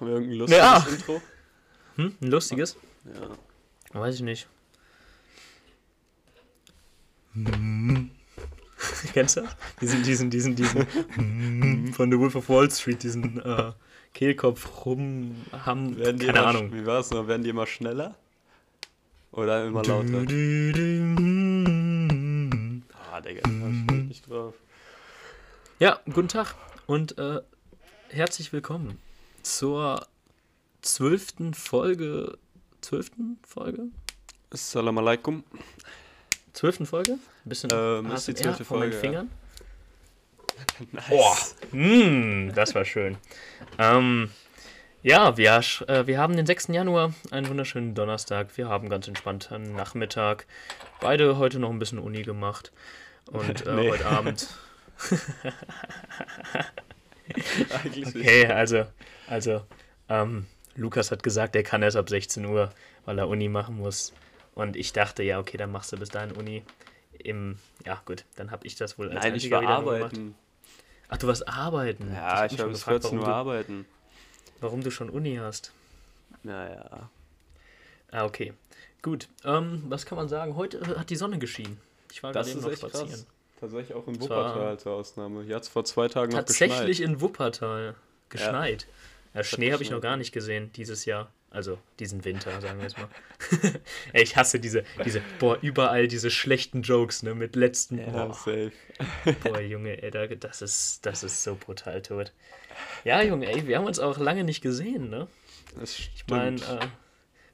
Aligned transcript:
Machen 0.00 0.08
wir 0.08 0.14
irgendein 0.14 0.38
lustiges 0.38 0.58
Ja. 0.58 0.86
Intro? 0.88 1.22
Hm? 1.96 2.16
Ein 2.22 2.30
lustiges? 2.30 2.76
Ja. 3.04 4.00
Weiß 4.00 4.14
ich 4.14 4.22
nicht. 4.22 4.48
Kennst 9.12 9.36
du 9.36 9.42
das? 9.42 9.56
Diesen, 9.82 10.02
diesen, 10.02 10.30
diesen, 10.30 10.56
diesen 10.56 11.92
von 11.92 12.10
The 12.10 12.18
Wolf 12.18 12.34
of 12.34 12.48
Wall 12.48 12.70
Street, 12.70 13.02
diesen 13.02 13.42
äh, 13.44 13.72
Kehlkopf 14.14 14.86
rum 14.86 15.36
haben. 15.52 15.98
Werden 15.98 16.18
die 16.18 16.26
Keine 16.26 16.38
immer, 16.38 16.48
Ahnung. 16.48 16.72
Wie 16.72 16.86
war 16.86 17.00
es 17.00 17.10
noch? 17.10 17.28
Werden 17.28 17.42
die 17.42 17.50
immer 17.50 17.66
schneller? 17.66 18.14
Oder 19.32 19.66
immer 19.66 19.84
lauter? 19.84 20.20
Ah, 23.12 23.20
Digga, 23.20 23.42
da 23.42 23.50
nicht 23.50 24.30
drauf. 24.30 24.54
Ja, 25.78 26.00
guten 26.06 26.28
Tag 26.28 26.54
und 26.86 27.18
äh, 27.18 27.42
herzlich 28.08 28.54
willkommen 28.54 28.98
zur 29.42 30.06
zwölften 30.82 31.54
Folge. 31.54 32.38
Zwölften 32.80 33.38
Folge? 33.46 33.84
Assalamu 34.50 35.00
alaikum. 35.00 35.44
Zwölften 36.52 36.86
Folge? 36.86 37.12
Ein 37.12 37.48
bisschen 37.48 37.70
Ähm, 37.72 38.10
ist 38.10 38.26
die 38.28 38.34
zwölfte 38.34 38.64
von 38.64 38.78
meinen 38.80 38.92
Folge, 38.92 39.06
ja. 39.06 39.10
Fingern. 39.10 39.30
Nice. 40.92 41.08
Boah, 41.08 41.36
mm, 41.72 42.52
das 42.54 42.74
war 42.74 42.84
schön. 42.84 43.16
Ähm, 43.78 44.30
ja, 45.02 45.36
wir, 45.38 45.60
äh, 45.86 46.06
wir 46.06 46.18
haben 46.18 46.36
den 46.36 46.44
6. 46.44 46.68
Januar, 46.68 47.14
einen 47.30 47.48
wunderschönen 47.48 47.94
Donnerstag. 47.94 48.56
Wir 48.58 48.68
haben 48.68 48.90
ganz 48.90 49.08
entspannt 49.08 49.50
einen 49.52 49.74
Nachmittag. 49.74 50.46
Beide 51.00 51.38
heute 51.38 51.58
noch 51.58 51.70
ein 51.70 51.78
bisschen 51.78 51.98
Uni 51.98 52.22
gemacht. 52.22 52.72
Und 53.26 53.66
äh, 53.66 53.74
Nee. 53.74 53.90
heute 53.90 54.06
Abend. 54.06 54.48
Okay, 58.06 58.46
also, 58.46 58.86
also 59.26 59.62
ähm, 60.08 60.46
Lukas 60.76 61.10
hat 61.10 61.22
gesagt, 61.22 61.56
er 61.56 61.62
kann 61.62 61.82
erst 61.82 61.96
ab 61.96 62.08
16 62.08 62.44
Uhr, 62.44 62.70
weil 63.04 63.18
er 63.18 63.28
Uni 63.28 63.48
machen 63.48 63.76
muss. 63.76 64.12
Und 64.54 64.76
ich 64.76 64.92
dachte, 64.92 65.22
ja, 65.22 65.38
okay, 65.38 65.56
dann 65.56 65.70
machst 65.72 65.92
du 65.92 65.96
bis 65.96 66.08
dahin 66.08 66.32
Uni. 66.32 66.62
Im, 67.18 67.58
ja, 67.84 68.00
gut, 68.04 68.24
dann 68.36 68.50
habe 68.50 68.66
ich 68.66 68.76
das 68.76 68.98
wohl 68.98 69.10
als 69.10 69.22
Nein, 69.22 69.34
ich 69.34 69.50
war 69.50 69.62
arbeiten. 69.62 70.34
Ach, 71.08 71.18
du 71.18 71.26
warst 71.26 71.46
arbeiten. 71.48 72.12
Ja, 72.12 72.46
ich 72.46 72.58
war 72.58 72.68
bis 72.68 72.78
gefragt, 72.78 73.02
14 73.02 73.18
Uhr 73.18 73.28
arbeiten. 73.28 73.86
warum 74.60 74.82
du 74.82 74.90
schon 74.90 75.10
Uni 75.10 75.36
hast. 75.36 75.72
Naja. 76.42 77.10
Ah, 78.10 78.24
okay. 78.24 78.54
Gut. 79.02 79.28
Ähm, 79.44 79.84
was 79.88 80.06
kann 80.06 80.16
man 80.16 80.28
sagen? 80.28 80.56
Heute 80.56 80.98
hat 80.98 81.10
die 81.10 81.16
Sonne 81.16 81.38
geschienen. 81.38 81.80
Ich 82.10 82.22
war 82.22 82.32
Das 82.32 82.48
gerade 82.48 82.60
noch 82.62 82.72
spazieren. 82.76 83.08
krass. 83.08 83.26
Tatsächlich 83.60 83.94
auch 83.94 84.06
in 84.08 84.20
Wuppertal 84.20 84.78
zur 84.78 84.92
Ausnahme. 84.92 85.42
Hier 85.44 85.56
hat 85.56 85.62
es 85.64 85.68
vor 85.68 85.84
zwei 85.84 86.08
Tagen 86.08 86.32
noch 86.32 86.38
Tatsächlich 86.38 86.98
geschneit. 86.98 87.08
in 87.08 87.20
Wuppertal 87.20 87.94
geschneit. 88.30 88.86
Ja, 89.34 89.44
Schnee 89.44 89.72
habe 89.72 89.82
ich 89.82 89.90
noch 89.90 90.00
gar 90.00 90.12
ja. 90.12 90.16
nicht 90.16 90.32
gesehen 90.32 90.70
dieses 90.74 91.04
Jahr. 91.04 91.30
Also 91.52 91.78
diesen 91.98 92.24
Winter, 92.24 92.60
sagen 92.60 92.78
wir 92.78 92.86
es 92.86 92.96
mal. 92.96 93.08
Ey, 94.12 94.22
ich 94.22 94.36
hasse 94.36 94.60
diese, 94.60 94.84
diese, 95.04 95.20
boah, 95.40 95.58
überall 95.62 96.06
diese 96.06 96.30
schlechten 96.30 96.82
Jokes, 96.82 97.24
ne, 97.24 97.34
mit 97.34 97.56
letzten, 97.56 97.98
Ja, 97.98 98.06
boah, 98.26 98.32
safe. 98.34 98.70
boah, 99.42 99.60
Junge, 99.60 100.00
ey, 100.00 100.12
da- 100.12 100.28
das 100.28 100.62
ist, 100.62 101.04
das 101.04 101.24
ist 101.24 101.42
so 101.42 101.56
brutal 101.56 102.02
tot. 102.02 102.32
Ja, 103.04 103.20
Junge, 103.20 103.52
ey, 103.52 103.66
wir 103.66 103.78
haben 103.78 103.86
uns 103.86 103.98
auch 103.98 104.16
lange 104.18 104.44
nicht 104.44 104.60
gesehen, 104.60 105.10
ne? 105.10 105.26
Das 105.78 105.98
Ich 105.98 106.24
meine, 106.28 106.56
stimmt. 106.58 106.82
äh, 106.82 106.86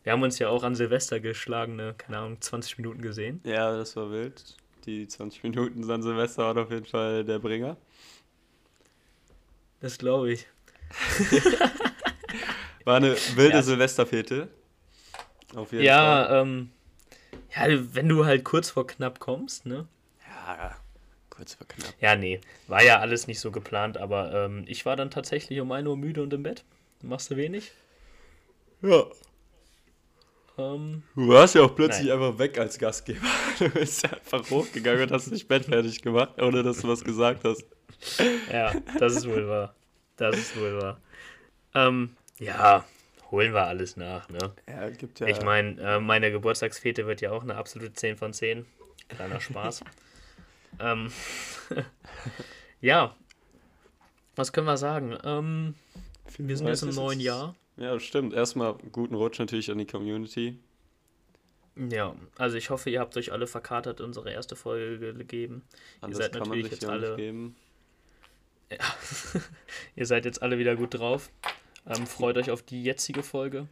wir 0.04 0.12
haben 0.12 0.22
uns 0.22 0.38
ja 0.38 0.50
auch 0.50 0.62
an 0.62 0.74
Silvester 0.74 1.18
geschlagen, 1.18 1.76
ne, 1.76 1.94
keine 1.96 2.18
Ahnung, 2.18 2.38
20 2.40 2.76
Minuten 2.76 3.00
gesehen. 3.00 3.40
Ja, 3.44 3.74
das 3.78 3.96
war 3.96 4.10
wild. 4.10 4.56
Die 4.86 5.06
20 5.08 5.42
Minuten 5.42 5.82
San 5.84 6.02
Silvester 6.02 6.44
waren 6.44 6.58
auf 6.58 6.70
jeden 6.70 6.86
Fall 6.86 7.24
der 7.24 7.38
Bringer. 7.38 7.76
Das 9.80 9.98
glaube 9.98 10.32
ich. 10.32 10.46
War 12.84 12.96
eine 12.96 13.16
wilde 13.34 13.56
Ja. 13.56 13.62
Silvesterfete. 13.62 14.48
Auf 15.54 15.72
jeden 15.72 15.84
Fall. 15.84 15.84
Ja, 15.84 16.40
ähm, 16.40 16.70
ja, 17.54 17.66
wenn 17.94 18.08
du 18.08 18.24
halt 18.24 18.44
kurz 18.44 18.70
vor 18.70 18.86
knapp 18.86 19.18
kommst, 19.18 19.66
ne? 19.66 19.88
Ja, 20.28 20.76
kurz 21.30 21.54
vor 21.54 21.66
knapp. 21.66 21.94
Ja, 22.00 22.14
nee, 22.14 22.40
war 22.68 22.82
ja 22.84 23.00
alles 23.00 23.26
nicht 23.26 23.40
so 23.40 23.50
geplant, 23.50 23.96
aber 23.98 24.32
ähm, 24.32 24.64
ich 24.68 24.86
war 24.86 24.94
dann 24.96 25.10
tatsächlich 25.10 25.60
um 25.60 25.72
1 25.72 25.86
Uhr 25.88 25.96
müde 25.96 26.22
und 26.22 26.32
im 26.32 26.44
Bett. 26.44 26.64
Machst 27.02 27.30
du 27.30 27.36
wenig? 27.36 27.72
Ja. 28.82 29.04
Ähm, 30.58 31.02
Du 31.14 31.28
warst 31.28 31.54
ja 31.54 31.62
auch 31.62 31.74
plötzlich 31.74 32.08
Nein. 32.08 32.18
einfach 32.20 32.38
weg 32.38 32.58
als 32.58 32.78
Gastgeber. 32.78 33.26
Du 33.58 33.70
bist 33.70 34.04
einfach 34.04 34.50
hochgegangen 34.50 35.04
und 35.04 35.12
hast 35.12 35.30
dich 35.30 35.48
Bett 35.48 35.64
fertig 35.64 36.02
gemacht, 36.02 36.40
ohne 36.40 36.62
dass 36.62 36.82
du 36.82 36.88
was 36.88 37.02
gesagt 37.02 37.44
hast. 37.44 37.64
ja, 38.52 38.74
das 38.98 39.16
ist 39.16 39.28
wohl 39.28 39.48
wahr. 39.48 39.74
Das 40.16 40.36
ist 40.36 40.58
wohl 40.58 40.80
wahr. 40.80 41.00
Ähm, 41.74 42.16
ja, 42.38 42.84
holen 43.30 43.52
wir 43.52 43.66
alles 43.66 43.96
nach, 43.96 44.28
ne? 44.28 44.52
Ja, 44.68 44.90
gibt 44.90 45.20
ja. 45.20 45.26
Ich 45.26 45.42
meine, 45.42 45.80
äh, 45.80 46.00
meine 46.00 46.30
Geburtstagsfete 46.30 47.06
wird 47.06 47.20
ja 47.20 47.32
auch 47.32 47.42
eine 47.42 47.56
absolute 47.56 47.92
10 47.92 48.16
von 48.16 48.32
10. 48.32 48.66
Kleiner 49.08 49.40
Spaß. 49.40 49.82
ähm, 50.80 51.12
ja, 52.80 53.14
was 54.36 54.52
können 54.52 54.66
wir 54.66 54.76
sagen? 54.76 55.16
Ähm, 55.24 55.74
wir 56.38 56.56
sind 56.56 56.66
jetzt 56.66 56.82
im 56.82 56.94
neuen 56.94 57.20
Jahr. 57.20 57.54
Ja, 57.76 57.98
stimmt. 58.00 58.32
Erstmal 58.34 58.74
guten 58.92 59.14
Rutsch 59.14 59.38
natürlich 59.38 59.70
an 59.70 59.78
die 59.78 59.86
Community. 59.86 60.58
Ja, 61.76 62.16
also 62.38 62.56
ich 62.56 62.70
hoffe, 62.70 62.88
ihr 62.88 63.00
habt 63.00 63.16
euch 63.18 63.32
alle 63.32 63.46
verkatert 63.46 64.00
unsere 64.00 64.30
erste 64.32 64.56
Folge 64.56 64.98
ge- 64.98 65.12
gegeben. 65.12 65.62
Anders 66.00 66.18
seid 66.24 66.32
kann 66.32 66.40
man 66.40 66.48
natürlich 66.50 66.64
sich 66.66 66.72
jetzt 66.72 66.82
ja 66.84 66.94
nicht 66.96 67.04
alle- 67.06 67.16
geben. 67.16 67.56
Ihr 69.94 70.06
seid 70.06 70.24
jetzt 70.24 70.42
alle 70.42 70.58
wieder 70.58 70.74
gut 70.74 70.94
drauf. 70.94 71.30
Ähm, 71.86 72.06
freut 72.06 72.36
euch 72.36 72.50
auf 72.50 72.62
die 72.62 72.82
jetzige 72.82 73.22
Folge. 73.22 73.68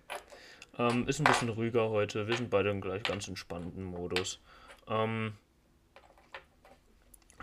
Ähm, 0.78 1.08
ist 1.08 1.18
ein 1.18 1.24
bisschen 1.24 1.48
ruhiger 1.48 1.88
heute. 1.90 2.28
Wir 2.28 2.36
sind 2.36 2.50
beide 2.50 2.70
im 2.70 2.80
gleich 2.80 3.02
ganz 3.02 3.26
entspannten 3.26 3.82
Modus. 3.82 4.38
Ähm, 4.86 5.32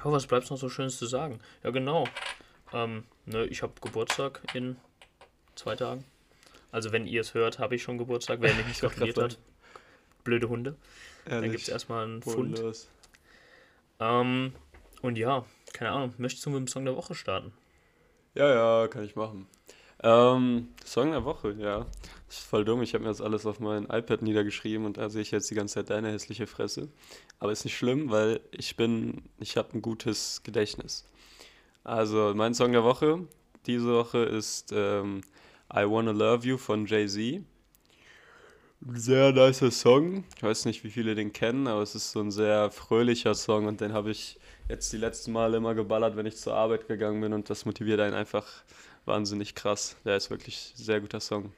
oh, 0.03 0.11
was 0.11 0.27
bleibt 0.27 0.50
noch 0.50 0.57
so 0.57 0.69
Schönes 0.69 0.97
zu 0.97 1.07
sagen? 1.07 1.39
Ja, 1.63 1.71
genau. 1.71 2.07
Ähm, 2.71 3.03
ne, 3.25 3.45
ich 3.47 3.63
habe 3.63 3.73
Geburtstag 3.81 4.41
in 4.53 4.77
zwei 5.55 5.75
Tagen. 5.75 6.05
Also, 6.71 6.91
wenn 6.91 7.05
ihr 7.05 7.21
es 7.21 7.33
hört, 7.33 7.59
habe 7.59 7.75
ich 7.75 7.83
schon 7.83 7.97
Geburtstag, 7.97 8.39
wer 8.41 8.53
mich 8.53 8.67
nicht 8.67 8.81
gratuliert 8.81 9.17
hat. 9.17 9.37
Blöde 10.23 10.49
Hunde. 10.49 10.75
Dann 11.25 11.35
Ehrlich. 11.35 11.51
gibt 11.51 11.63
es 11.63 11.69
erstmal 11.69 12.05
einen 12.05 12.21
Pfund. 12.21 12.61
Ähm, 13.99 14.53
und 15.01 15.17
ja, 15.17 15.45
keine 15.73 15.91
Ahnung, 15.91 16.13
möchtest 16.17 16.45
du 16.45 16.49
mit 16.49 16.59
dem 16.59 16.67
Song 16.67 16.85
der 16.85 16.95
Woche 16.95 17.13
starten? 17.15 17.53
Ja, 18.33 18.49
ja, 18.49 18.87
kann 18.87 19.03
ich 19.03 19.15
machen. 19.15 19.47
Ähm, 20.03 20.69
Song 20.83 21.11
der 21.11 21.25
Woche, 21.25 21.55
ja. 21.59 21.85
Das 22.27 22.37
ist 22.37 22.47
voll 22.47 22.65
dumm. 22.65 22.81
Ich 22.81 22.93
habe 22.93 23.03
mir 23.03 23.09
das 23.09 23.21
alles 23.21 23.45
auf 23.45 23.59
mein 23.59 23.83
iPad 23.85 24.21
niedergeschrieben 24.21 24.85
und 24.85 24.97
da 24.97 25.09
sehe 25.09 25.21
ich 25.21 25.31
jetzt 25.31 25.51
die 25.51 25.55
ganze 25.55 25.75
Zeit 25.75 25.89
deine 25.89 26.11
hässliche 26.11 26.47
Fresse. 26.47 26.89
Aber 27.39 27.51
ist 27.51 27.65
nicht 27.65 27.77
schlimm, 27.77 28.09
weil 28.09 28.39
ich 28.51 28.75
bin, 28.75 29.23
ich 29.39 29.57
habe 29.57 29.69
ein 29.73 29.81
gutes 29.81 30.41
Gedächtnis. 30.43 31.05
Also, 31.83 32.33
mein 32.35 32.53
Song 32.53 32.71
der 32.71 32.83
Woche 32.83 33.27
diese 33.65 33.93
Woche 33.93 34.19
ist 34.19 34.71
ähm, 34.75 35.21
I 35.73 35.85
Wanna 35.89 36.11
Love 36.11 36.45
You 36.47 36.57
von 36.57 36.85
Jay-Z. 36.85 37.43
Sehr 38.93 39.31
nicer 39.31 39.69
Song. 39.71 40.23
Ich 40.35 40.41
weiß 40.43 40.65
nicht, 40.65 40.83
wie 40.83 40.89
viele 40.89 41.13
den 41.13 41.33
kennen, 41.33 41.67
aber 41.67 41.81
es 41.83 41.93
ist 41.93 42.11
so 42.11 42.19
ein 42.19 42.31
sehr 42.31 42.71
fröhlicher 42.71 43.35
Song 43.35 43.67
und 43.67 43.79
den 43.79 43.93
habe 43.93 44.09
ich 44.11 44.39
jetzt 44.69 44.91
die 44.91 44.97
letzten 44.97 45.31
Male 45.31 45.57
immer 45.57 45.75
geballert, 45.75 46.15
wenn 46.15 46.25
ich 46.25 46.35
zur 46.37 46.55
Arbeit 46.55 46.87
gegangen 46.87 47.21
bin 47.21 47.31
und 47.33 47.49
das 47.49 47.65
motiviert 47.65 47.99
einen 47.99 48.15
einfach 48.15 48.47
wahnsinnig 49.05 49.53
krass. 49.55 49.97
Der 50.03 50.17
ist 50.17 50.29
wirklich 50.31 50.73
ein 50.77 50.83
sehr 50.83 50.99
guter 50.99 51.19
Song. 51.19 51.53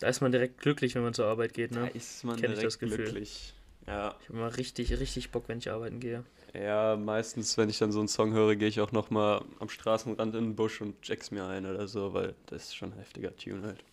Da 0.00 0.08
ist 0.08 0.20
man 0.20 0.32
direkt 0.32 0.58
glücklich, 0.60 0.94
wenn 0.94 1.02
man 1.02 1.14
zur 1.14 1.26
Arbeit 1.26 1.54
geht, 1.54 1.74
Da 1.74 1.80
ne? 1.80 1.90
ist 1.90 2.24
man 2.24 2.36
Kenn 2.36 2.52
ich 2.52 2.58
direkt 2.58 2.66
das 2.66 2.78
Gefühl. 2.78 2.96
glücklich. 3.04 3.54
Ja, 3.86 4.14
Ich 4.20 4.28
habe 4.28 4.38
immer 4.38 4.56
richtig, 4.56 4.92
richtig 5.00 5.30
Bock, 5.32 5.48
wenn 5.48 5.58
ich 5.58 5.70
arbeiten 5.70 5.98
gehe. 6.00 6.24
ja, 6.54 6.96
meistens, 6.96 7.56
wenn 7.58 7.68
ich 7.68 7.78
dann 7.78 7.92
so 7.92 7.98
einen 8.00 8.08
Song 8.08 8.32
höre, 8.32 8.56
gehe 8.56 8.68
ich 8.68 8.80
auch 8.80 8.92
nochmal 8.92 9.42
am 9.60 9.68
Straßenrand 9.68 10.34
in 10.34 10.44
den 10.44 10.56
Busch 10.56 10.80
und 10.80 11.00
check's 11.02 11.30
mir 11.30 11.44
ein 11.46 11.66
oder 11.66 11.86
so, 11.88 12.12
weil 12.12 12.34
das 12.46 12.64
ist 12.64 12.76
schon 12.76 12.92
ein 12.92 12.98
heftiger 12.98 13.36
Tune 13.36 13.62
halt. 13.66 13.84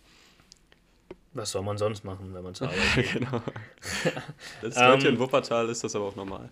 Was 1.32 1.52
soll 1.52 1.62
man 1.62 1.78
sonst 1.78 2.04
machen, 2.04 2.34
wenn 2.34 2.42
man 2.42 2.54
zur 2.54 2.68
Arbeit 2.68 2.94
geht? 2.96 3.12
genau. 3.12 3.42
Das 4.60 4.76
ist 4.76 4.84
Ähm, 4.84 4.86
heute 4.86 5.08
in 5.08 5.18
Wuppertal 5.18 5.68
ist 5.68 5.84
das 5.84 5.94
aber 5.94 6.06
auch 6.06 6.16
normal. 6.16 6.50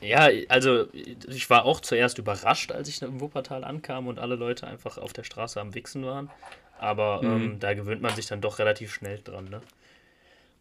ja, 0.00 0.28
also 0.48 0.86
ich 0.92 1.48
war 1.48 1.64
auch 1.64 1.80
zuerst 1.80 2.18
überrascht, 2.18 2.70
als 2.72 2.88
ich 2.88 3.00
in 3.02 3.20
Wuppertal 3.20 3.64
ankam 3.64 4.06
und 4.08 4.18
alle 4.18 4.36
Leute 4.36 4.66
einfach 4.66 4.98
auf 4.98 5.12
der 5.12 5.24
Straße 5.24 5.60
am 5.60 5.74
Wichsen 5.74 6.04
waren. 6.04 6.30
Aber 6.78 7.22
Mhm. 7.22 7.26
ähm, 7.34 7.58
da 7.58 7.72
gewöhnt 7.74 8.02
man 8.02 8.14
sich 8.14 8.26
dann 8.26 8.40
doch 8.42 8.58
relativ 8.58 8.92
schnell 8.92 9.20
dran, 9.22 9.46
ne? 9.46 9.62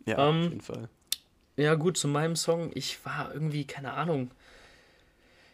Ja, 0.06 0.18
Ähm, 0.18 0.40
auf 0.40 0.50
jeden 0.50 0.62
Fall. 0.62 0.90
Ja, 1.58 1.76
gut, 1.76 1.98
zu 1.98 2.08
meinem 2.08 2.36
Song. 2.36 2.72
Ich 2.74 3.04
war 3.06 3.34
irgendwie, 3.34 3.66
keine 3.66 3.94
Ahnung. 3.94 4.32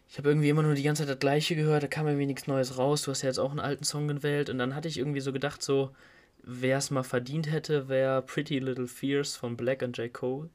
Ich 0.10 0.18
habe 0.18 0.30
irgendwie 0.30 0.50
immer 0.50 0.64
nur 0.64 0.74
die 0.74 0.84
ganze 0.84 1.04
Zeit 1.04 1.10
das 1.10 1.20
Gleiche 1.20 1.56
gehört, 1.56 1.84
da 1.84 1.88
kam 1.88 2.08
irgendwie 2.08 2.26
nichts 2.26 2.48
Neues 2.48 2.78
raus. 2.78 3.04
Du 3.04 3.12
hast 3.12 3.22
ja 3.22 3.30
jetzt 3.30 3.40
auch 3.40 3.52
einen 3.52 3.60
alten 3.60 3.84
Song 3.84 4.08
gewählt. 4.08 4.50
Und 4.50 4.58
dann 4.58 4.76
hatte 4.76 4.88
ich 4.88 4.98
irgendwie 4.98 5.22
so 5.22 5.32
gedacht, 5.32 5.62
so, 5.62 5.92
wer 6.44 6.78
es 6.78 6.92
mal 6.92 7.04
verdient 7.04 7.50
hätte, 7.50 7.88
wäre 7.88 8.22
Pretty 8.22 8.60
Little 8.60 8.88
Fears 8.88 9.36
von 9.36 9.56
Black 9.56 9.84
and 9.84 9.98
J. 9.98 10.12
Cole. 10.12 10.50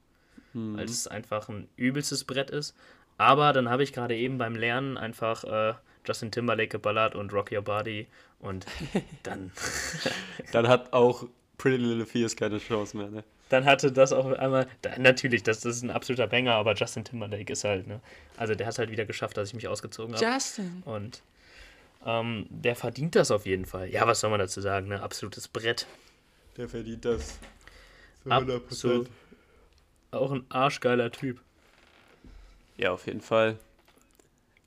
Mhm. 0.53 0.77
Weil 0.77 0.85
es 0.85 1.07
einfach 1.07 1.49
ein 1.49 1.69
übelstes 1.77 2.25
Brett 2.25 2.51
ist. 2.51 2.75
Aber 3.19 3.53
dann 3.53 3.71
habe 3.71 3.83
ich 3.83 3.93
gerade 3.93 4.15
eben 4.17 4.37
beim 4.37 4.57
Lernen 4.57 4.99
einfach 4.99 5.45
äh, 5.45 5.75
Justin 6.05 6.31
Timberlake 6.31 6.69
geballert 6.69 7.15
und 7.15 7.33
Rock 7.33 7.51
Your 7.53 7.63
Body 7.63 8.09
und 8.41 8.67
dann. 9.23 9.53
dann 10.53 10.69
hat 10.69 10.93
auch 10.93 11.27
Pretty 11.57 11.79
Little 11.79 12.05
Fears 12.07 12.37
keine 12.37 12.59
Chance 12.59 12.97
mehr, 12.97 13.09
ne? 13.09 13.25
Dann 13.49 13.65
hatte 13.65 13.93
das 13.93 14.13
auch 14.13 14.27
einmal, 14.27 14.67
da, 14.83 14.99
natürlich, 14.99 15.43
das, 15.43 15.61
das 15.61 15.77
ist 15.77 15.83
ein 15.83 15.91
absoluter 15.91 16.27
Banger, 16.27 16.55
aber 16.55 16.75
Justin 16.75 17.05
Timberlake 17.05 17.53
ist 17.53 17.65
halt, 17.65 17.87
ne? 17.87 18.01
Also 18.37 18.55
der 18.55 18.67
hat 18.67 18.73
es 18.73 18.79
halt 18.79 18.91
wieder 18.91 19.05
geschafft, 19.05 19.37
dass 19.37 19.49
ich 19.49 19.55
mich 19.55 19.69
ausgezogen 19.69 20.15
habe. 20.15 20.25
Justin. 20.25 20.83
Und 20.85 21.23
ähm, 22.05 22.47
der 22.51 22.75
verdient 22.75 23.15
das 23.15 23.31
auf 23.31 23.47
jeden 23.47 23.67
Fall. 23.67 23.89
Ja, 23.89 24.07
was 24.07 24.21
soll 24.21 24.31
man 24.31 24.41
dazu 24.41 24.61
sagen, 24.61 24.89
ne? 24.89 25.01
Absolutes 25.01 25.47
Brett. 25.49 25.87
Der 26.57 26.69
verdient 26.69 27.05
das. 27.05 27.39
Zu 28.23 28.31
100%. 28.31 28.57
Absolut. 28.57 29.11
Auch 30.11 30.33
ein 30.33 30.45
arschgeiler 30.49 31.13
Typ. 31.13 31.41
Ja, 32.77 32.93
auf 32.93 33.07
jeden 33.07 33.21
Fall. 33.21 33.59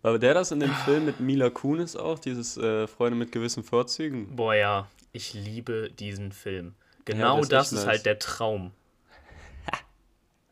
War 0.01 0.17
der 0.17 0.33
das 0.33 0.51
in 0.51 0.61
dem 0.61 0.73
Film 0.85 1.05
mit 1.05 1.19
Mila 1.19 1.49
Kunis 1.49 1.95
auch, 1.95 2.19
dieses 2.19 2.55
äh, 2.57 2.87
Freunde 2.87 3.17
mit 3.17 3.31
gewissen 3.33 3.63
Vorzügen? 3.63 4.35
Boah, 4.35 4.55
ja. 4.55 4.87
Ich 5.11 5.33
liebe 5.33 5.89
diesen 5.91 6.31
Film. 6.31 6.75
Genau 7.09 7.41
ja, 7.41 7.45
das 7.47 7.71
ist, 7.71 7.79
ist 7.79 7.88
halt 7.88 8.06
der 8.06 8.19
Traum. 8.19 8.71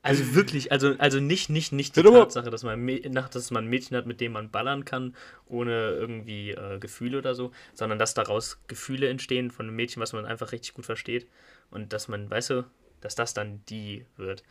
Also 0.04 0.36
wirklich, 0.36 0.72
also, 0.72 0.96
also 1.00 1.20
nicht, 1.20 1.50
nicht, 1.50 1.74
nicht 1.74 1.98
die 1.98 2.02
Tatsache, 2.02 2.50
dass 2.50 2.64
man, 2.64 2.88
dass 3.12 3.52
man 3.52 3.66
ein 3.66 3.70
Mädchen 3.70 3.98
hat, 3.98 4.06
mit 4.06 4.22
dem 4.22 4.32
man 4.32 4.50
ballern 4.50 4.86
kann, 4.86 5.14
ohne 5.48 5.90
irgendwie 5.90 6.52
äh, 6.52 6.80
Gefühle 6.80 7.18
oder 7.18 7.36
so, 7.36 7.52
sondern 7.74 8.00
dass 8.00 8.14
daraus 8.14 8.58
Gefühle 8.68 9.10
entstehen 9.10 9.52
von 9.52 9.66
einem 9.66 9.76
Mädchen, 9.76 10.02
was 10.02 10.14
man 10.14 10.26
einfach 10.26 10.54
richtig 10.54 10.76
gut 10.76 10.86
versteht. 10.86 11.28
Und 11.72 11.92
dass 11.92 12.08
man, 12.08 12.30
weißt 12.30 12.52
du, 12.52 12.64
dass 13.02 13.16
das 13.16 13.34
dann 13.34 13.62
die 13.68 14.06
wird. 14.16 14.44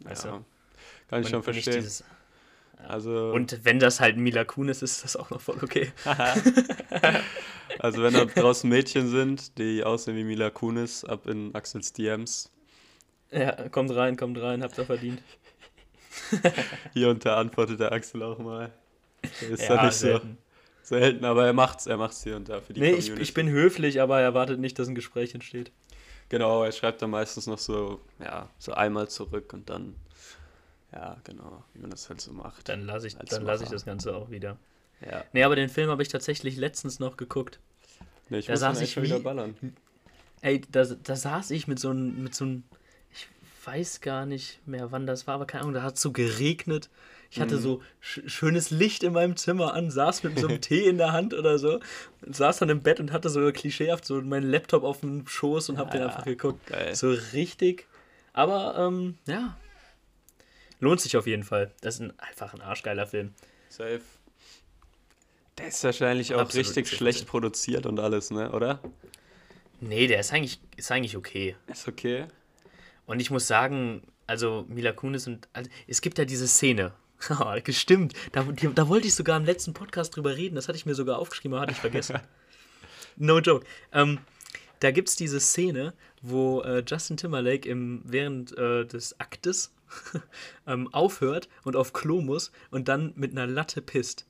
Weißt 0.00 0.24
ja, 0.24 0.30
du? 0.30 0.44
Kann 1.08 1.20
ich 1.20 1.26
und, 1.26 1.30
schon 1.32 1.42
verstehen. 1.42 1.74
Dieses, 1.74 2.04
also 2.88 3.32
und 3.32 3.64
wenn 3.64 3.78
das 3.78 4.00
halt 4.00 4.16
Mila 4.16 4.44
Kunis 4.44 4.82
ist, 4.82 4.96
ist 4.96 5.04
das 5.04 5.16
auch 5.16 5.30
noch 5.30 5.40
voll 5.40 5.58
okay. 5.62 5.92
also 7.78 8.02
wenn 8.02 8.14
da 8.14 8.24
draußen 8.24 8.68
Mädchen 8.68 9.08
sind, 9.08 9.58
die 9.58 9.84
aussehen 9.84 10.16
wie 10.16 10.24
Mila 10.24 10.50
Kunis, 10.50 11.04
ab 11.04 11.26
in 11.26 11.54
Axels 11.54 11.92
DMs, 11.92 12.50
ja, 13.30 13.68
kommt 13.70 13.94
rein, 13.94 14.16
kommt 14.16 14.40
rein, 14.40 14.62
habt 14.62 14.76
ihr 14.78 14.84
verdient. 14.84 15.22
Hier 16.92 17.08
und 17.08 17.24
da 17.24 17.38
antwortet 17.38 17.80
der 17.80 17.92
Axel 17.92 18.22
auch 18.22 18.38
mal. 18.38 18.72
Der 19.40 19.50
ist 19.50 19.68
ja, 19.68 19.84
nicht 19.84 19.94
selten. 19.94 20.38
so 20.82 20.96
selten, 20.96 21.24
aber 21.24 21.46
er 21.46 21.52
macht's, 21.52 21.86
er 21.86 21.96
macht's 21.96 22.22
hier 22.22 22.36
und 22.36 22.48
da 22.48 22.60
für 22.60 22.72
die 22.72 22.80
nee, 22.80 22.90
Community. 22.90 23.14
Ich, 23.14 23.28
ich 23.28 23.34
bin 23.34 23.48
höflich, 23.48 24.00
aber 24.00 24.18
er 24.18 24.24
erwartet 24.24 24.58
nicht, 24.58 24.78
dass 24.78 24.88
ein 24.88 24.94
Gespräch 24.94 25.32
entsteht. 25.32 25.70
Genau, 26.28 26.64
er 26.64 26.72
schreibt 26.72 27.02
dann 27.02 27.10
meistens 27.10 27.46
noch 27.46 27.58
so, 27.58 28.00
ja, 28.18 28.48
so 28.58 28.72
einmal 28.72 29.08
zurück 29.08 29.52
und 29.52 29.70
dann, 29.70 29.94
ja, 30.92 31.16
genau, 31.24 31.64
wie 31.74 31.80
man 31.80 31.90
das 31.90 32.08
halt 32.08 32.20
so 32.20 32.32
macht. 32.32 32.68
Dann 32.68 32.84
lasse 32.84 33.06
ich, 33.06 33.14
dann 33.16 33.44
lass 33.44 33.60
ich 33.60 33.68
das 33.68 33.84
Ganze 33.84 34.14
auch 34.14 34.30
wieder. 34.30 34.56
Ja. 35.00 35.24
Nee, 35.32 35.44
aber 35.44 35.56
den 35.56 35.68
Film 35.68 35.90
habe 35.90 36.02
ich 36.02 36.08
tatsächlich 36.08 36.56
letztens 36.56 37.00
noch 37.00 37.16
geguckt. 37.16 37.58
Nee, 38.28 38.38
ich 38.38 38.46
da 38.46 38.52
muss 38.52 38.60
saß 38.60 38.80
ich 38.82 38.92
schon 38.92 39.02
wieder 39.02 39.20
ballern. 39.20 39.54
Ey, 40.42 40.60
da, 40.70 40.84
da 40.84 41.16
saß 41.16 41.50
ich 41.50 41.66
mit 41.66 41.78
so 41.78 41.90
einem, 41.90 42.22
mit 42.22 42.34
so 42.34 42.44
einem 42.44 42.64
weiß 43.64 44.00
gar 44.00 44.26
nicht 44.26 44.66
mehr, 44.66 44.90
wann 44.92 45.06
das 45.06 45.26
war, 45.26 45.34
aber 45.34 45.46
keine 45.46 45.62
Ahnung, 45.62 45.74
da 45.74 45.82
hat 45.82 45.96
es 45.96 46.02
so 46.02 46.12
geregnet. 46.12 46.90
Ich 47.30 47.40
hatte 47.40 47.56
mhm. 47.56 47.60
so 47.60 47.82
sch 48.00 48.20
schönes 48.26 48.70
Licht 48.70 49.02
in 49.02 49.14
meinem 49.14 49.36
Zimmer 49.36 49.72
an, 49.72 49.90
saß 49.90 50.22
mit 50.22 50.38
so 50.38 50.48
einem 50.48 50.60
Tee 50.60 50.86
in 50.86 50.98
der 50.98 51.12
Hand 51.12 51.32
oder 51.32 51.58
so, 51.58 51.80
und 52.26 52.36
saß 52.36 52.58
dann 52.58 52.68
im 52.68 52.82
Bett 52.82 53.00
und 53.00 53.12
hatte 53.12 53.30
so 53.30 53.50
klischeehaft 53.52 54.04
so 54.04 54.20
meinen 54.20 54.50
Laptop 54.50 54.82
auf 54.82 55.00
dem 55.00 55.26
Schoß 55.26 55.70
und 55.70 55.78
hab 55.78 55.94
ja, 55.94 56.00
den 56.00 56.08
einfach 56.08 56.24
geguckt. 56.24 56.66
Geil. 56.66 56.94
So 56.94 57.10
richtig. 57.32 57.86
Aber, 58.32 58.76
ähm, 58.78 59.16
ja. 59.26 59.56
Lohnt 60.82 61.00
sich 61.00 61.16
auf 61.16 61.28
jeden 61.28 61.44
Fall. 61.44 61.70
Das 61.80 61.94
ist 61.94 62.00
ein, 62.00 62.18
einfach 62.18 62.54
ein 62.54 62.60
arschgeiler 62.60 63.06
Film. 63.06 63.32
Safe. 63.68 64.00
Der 65.56 65.68
ist 65.68 65.84
wahrscheinlich 65.84 66.34
auch 66.34 66.40
Absolut 66.40 66.66
richtig 66.66 66.88
schlecht 66.88 67.28
produziert 67.28 67.86
und 67.86 68.00
alles, 68.00 68.32
ne, 68.32 68.50
oder? 68.50 68.80
Nee, 69.80 70.08
der 70.08 70.18
ist 70.18 70.32
eigentlich, 70.32 70.58
ist 70.74 70.90
eigentlich 70.90 71.16
okay. 71.16 71.54
Ist 71.68 71.86
okay. 71.86 72.26
Und 73.06 73.20
ich 73.20 73.30
muss 73.30 73.46
sagen, 73.46 74.02
also 74.26 74.64
Mila 74.68 74.90
Kunis 74.90 75.28
und 75.28 75.46
also, 75.52 75.70
es 75.86 76.00
gibt 76.00 76.18
ja 76.18 76.24
diese 76.24 76.48
Szene. 76.48 76.92
Gestimmt. 77.62 78.14
Da, 78.32 78.42
die, 78.42 78.74
da 78.74 78.88
wollte 78.88 79.06
ich 79.06 79.14
sogar 79.14 79.36
im 79.36 79.44
letzten 79.44 79.74
Podcast 79.74 80.16
drüber 80.16 80.36
reden. 80.36 80.56
Das 80.56 80.66
hatte 80.66 80.78
ich 80.78 80.84
mir 80.84 80.96
sogar 80.96 81.20
aufgeschrieben, 81.20 81.54
aber 81.54 81.62
hatte 81.62 81.74
ich 81.74 81.78
vergessen. 81.78 82.18
no 83.16 83.38
joke. 83.38 83.64
Ähm, 83.92 84.18
da 84.80 84.90
gibt 84.90 85.10
es 85.10 85.14
diese 85.14 85.38
Szene, 85.38 85.94
wo 86.22 86.60
äh, 86.62 86.82
Justin 86.84 87.16
Timberlake 87.16 87.68
im, 87.68 88.02
während 88.04 88.58
äh, 88.58 88.84
des 88.84 89.20
Aktes 89.20 89.70
ähm, 90.66 90.92
aufhört 90.92 91.48
und 91.64 91.76
auf 91.76 91.92
Klo 91.92 92.20
muss 92.20 92.52
und 92.70 92.88
dann 92.88 93.12
mit 93.16 93.32
einer 93.32 93.46
Latte 93.46 93.82
pisst. 93.82 94.26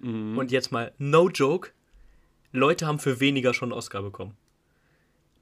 Mhm. 0.00 0.36
Und 0.38 0.50
jetzt 0.50 0.72
mal, 0.72 0.92
no 0.98 1.28
joke, 1.28 1.70
Leute 2.52 2.86
haben 2.86 2.98
für 2.98 3.20
weniger 3.20 3.54
schon 3.54 3.70
einen 3.70 3.78
Oscar 3.78 4.02
bekommen. 4.02 4.36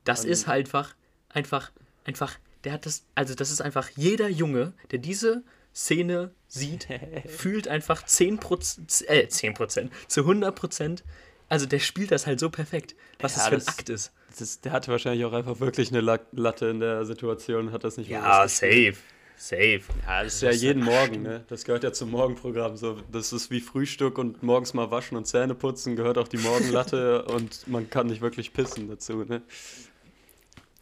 Das 0.05 0.25
um. 0.25 0.31
ist 0.31 0.47
halt 0.47 0.67
einfach, 0.67 0.95
einfach, 1.29 1.73
einfach 2.05 2.39
der 2.65 2.73
hat 2.73 2.87
das, 2.87 3.05
also 3.15 3.35
das 3.35 3.51
ist 3.51 3.61
einfach 3.61 3.89
jeder 3.97 4.29
Junge, 4.29 4.73
der 4.91 4.99
diese 4.99 5.43
Szene 5.75 6.33
sieht, 6.49 6.89
fühlt 7.27 7.69
einfach 7.69 8.05
10%, 8.05 9.07
äh, 9.07 9.27
10%, 9.27 9.91
zu 10.09 10.21
100%, 10.23 11.03
also 11.49 11.67
der 11.67 11.79
spielt 11.81 12.13
das 12.13 12.27
halt 12.27 12.39
so 12.39 12.51
perfekt, 12.51 12.95
was 13.19 13.37
ja, 13.37 13.39
das 13.39 13.49
für 13.49 13.55
ein 13.57 13.75
Akt 13.79 13.89
ist. 13.89 14.13
ist. 14.39 14.65
Der 14.65 14.73
hatte 14.73 14.91
wahrscheinlich 14.91 15.25
auch 15.25 15.33
einfach 15.33 15.61
wirklich 15.61 15.91
eine 15.93 16.01
Latte 16.33 16.67
in 16.67 16.81
der 16.81 17.05
Situation, 17.05 17.73
hat 17.73 17.85
das 17.85 17.97
nicht 17.97 18.09
Ja, 18.09 18.47
safe. 18.47 18.95
Safe. 19.41 19.81
Ja, 20.07 20.23
das 20.23 20.35
ist 20.35 20.43
ja 20.43 20.51
jeden 20.51 20.85
Morgen, 20.85 21.23
ne? 21.23 21.45
Das 21.49 21.65
gehört 21.65 21.83
ja 21.83 21.95
zum 21.95 22.11
Morgenprogramm. 22.11 22.77
So, 22.77 22.99
das 23.11 23.33
ist 23.33 23.51
wie 23.51 23.61
Frühstück 23.61 24.19
und 24.19 24.43
morgens 24.43 24.75
mal 24.75 24.91
waschen 24.91 25.17
und 25.17 25.25
Zähne 25.27 25.55
putzen, 25.55 25.97
gehört 25.97 26.19
auch 26.19 26.29
die 26.29 26.37
Morgenlatte 26.37 27.25
und 27.25 27.67
man 27.67 27.89
kann 27.89 28.09
nicht 28.09 28.21
wirklich 28.21 28.53
pissen 28.53 28.89
dazu, 28.89 29.25
ne? 29.25 29.41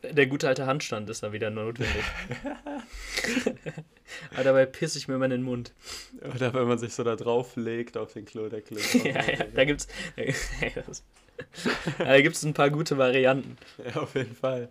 Der 0.03 0.27
gute 0.27 0.49
alte 0.49 0.67
Handstand 0.67 1.09
ist 1.09 1.23
da 1.23 1.33
wieder 1.33 1.51
notwendig. 1.51 2.03
Aber 4.35 4.43
dabei 4.43 4.67
pisse 4.67 4.99
ich 4.99 5.07
mir 5.07 5.15
immer 5.15 5.27
in 5.27 5.31
den 5.31 5.43
Mund. 5.45 5.73
Oder 6.35 6.53
wenn 6.53 6.67
man 6.67 6.79
sich 6.79 6.95
so 6.95 7.05
da 7.05 7.15
drauf 7.15 7.55
legt 7.55 7.97
auf 7.97 8.13
den 8.13 8.25
Klodeckel. 8.25 8.79
ja, 9.05 9.23
ja, 9.23 9.45
da 9.55 9.65
gibt's, 9.65 9.87
da 11.99 12.21
gibt's 12.21 12.43
ein 12.43 12.55
paar 12.55 12.71
gute 12.71 12.99
Varianten. 12.99 13.57
Ja, 13.85 14.03
auf 14.03 14.17
jeden 14.17 14.35
Fall. 14.35 14.69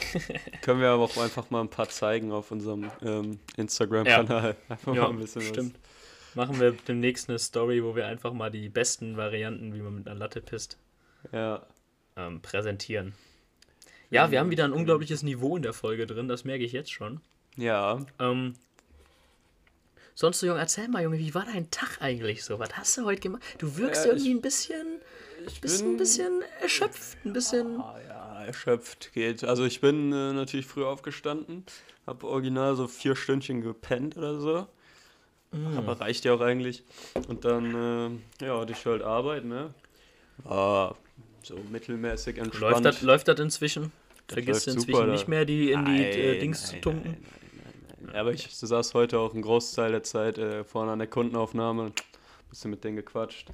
Können 0.62 0.80
wir 0.80 0.88
aber 0.88 1.04
auch 1.04 1.16
einfach 1.16 1.50
mal 1.50 1.60
ein 1.60 1.70
paar 1.70 1.88
zeigen 1.88 2.32
auf 2.32 2.50
unserem 2.50 2.90
ähm, 3.02 3.38
Instagram-Kanal. 3.56 4.56
Ja. 4.56 4.56
Einfach 4.68 4.94
ja, 4.94 5.02
mal 5.02 5.10
ein 5.10 5.18
bisschen 5.18 5.42
stimmt. 5.42 5.74
Was. 5.74 6.34
Machen 6.34 6.60
wir 6.60 6.72
demnächst 6.72 7.28
eine 7.28 7.38
Story, 7.38 7.84
wo 7.84 7.94
wir 7.94 8.06
einfach 8.06 8.32
mal 8.32 8.50
die 8.50 8.68
besten 8.68 9.16
Varianten, 9.16 9.74
wie 9.74 9.80
man 9.80 9.96
mit 9.96 10.08
einer 10.08 10.18
Latte 10.18 10.40
pisst, 10.40 10.78
ja. 11.30 11.66
ähm, 12.16 12.40
präsentieren. 12.40 13.14
Ja, 14.10 14.30
wir 14.30 14.40
haben 14.40 14.50
wieder 14.50 14.64
ein 14.64 14.72
unglaubliches 14.72 15.22
Niveau 15.22 15.56
in 15.56 15.62
der 15.62 15.72
Folge 15.72 16.06
drin, 16.06 16.28
das 16.28 16.44
merke 16.44 16.64
ich 16.64 16.72
jetzt 16.72 16.92
schon. 16.92 17.20
Ja. 17.56 18.04
Ähm, 18.18 18.54
sonst 20.14 20.40
so, 20.40 20.46
Junge, 20.46 20.60
erzähl 20.60 20.88
mal, 20.88 21.02
Junge, 21.02 21.18
wie 21.18 21.34
war 21.34 21.44
dein 21.44 21.70
Tag 21.70 22.00
eigentlich 22.00 22.44
so? 22.44 22.58
Was 22.58 22.76
hast 22.76 22.96
du 22.98 23.04
heute 23.04 23.20
gemacht? 23.20 23.42
Du 23.58 23.76
wirkst 23.76 24.04
ja, 24.04 24.12
irgendwie 24.12 24.30
ich, 24.30 24.36
ein 24.36 24.42
bisschen, 24.42 24.86
bist 25.60 25.82
ein 25.82 25.96
bisschen 25.96 26.42
erschöpft, 26.60 27.24
ein 27.24 27.32
bisschen. 27.32 27.80
Ah, 27.80 27.98
ja, 28.06 28.21
erschöpft 28.44 29.12
geht. 29.12 29.44
Also 29.44 29.64
ich 29.64 29.80
bin 29.80 30.12
äh, 30.12 30.32
natürlich 30.32 30.66
früh 30.66 30.84
aufgestanden, 30.84 31.64
habe 32.06 32.26
original 32.26 32.76
so 32.76 32.88
vier 32.88 33.16
Stündchen 33.16 33.60
gepennt 33.60 34.16
oder 34.16 34.40
so. 34.40 34.66
Mm. 35.52 35.78
Aber 35.78 36.00
reicht 36.00 36.24
ja 36.24 36.34
auch 36.34 36.40
eigentlich. 36.40 36.82
Und 37.28 37.44
dann, 37.44 38.20
äh, 38.40 38.44
ja, 38.46 38.60
hatte 38.60 38.72
ich 38.72 38.84
halt 38.86 39.02
Arbeit, 39.02 39.44
ne? 39.44 39.74
War 40.44 40.96
so 41.42 41.56
mittelmäßig 41.70 42.38
entspannt. 42.38 42.60
Läuft 42.60 42.84
das, 42.84 43.02
läuft 43.02 43.28
das 43.28 43.40
inzwischen? 43.40 43.92
Vergisst 44.28 44.66
du 44.66 44.72
inzwischen 44.72 44.96
super, 44.96 45.06
nicht 45.10 45.28
mehr, 45.28 45.44
die 45.44 45.72
in 45.72 45.84
die 45.84 45.90
nein, 45.90 46.00
äh, 46.00 46.38
Dings 46.38 46.62
nein, 46.62 46.70
zu 46.70 46.80
tunken? 46.80 47.10
Nein, 47.10 47.22
nein, 47.64 48.06
nein, 48.06 48.16
Aber 48.16 48.32
ich 48.32 48.48
saß 48.50 48.94
heute 48.94 49.18
auch 49.18 49.34
einen 49.34 49.42
Großteil 49.42 49.92
der 49.92 50.02
Zeit 50.02 50.38
äh, 50.38 50.64
vorne 50.64 50.92
an 50.92 50.98
der 50.98 51.08
Kundenaufnahme, 51.08 51.86
ein 51.86 51.92
bisschen 52.48 52.70
mit 52.70 52.82
denen 52.84 52.96
gequatscht. 52.96 53.48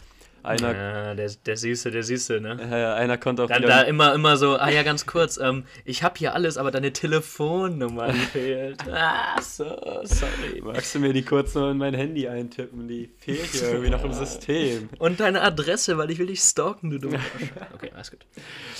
Einer, 0.48 0.74
ja, 0.74 1.14
der, 1.14 1.30
der 1.44 1.56
Süße, 1.56 1.90
der 1.90 2.02
Süße, 2.02 2.40
ne? 2.40 2.58
Ja, 2.70 2.78
ja, 2.78 2.94
einer 2.94 3.18
konnte 3.18 3.44
auch 3.44 3.48
Dann 3.48 3.62
da 3.62 3.82
immer, 3.82 4.14
immer 4.14 4.36
so, 4.36 4.56
ah 4.56 4.70
ja, 4.70 4.82
ganz 4.82 5.06
kurz, 5.06 5.36
ähm, 5.36 5.64
ich 5.84 6.02
habe 6.02 6.18
hier 6.18 6.34
alles, 6.34 6.56
aber 6.56 6.70
deine 6.70 6.92
Telefonnummer 6.92 8.12
fehlt. 8.12 8.78
Ah, 8.90 9.40
so, 9.40 9.64
sorry. 10.04 10.60
Magst 10.62 10.94
du 10.94 10.98
mir 10.98 11.12
die 11.12 11.22
kurz 11.22 11.54
noch 11.54 11.70
in 11.70 11.78
mein 11.78 11.94
Handy 11.94 12.26
eintippen? 12.26 12.88
Die 12.88 13.10
fehlt 13.18 13.46
hier 13.46 13.68
irgendwie 13.68 13.90
noch 13.90 14.02
im 14.02 14.12
System. 14.12 14.88
Und 14.98 15.20
deine 15.20 15.42
Adresse, 15.42 15.98
weil 15.98 16.10
ich 16.10 16.18
will 16.18 16.26
dich 16.26 16.40
stalken, 16.40 16.90
du 16.90 16.98
dummer 16.98 17.20
Okay, 17.74 17.90
alles 17.94 18.10
gut. 18.10 18.20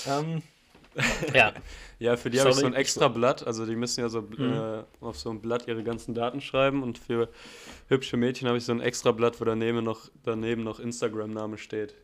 Ähm, 0.07 0.43
ja. 1.35 1.52
Ja, 2.00 2.17
für 2.17 2.31
die 2.31 2.38
habe 2.38 2.50
ich 2.50 2.57
so 2.57 2.64
ein 2.64 2.75
extra 2.75 3.09
Blatt. 3.09 3.45
Also 3.45 3.67
die 3.67 3.75
müssen 3.75 4.00
ja 4.00 4.09
so 4.09 4.23
mhm. 4.23 4.52
äh, 4.52 4.85
auf 5.00 5.19
so 5.19 5.31
ein 5.31 5.40
Blatt 5.40 5.67
ihre 5.67 5.83
ganzen 5.83 6.14
Daten 6.14 6.40
schreiben. 6.40 6.85
Und 6.85 6.97
für 6.97 7.28
hübsche 7.88 8.17
Mädchen 8.17 8.47
habe 8.47 8.57
ich 8.57 8.64
so 8.64 8.71
ein 8.71 8.81
extra 8.81 9.11
Blatt, 9.11 9.40
wo 9.40 9.45
daneben 9.45 9.83
noch, 9.83 10.09
daneben 10.23 10.62
noch 10.62 10.78
Instagram-Name 10.78 11.59
steht. 11.59 11.95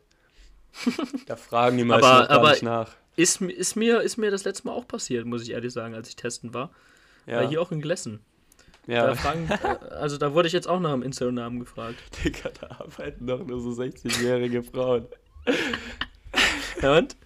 da 1.26 1.36
fragen 1.36 1.78
die 1.78 1.84
meisten 1.84 2.04
aber, 2.04 2.30
aber 2.30 2.50
nicht 2.50 2.64
nach. 2.64 2.90
Ist, 3.14 3.40
ist, 3.40 3.76
mir, 3.76 4.00
ist 4.00 4.16
mir 4.16 4.32
das 4.32 4.42
letzte 4.42 4.66
Mal 4.66 4.72
auch 4.74 4.88
passiert, 4.88 5.26
muss 5.26 5.42
ich 5.42 5.50
ehrlich 5.50 5.72
sagen, 5.72 5.94
als 5.94 6.08
ich 6.08 6.16
testen 6.16 6.52
war. 6.52 6.72
Ja. 7.26 7.36
War 7.36 7.48
hier 7.48 7.62
auch 7.62 7.70
in 7.70 7.80
Glessen. 7.80 8.18
Ja. 8.88 9.06
Da 9.06 9.14
fragen, 9.14 9.48
äh, 9.48 9.94
also 9.94 10.18
da 10.18 10.34
wurde 10.34 10.48
ich 10.48 10.52
jetzt 10.52 10.68
auch 10.68 10.80
nach 10.80 10.92
dem 10.92 11.02
Instagram-Namen 11.02 11.60
gefragt. 11.60 11.96
Digga, 12.24 12.50
da 12.60 12.80
arbeiten 12.80 13.26
doch 13.26 13.46
nur 13.46 13.60
so 13.60 13.70
60-jährige 13.70 14.64
Frauen. 14.64 15.06
Und? 16.82 17.16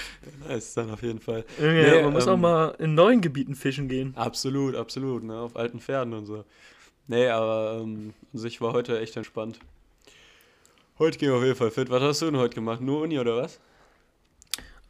Nice, 0.48 0.74
dann 0.74 0.90
auf 0.90 1.02
jeden 1.02 1.20
Fall. 1.20 1.44
Ja, 1.60 1.72
nee, 1.72 1.82
man 1.82 2.04
ähm, 2.06 2.12
muss 2.12 2.28
auch 2.28 2.36
mal 2.36 2.74
in 2.78 2.94
neuen 2.94 3.20
Gebieten 3.20 3.54
fischen 3.54 3.88
gehen. 3.88 4.14
Absolut, 4.16 4.74
absolut, 4.74 5.22
ne? 5.22 5.38
Auf 5.38 5.56
alten 5.56 5.80
Pferden 5.80 6.14
und 6.14 6.26
so. 6.26 6.44
Nee, 7.06 7.28
aber 7.28 7.80
ähm, 7.82 8.14
also 8.32 8.46
ich 8.46 8.60
war 8.60 8.72
heute 8.72 8.98
echt 9.00 9.16
entspannt. 9.16 9.58
Heute 10.98 11.18
ging 11.18 11.30
auf 11.30 11.42
jeden 11.42 11.56
Fall 11.56 11.70
fit. 11.70 11.90
Was 11.90 12.02
hast 12.02 12.22
du 12.22 12.26
denn 12.26 12.36
heute 12.36 12.54
gemacht? 12.54 12.80
Nur 12.80 13.02
Uni 13.02 13.18
oder 13.18 13.36
was? 13.36 13.60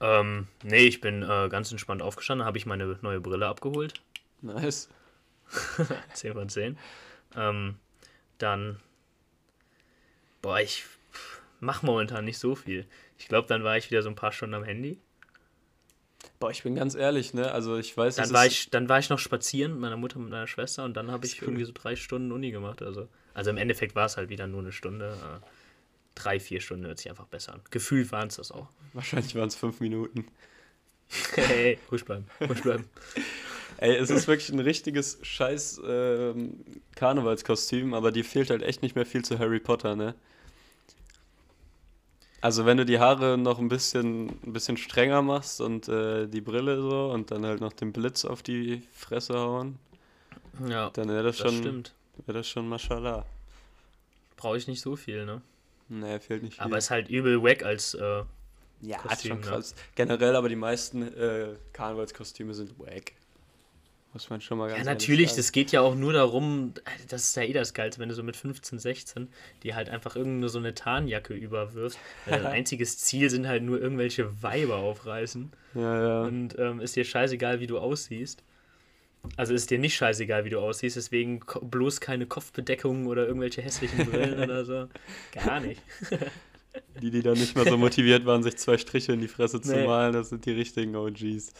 Ähm, 0.00 0.48
nee, 0.62 0.84
ich 0.86 1.00
bin 1.00 1.22
äh, 1.22 1.48
ganz 1.48 1.70
entspannt 1.70 2.02
aufgestanden, 2.02 2.44
habe 2.46 2.58
ich 2.58 2.66
meine 2.66 2.98
neue 3.02 3.20
Brille 3.20 3.46
abgeholt. 3.46 3.94
Nice. 4.40 4.88
10 6.14 6.32
von 6.32 6.48
10. 6.48 6.76
Ähm, 7.36 7.76
dann, 8.38 8.80
boah, 10.42 10.60
ich 10.60 10.84
mach 11.60 11.82
momentan 11.82 12.24
nicht 12.24 12.38
so 12.38 12.56
viel. 12.56 12.86
Ich 13.22 13.28
glaube, 13.28 13.46
dann 13.46 13.62
war 13.62 13.76
ich 13.76 13.88
wieder 13.88 14.02
so 14.02 14.08
ein 14.08 14.16
paar 14.16 14.32
Stunden 14.32 14.54
am 14.54 14.64
Handy. 14.64 14.98
Boah, 16.40 16.50
ich 16.50 16.64
bin 16.64 16.74
ganz 16.74 16.96
ehrlich, 16.96 17.34
ne? 17.34 17.52
Also 17.52 17.76
ich 17.76 17.96
weiß, 17.96 18.16
dann 18.16 18.32
war 18.32 18.46
ich, 18.46 18.68
dann 18.70 18.88
war 18.88 18.98
ich 18.98 19.10
noch 19.10 19.20
spazieren 19.20 19.72
mit 19.72 19.80
meiner 19.80 19.96
Mutter 19.96 20.16
und 20.16 20.28
meiner 20.28 20.48
Schwester 20.48 20.84
und 20.84 20.94
dann 20.94 21.12
habe 21.12 21.24
ich 21.24 21.40
cool. 21.40 21.48
irgendwie 21.48 21.64
so 21.64 21.70
drei 21.72 21.94
Stunden 21.94 22.32
Uni 22.32 22.50
gemacht. 22.50 22.82
Also, 22.82 23.08
also 23.32 23.50
im 23.50 23.58
Endeffekt 23.58 23.94
war 23.94 24.06
es 24.06 24.16
halt 24.16 24.28
wieder 24.28 24.48
nur 24.48 24.60
eine 24.60 24.72
Stunde. 24.72 25.12
Äh, 25.12 25.46
drei, 26.16 26.40
vier 26.40 26.60
Stunden 26.60 26.84
hört 26.86 26.98
sich 26.98 27.10
einfach 27.10 27.26
besser 27.26 27.54
an. 27.54 27.60
Gefühlt 27.70 28.10
waren 28.10 28.26
es 28.26 28.36
das 28.36 28.50
auch. 28.50 28.66
Wahrscheinlich 28.92 29.36
waren 29.36 29.46
es 29.46 29.54
fünf 29.54 29.78
Minuten. 29.78 30.26
hey, 31.36 31.78
ruhig 31.92 32.04
bleiben, 32.04 32.26
ruhig 32.40 32.60
bleiben. 32.60 32.88
Ey, 33.78 33.96
es 33.96 34.10
ist 34.10 34.26
wirklich 34.26 34.50
ein 34.50 34.58
richtiges 34.58 35.18
scheiß 35.22 35.78
äh, 35.78 36.34
Karnevalskostüm, 36.96 37.94
aber 37.94 38.10
dir 38.10 38.24
fehlt 38.24 38.50
halt 38.50 38.62
echt 38.62 38.82
nicht 38.82 38.96
mehr 38.96 39.06
viel 39.06 39.24
zu 39.24 39.38
Harry 39.38 39.60
Potter, 39.60 39.94
ne? 39.94 40.14
Also 42.42 42.66
wenn 42.66 42.76
du 42.76 42.84
die 42.84 42.98
Haare 42.98 43.38
noch 43.38 43.60
ein 43.60 43.68
bisschen, 43.68 44.30
ein 44.44 44.52
bisschen 44.52 44.76
strenger 44.76 45.22
machst 45.22 45.60
und 45.60 45.88
äh, 45.88 46.26
die 46.26 46.40
Brille 46.40 46.82
so 46.82 47.12
und 47.12 47.30
dann 47.30 47.46
halt 47.46 47.60
noch 47.60 47.72
den 47.72 47.92
Blitz 47.92 48.24
auf 48.24 48.42
die 48.42 48.82
Fresse 48.92 49.34
hauen, 49.34 49.78
ja, 50.66 50.90
dann 50.90 51.08
wäre 51.08 51.22
das, 51.22 51.38
das 51.38 51.54
schon, 51.54 51.84
wäre 52.26 52.38
das 52.38 52.48
schon 52.48 52.68
Mashallah. 52.68 53.24
Brauche 54.36 54.56
ich 54.56 54.66
nicht 54.66 54.80
so 54.80 54.96
viel, 54.96 55.24
ne? 55.24 55.40
Nee, 55.88 56.18
fehlt 56.18 56.42
nicht 56.42 56.54
viel. 56.56 56.64
Aber 56.64 56.78
ist 56.78 56.90
halt 56.90 57.08
übel 57.08 57.40
wack 57.44 57.62
als 57.64 57.94
äh, 57.94 58.24
Ja, 58.80 58.98
Kostüm, 58.98 59.30
schon 59.30 59.40
ne? 59.40 59.46
krass. 59.46 59.74
Ne? 59.74 59.80
Generell 59.94 60.34
aber 60.34 60.48
die 60.48 60.56
meisten 60.56 61.02
äh, 61.14 61.54
Karnevalskostüme 61.72 62.54
sind 62.54 62.76
wack. 62.80 63.12
Muss 64.12 64.28
man 64.28 64.42
schon 64.42 64.58
mal 64.58 64.68
ganz 64.68 64.78
Ja, 64.78 64.84
natürlich, 64.84 65.34
das 65.34 65.52
geht 65.52 65.72
ja 65.72 65.80
auch 65.80 65.94
nur 65.94 66.12
darum, 66.12 66.74
das 67.08 67.28
ist 67.28 67.36
ja 67.36 67.44
eh 67.44 67.52
das 67.52 67.72
Geilste, 67.72 67.98
wenn 68.00 68.10
du 68.10 68.14
so 68.14 68.22
mit 68.22 68.36
15, 68.36 68.78
16 68.78 69.28
die 69.62 69.74
halt 69.74 69.88
einfach 69.88 70.16
irgendeine 70.16 70.50
so 70.50 70.58
eine 70.58 70.74
Tarnjacke 70.74 71.32
überwirfst. 71.32 71.98
dein 72.26 72.44
einziges 72.46 72.98
Ziel 72.98 73.30
sind 73.30 73.48
halt 73.48 73.62
nur 73.62 73.80
irgendwelche 73.80 74.42
Weiber 74.42 74.76
aufreißen. 74.76 75.50
Ja, 75.74 76.02
ja. 76.02 76.22
Und 76.22 76.58
ähm, 76.58 76.80
ist 76.80 76.94
dir 76.94 77.04
scheißegal, 77.04 77.60
wie 77.60 77.66
du 77.66 77.78
aussiehst. 77.78 78.42
Also 79.36 79.54
ist 79.54 79.70
dir 79.70 79.78
nicht 79.78 79.94
scheißegal, 79.94 80.44
wie 80.44 80.50
du 80.50 80.58
aussiehst, 80.58 80.96
deswegen 80.96 81.40
bloß 81.62 82.00
keine 82.00 82.26
Kopfbedeckung 82.26 83.06
oder 83.06 83.26
irgendwelche 83.26 83.62
hässlichen 83.62 84.04
Brillen 84.10 84.42
oder 84.42 84.64
so. 84.64 84.88
Gar 85.32 85.60
nicht. 85.60 85.80
die, 87.00 87.10
die 87.10 87.22
dann 87.22 87.34
nicht 87.34 87.54
mehr 87.54 87.64
so 87.64 87.78
motiviert 87.78 88.26
waren, 88.26 88.42
sich 88.42 88.56
zwei 88.56 88.76
Striche 88.76 89.12
in 89.12 89.20
die 89.20 89.28
Fresse 89.28 89.58
nee. 89.58 89.62
zu 89.62 89.76
malen, 89.84 90.12
das 90.12 90.30
sind 90.30 90.44
die 90.44 90.52
richtigen 90.52 90.96
OGs. 90.96 91.52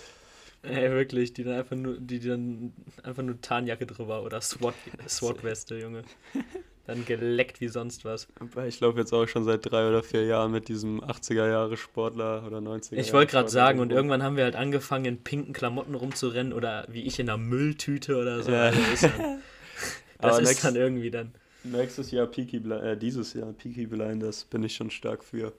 Ey, 0.62 0.90
wirklich, 0.92 1.33
die 1.33 1.42
dann 1.42 1.54
einfach 1.54 1.76
nur, 1.76 1.99
die 1.99 2.21
dann 2.21 2.73
einfach 3.02 3.23
nur 3.23 3.40
Tarnjacke 3.40 3.85
drüber 3.87 4.23
oder 4.23 4.40
SWAT, 4.40 4.75
SWAT-Weste, 5.09 5.78
Junge. 5.78 6.02
Dann 6.85 7.04
geleckt 7.04 7.61
wie 7.61 7.69
sonst 7.69 8.04
was. 8.04 8.26
Ich 8.66 8.81
laufe 8.81 8.99
jetzt 8.99 9.12
auch 9.12 9.26
schon 9.28 9.45
seit 9.45 9.71
drei 9.71 9.88
oder 9.88 10.02
vier 10.02 10.26
Jahren 10.26 10.50
mit 10.50 10.66
diesem 10.66 11.00
80er-Jahre-Sportler 11.00 12.45
oder 12.45 12.59
90er. 12.59 12.97
Ich 12.97 13.12
wollte 13.12 13.31
gerade 13.31 13.49
sagen, 13.49 13.78
und 13.78 13.92
irgendwann 13.92 14.25
haben 14.25 14.37
wir 14.37 14.42
halt 14.42 14.57
angefangen, 14.57 15.04
in 15.04 15.23
pinken 15.23 15.52
Klamotten 15.52 15.95
rumzurennen 15.95 16.52
oder 16.52 16.85
wie 16.88 17.02
ich 17.02 17.21
in 17.21 17.28
einer 17.28 17.38
Mülltüte 17.38 18.16
oder 18.16 18.42
so. 18.42 18.50
Ja. 18.50 18.62
Also 18.64 18.81
ist 18.92 19.04
dann, 19.04 19.12
das 20.21 20.38
ist 20.40 20.49
next, 20.49 20.64
dann 20.64 20.75
irgendwie 20.75 21.12
dann. 21.12 21.33
Nächstes 21.62 22.11
Jahr 22.11 22.26
Peaky 22.26 22.59
Blinders, 22.59 22.85
äh, 22.85 22.97
dieses 22.97 23.35
Jahr 23.35 23.52
Peaky 23.52 23.87
Blinders 23.87 24.45
bin 24.45 24.64
ich 24.64 24.75
schon 24.75 24.90
stark 24.90 25.23
für. 25.23 25.52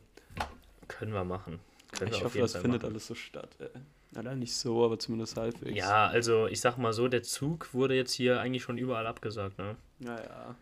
Können 0.89 1.13
wir 1.13 1.23
machen. 1.23 1.61
Können 1.93 2.11
ich 2.11 2.19
wir 2.19 2.25
hoffe, 2.25 2.39
das 2.39 2.51
Fall 2.51 2.61
findet 2.63 2.81
machen. 2.81 2.91
alles 2.91 3.07
so 3.07 3.15
statt. 3.15 3.55
Ey. 3.59 3.69
Na, 4.15 4.35
nicht 4.35 4.55
so, 4.55 4.85
aber 4.85 4.99
zumindest 4.99 5.37
halbwegs. 5.37 5.75
Ja, 5.75 6.07
also 6.07 6.47
ich 6.47 6.61
sag 6.61 6.77
mal 6.77 6.93
so, 6.93 7.07
der 7.07 7.23
Zug 7.23 7.73
wurde 7.73 7.95
jetzt 7.95 8.13
hier 8.13 8.39
eigentlich 8.39 8.63
schon 8.63 8.77
überall 8.77 9.07
abgesagt, 9.07 9.57
ne? 9.57 9.75
Naja. 9.99 10.55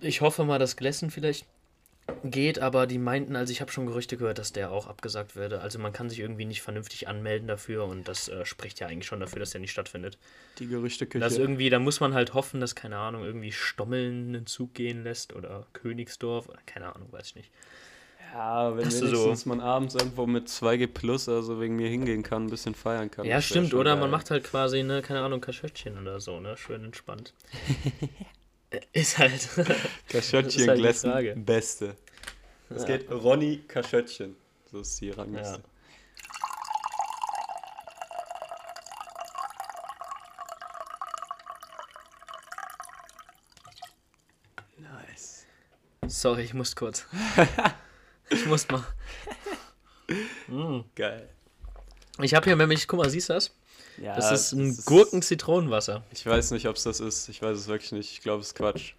Ich 0.00 0.20
hoffe 0.20 0.44
mal, 0.44 0.58
dass 0.58 0.76
Glessen 0.76 1.10
vielleicht 1.10 1.46
geht, 2.24 2.58
aber 2.58 2.86
die 2.86 2.98
meinten, 2.98 3.36
also 3.36 3.52
ich 3.52 3.60
habe 3.60 3.70
schon 3.70 3.86
Gerüchte 3.86 4.16
gehört, 4.16 4.38
dass 4.38 4.52
der 4.52 4.70
auch 4.70 4.86
abgesagt 4.86 5.36
werde. 5.36 5.60
Also 5.60 5.78
man 5.78 5.92
kann 5.92 6.08
sich 6.08 6.20
irgendwie 6.20 6.44
nicht 6.44 6.62
vernünftig 6.62 7.06
anmelden 7.06 7.46
dafür 7.46 7.84
und 7.84 8.08
das 8.08 8.28
äh, 8.28 8.44
spricht 8.44 8.80
ja 8.80 8.86
eigentlich 8.86 9.06
schon 9.06 9.20
dafür, 9.20 9.40
dass 9.40 9.50
der 9.50 9.60
nicht 9.60 9.72
stattfindet. 9.72 10.18
Die 10.58 10.66
Gerüchteküche. 10.66 11.22
Das 11.22 11.36
irgendwie, 11.36 11.70
da 11.70 11.78
muss 11.78 12.00
man 12.00 12.14
halt 12.14 12.34
hoffen, 12.34 12.60
dass, 12.60 12.74
keine 12.74 12.96
Ahnung, 12.96 13.24
irgendwie 13.24 13.52
Stommeln 13.52 14.28
einen 14.28 14.46
Zug 14.46 14.74
gehen 14.74 15.04
lässt 15.04 15.34
oder 15.34 15.66
Königsdorf, 15.74 16.48
keine 16.66 16.94
Ahnung, 16.94 17.12
weiß 17.12 17.28
ich 17.28 17.34
nicht. 17.36 17.50
Ja, 18.32 18.70
wenn 18.70 18.78
wenigstens 18.78 19.42
so 19.42 19.48
man 19.48 19.60
abends 19.60 19.94
irgendwo 19.94 20.26
mit 20.26 20.48
2G 20.48 20.86
Plus, 20.86 21.28
also 21.28 21.60
wegen 21.60 21.76
mir 21.76 21.88
hingehen 21.88 22.22
kann, 22.22 22.46
ein 22.46 22.50
bisschen 22.50 22.74
feiern 22.74 23.10
kann. 23.10 23.24
Ja, 23.24 23.40
stimmt, 23.40 23.74
oder 23.74 23.92
geil. 23.92 24.00
man 24.00 24.10
macht 24.10 24.30
halt 24.30 24.44
quasi, 24.44 24.82
ne, 24.82 25.02
keine 25.02 25.20
Ahnung, 25.20 25.40
Kaschöttchen 25.40 25.98
oder 25.98 26.20
so, 26.20 26.38
ne, 26.40 26.56
schön 26.56 26.84
entspannt. 26.84 27.32
Ist 28.92 29.18
halt. 29.18 29.48
Kaschöttchen 30.08 30.68
halt 30.68 31.46
beste. 31.46 31.96
Es 32.68 32.82
ja. 32.82 32.98
geht 32.98 33.10
Ronny 33.10 33.62
Kaschöttchen. 33.66 34.36
So 34.70 34.80
ist 34.80 35.00
die 35.00 35.10
Rangliste. 35.10 35.62
Ja. 44.76 44.98
Nice. 45.06 45.46
Sorry, 46.06 46.42
ich 46.42 46.52
muss 46.52 46.76
kurz. 46.76 47.06
ich 48.30 48.46
muss 48.46 48.68
mal. 48.68 48.84
mm. 50.48 50.80
Geil. 50.94 51.28
Ich 52.20 52.34
habe 52.34 52.44
hier 52.44 52.56
nämlich, 52.56 52.88
guck 52.88 52.98
mal, 52.98 53.10
siehst 53.10 53.28
du 53.28 53.34
das? 53.34 53.54
Ja, 54.00 54.14
das 54.14 54.30
ist 54.30 54.52
ein 54.52 54.76
Gurken-Zitronenwasser. 54.84 56.04
Ich 56.12 56.24
weiß 56.24 56.52
nicht, 56.52 56.68
ob 56.68 56.76
es 56.76 56.84
das 56.84 57.00
ist. 57.00 57.28
Ich 57.28 57.42
weiß 57.42 57.56
es 57.56 57.66
wirklich 57.68 57.92
nicht. 57.92 58.12
Ich 58.12 58.20
glaube, 58.20 58.40
es 58.42 58.48
ist 58.48 58.54
Quatsch. 58.54 58.94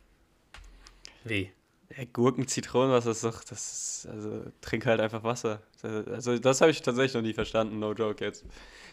Wie? 1.24 1.52
Ja, 1.98 2.04
Gurken-Zitronenwasser 2.12 3.12
ist 3.12 3.24
doch, 3.24 3.44
das 3.44 4.04
ist, 4.04 4.08
also 4.12 4.44
trink 4.62 4.86
halt 4.86 5.00
einfach 5.00 5.24
Wasser. 5.24 5.62
Also 5.82 6.38
das 6.38 6.62
habe 6.62 6.72
ich 6.72 6.82
tatsächlich 6.82 7.14
noch 7.14 7.22
nie 7.22 7.34
verstanden, 7.34 7.80
no 7.80 7.94
joke 7.94 8.24
jetzt. 8.24 8.46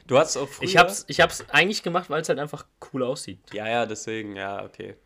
Du 0.07 0.19
hast 0.19 0.37
auch 0.37 0.49
früher... 0.49 0.69
Ich 0.69 0.77
hab's, 0.77 1.05
ich 1.09 1.21
hab's 1.21 1.45
eigentlich 1.51 1.83
gemacht, 1.83 2.09
weil 2.09 2.23
es 2.23 2.29
halt 2.29 2.39
einfach 2.39 2.65
cool 2.93 3.03
aussieht. 3.03 3.41
Ja, 3.53 3.69
ja, 3.69 3.87
deswegen, 3.87 4.37
ja, 4.37 4.65
okay. 4.65 4.97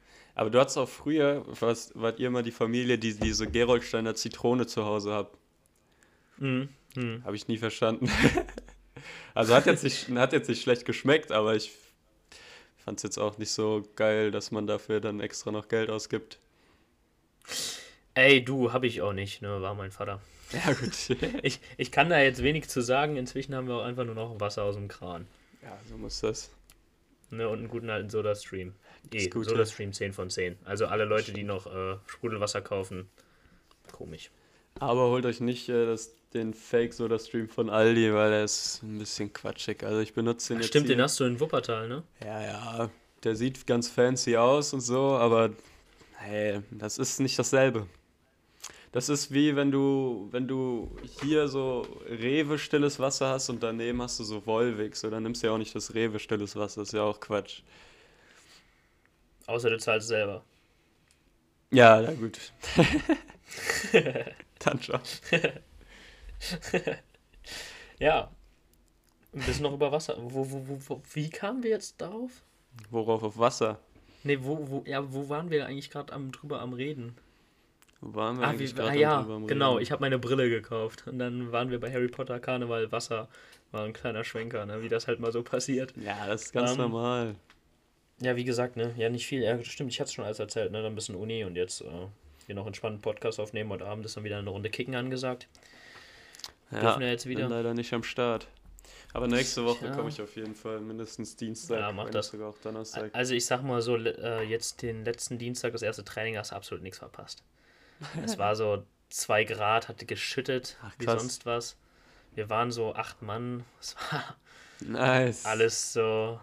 Aber 0.40 0.48
du 0.48 0.58
hattest 0.58 0.78
auch 0.78 0.88
früher, 0.88 1.44
was, 1.46 1.92
wart 1.94 2.18
ihr 2.18 2.30
mal 2.30 2.42
die 2.42 2.50
Familie, 2.50 2.96
die 2.96 3.12
diese 3.12 3.46
Geroldsteiner 3.46 4.14
Zitrone 4.14 4.66
zu 4.66 4.86
Hause 4.86 5.12
habt? 5.12 5.36
Mhm. 6.38 6.70
mhm. 6.94 7.22
Habe 7.24 7.36
ich 7.36 7.46
nie 7.46 7.58
verstanden. 7.58 8.10
Also 9.32 9.54
hat 9.54 9.64
jetzt, 9.66 9.84
nicht, 9.84 10.10
hat 10.10 10.32
jetzt 10.32 10.48
nicht 10.48 10.60
schlecht 10.60 10.84
geschmeckt, 10.84 11.32
aber 11.32 11.54
ich 11.54 11.72
fand 12.76 12.98
es 12.98 13.02
jetzt 13.02 13.18
auch 13.18 13.38
nicht 13.38 13.50
so 13.50 13.82
geil, 13.96 14.30
dass 14.30 14.50
man 14.50 14.66
dafür 14.66 15.00
dann 15.00 15.20
extra 15.20 15.52
noch 15.52 15.68
Geld 15.68 15.88
ausgibt. 15.88 16.38
Ey, 18.14 18.44
du, 18.44 18.72
hab 18.72 18.82
ich 18.82 19.00
auch 19.00 19.12
nicht, 19.12 19.40
ne, 19.40 19.62
war 19.62 19.74
mein 19.74 19.92
Vater. 19.92 20.20
Ja, 20.52 20.72
gut. 20.72 21.16
ich, 21.42 21.60
ich 21.78 21.92
kann 21.92 22.10
da 22.10 22.20
jetzt 22.20 22.42
wenig 22.42 22.68
zu 22.68 22.82
sagen. 22.82 23.16
Inzwischen 23.16 23.54
haben 23.54 23.68
wir 23.68 23.76
auch 23.76 23.84
einfach 23.84 24.04
nur 24.04 24.16
noch 24.16 24.38
Wasser 24.40 24.64
aus 24.64 24.74
dem 24.74 24.88
Kran. 24.88 25.26
Ja, 25.62 25.78
so 25.88 25.96
muss 25.96 26.20
das. 26.20 26.50
Ne, 27.30 27.48
und 27.48 27.60
einen 27.60 27.68
guten 27.68 27.88
alten 27.88 28.10
Soda-Stream. 28.10 28.74
Eh, 29.12 29.30
Soda-Stream 29.30 29.92
10 29.92 30.12
von 30.12 30.30
10. 30.30 30.56
Also 30.64 30.86
alle 30.86 31.04
Leute, 31.04 31.32
die 31.32 31.42
noch 31.42 31.66
äh, 31.66 31.96
Sprudelwasser 32.06 32.60
kaufen, 32.60 33.08
komisch. 33.92 34.30
Aber 34.78 35.08
holt 35.08 35.26
euch 35.26 35.40
nicht 35.40 35.68
äh, 35.68 35.86
das 35.86 36.14
den 36.34 36.54
Fake 36.54 36.92
Soda 36.92 37.18
Stream 37.18 37.48
von 37.48 37.70
Aldi, 37.70 38.14
weil 38.14 38.32
er 38.32 38.44
ist 38.44 38.82
ein 38.82 38.98
bisschen 38.98 39.32
quatschig. 39.32 39.82
Also 39.82 40.00
ich 40.00 40.14
benutze 40.14 40.48
den 40.48 40.58
Ach, 40.58 40.62
jetzt. 40.62 40.68
Stimmt, 40.68 40.86
hier. 40.86 40.96
den 40.96 41.02
hast 41.02 41.18
du 41.18 41.24
in 41.24 41.40
Wuppertal, 41.40 41.88
ne? 41.88 42.02
Ja, 42.24 42.42
ja. 42.42 42.90
Der 43.24 43.36
sieht 43.36 43.66
ganz 43.66 43.88
fancy 43.88 44.36
aus 44.36 44.72
und 44.72 44.80
so, 44.80 45.16
aber 45.16 45.50
hey, 46.16 46.60
das 46.70 46.98
ist 46.98 47.20
nicht 47.20 47.38
dasselbe. 47.38 47.86
Das 48.92 49.08
ist 49.08 49.32
wie 49.32 49.54
wenn 49.56 49.70
du, 49.70 50.28
wenn 50.32 50.48
du 50.48 50.96
hier 51.20 51.48
so 51.48 51.86
Rewe 52.08 52.58
stilles 52.58 52.98
Wasser 52.98 53.28
hast 53.28 53.48
und 53.50 53.62
daneben 53.62 54.00
hast 54.02 54.18
du 54.18 54.24
so 54.24 54.46
Wolwig, 54.46 54.96
so 54.96 55.10
dann 55.10 55.22
nimmst 55.22 55.42
du 55.42 55.48
ja 55.48 55.52
auch 55.52 55.58
nicht 55.58 55.74
das 55.74 55.94
Rewe 55.94 56.18
stilles 56.18 56.56
Wasser, 56.56 56.80
das 56.80 56.88
ist 56.88 56.94
ja 56.94 57.02
auch 57.02 57.20
Quatsch. 57.20 57.62
Außer 59.50 59.70
du 59.70 59.78
zahlst 59.78 60.08
selber. 60.08 60.44
Ja, 61.70 62.00
na 62.00 62.12
gut. 62.14 62.52
dann 64.58 64.82
schon. 64.82 65.00
ja. 67.98 68.30
Ein 69.32 69.44
bisschen 69.44 69.62
noch 69.62 69.72
über 69.74 69.92
Wasser. 69.92 70.16
Wo, 70.18 70.50
wo, 70.50 70.78
wo, 70.88 71.02
wie 71.12 71.30
kamen 71.30 71.62
wir 71.62 71.70
jetzt 71.70 72.00
darauf? 72.00 72.44
Worauf? 72.90 73.22
Auf 73.22 73.38
Wasser? 73.38 73.78
Nee, 74.22 74.38
wo, 74.42 74.68
wo, 74.70 74.82
ja, 74.86 75.12
wo 75.12 75.28
waren 75.28 75.50
wir 75.50 75.66
eigentlich 75.66 75.90
gerade 75.90 76.12
am, 76.12 76.32
drüber 76.32 76.60
am 76.60 76.72
Reden? 76.72 77.16
Wo 78.00 78.14
waren 78.14 78.38
wir 78.38 78.46
Ah, 78.46 78.50
eigentlich 78.50 78.74
gerade 78.74 78.90
ah 78.90 78.94
ja, 78.94 79.22
drüber 79.22 79.34
am 79.36 79.46
genau. 79.46 79.72
Reden? 79.72 79.82
Ich 79.82 79.92
habe 79.92 80.00
meine 80.00 80.18
Brille 80.18 80.48
gekauft. 80.50 81.06
Und 81.06 81.18
dann 81.18 81.52
waren 81.52 81.70
wir 81.70 81.80
bei 81.80 81.92
Harry 81.92 82.08
Potter 82.08 82.40
Karneval 82.40 82.90
Wasser. 82.92 83.28
War 83.72 83.84
ein 83.84 83.92
kleiner 83.92 84.24
Schwenker, 84.24 84.66
ne? 84.66 84.82
wie 84.82 84.88
das 84.88 85.06
halt 85.06 85.20
mal 85.20 85.32
so 85.32 85.42
passiert. 85.42 85.94
Ja, 85.96 86.26
das 86.26 86.44
ist 86.46 86.52
ganz 86.52 86.72
Ähm, 86.72 86.78
normal. 86.78 87.36
Ja, 88.20 88.36
wie 88.36 88.44
gesagt, 88.44 88.76
ne? 88.76 88.92
Ja, 88.96 89.08
nicht 89.08 89.26
viel. 89.26 89.42
Ja, 89.42 89.62
stimmt, 89.64 89.90
ich 89.92 90.00
hatte 90.00 90.08
es 90.08 90.12
schon 90.14 90.24
alles 90.24 90.38
erzählt, 90.38 90.72
ne? 90.72 90.82
Dann 90.82 90.92
ein 90.92 90.94
bisschen 90.94 91.14
Uni 91.14 91.44
und 91.44 91.56
jetzt 91.56 91.80
äh, 91.80 91.86
hier 92.46 92.54
noch 92.54 92.66
entspannten 92.66 93.00
Podcast 93.00 93.40
aufnehmen. 93.40 93.70
Heute 93.70 93.86
Abend 93.86 94.04
ist 94.04 94.16
dann 94.16 94.24
wieder 94.24 94.38
eine 94.38 94.50
Runde 94.50 94.68
Kicken 94.70 94.94
angesagt. 94.94 95.48
Ja, 96.70 96.80
dürfen 96.80 97.00
wir 97.00 97.08
jetzt 97.10 97.26
wieder. 97.26 97.42
bin 97.44 97.50
leider 97.50 97.74
nicht 97.74 97.92
am 97.92 98.02
Start. 98.02 98.46
Aber 99.12 99.26
nächste 99.26 99.64
Woche 99.64 99.86
Tja. 99.86 99.96
komme 99.96 100.08
ich 100.08 100.20
auf 100.22 100.36
jeden 100.36 100.54
Fall 100.54 100.80
mindestens 100.80 101.34
Dienstag, 101.34 101.80
Ja, 101.80 101.90
mach 101.92 102.10
das. 102.10 102.28
sogar 102.28 102.50
auch 102.50 102.58
Donnerstag. 102.58 103.10
Also 103.12 103.34
ich 103.34 103.44
sag 103.44 103.62
mal 103.62 103.82
so, 103.82 103.96
äh, 103.96 104.42
jetzt 104.44 104.82
den 104.82 105.04
letzten 105.04 105.36
Dienstag, 105.38 105.72
das 105.72 105.82
erste 105.82 106.04
Training, 106.04 106.36
hast 106.36 106.52
du 106.52 106.56
absolut 106.56 106.82
nichts 106.84 106.98
verpasst. 106.98 107.42
Es 108.24 108.38
war 108.38 108.54
so 108.54 108.84
zwei 109.08 109.42
Grad, 109.44 109.88
hatte 109.88 110.06
geschüttet, 110.06 110.76
Ach, 110.82 110.92
wie 110.98 111.06
sonst 111.06 111.44
was. 111.44 111.76
Wir 112.36 112.48
waren 112.50 112.70
so 112.70 112.94
acht 112.94 113.20
Mann. 113.22 113.64
Es 113.80 113.96
war 114.12 114.36
Nice. 114.80 115.44
alles 115.44 115.92
so 115.92 116.38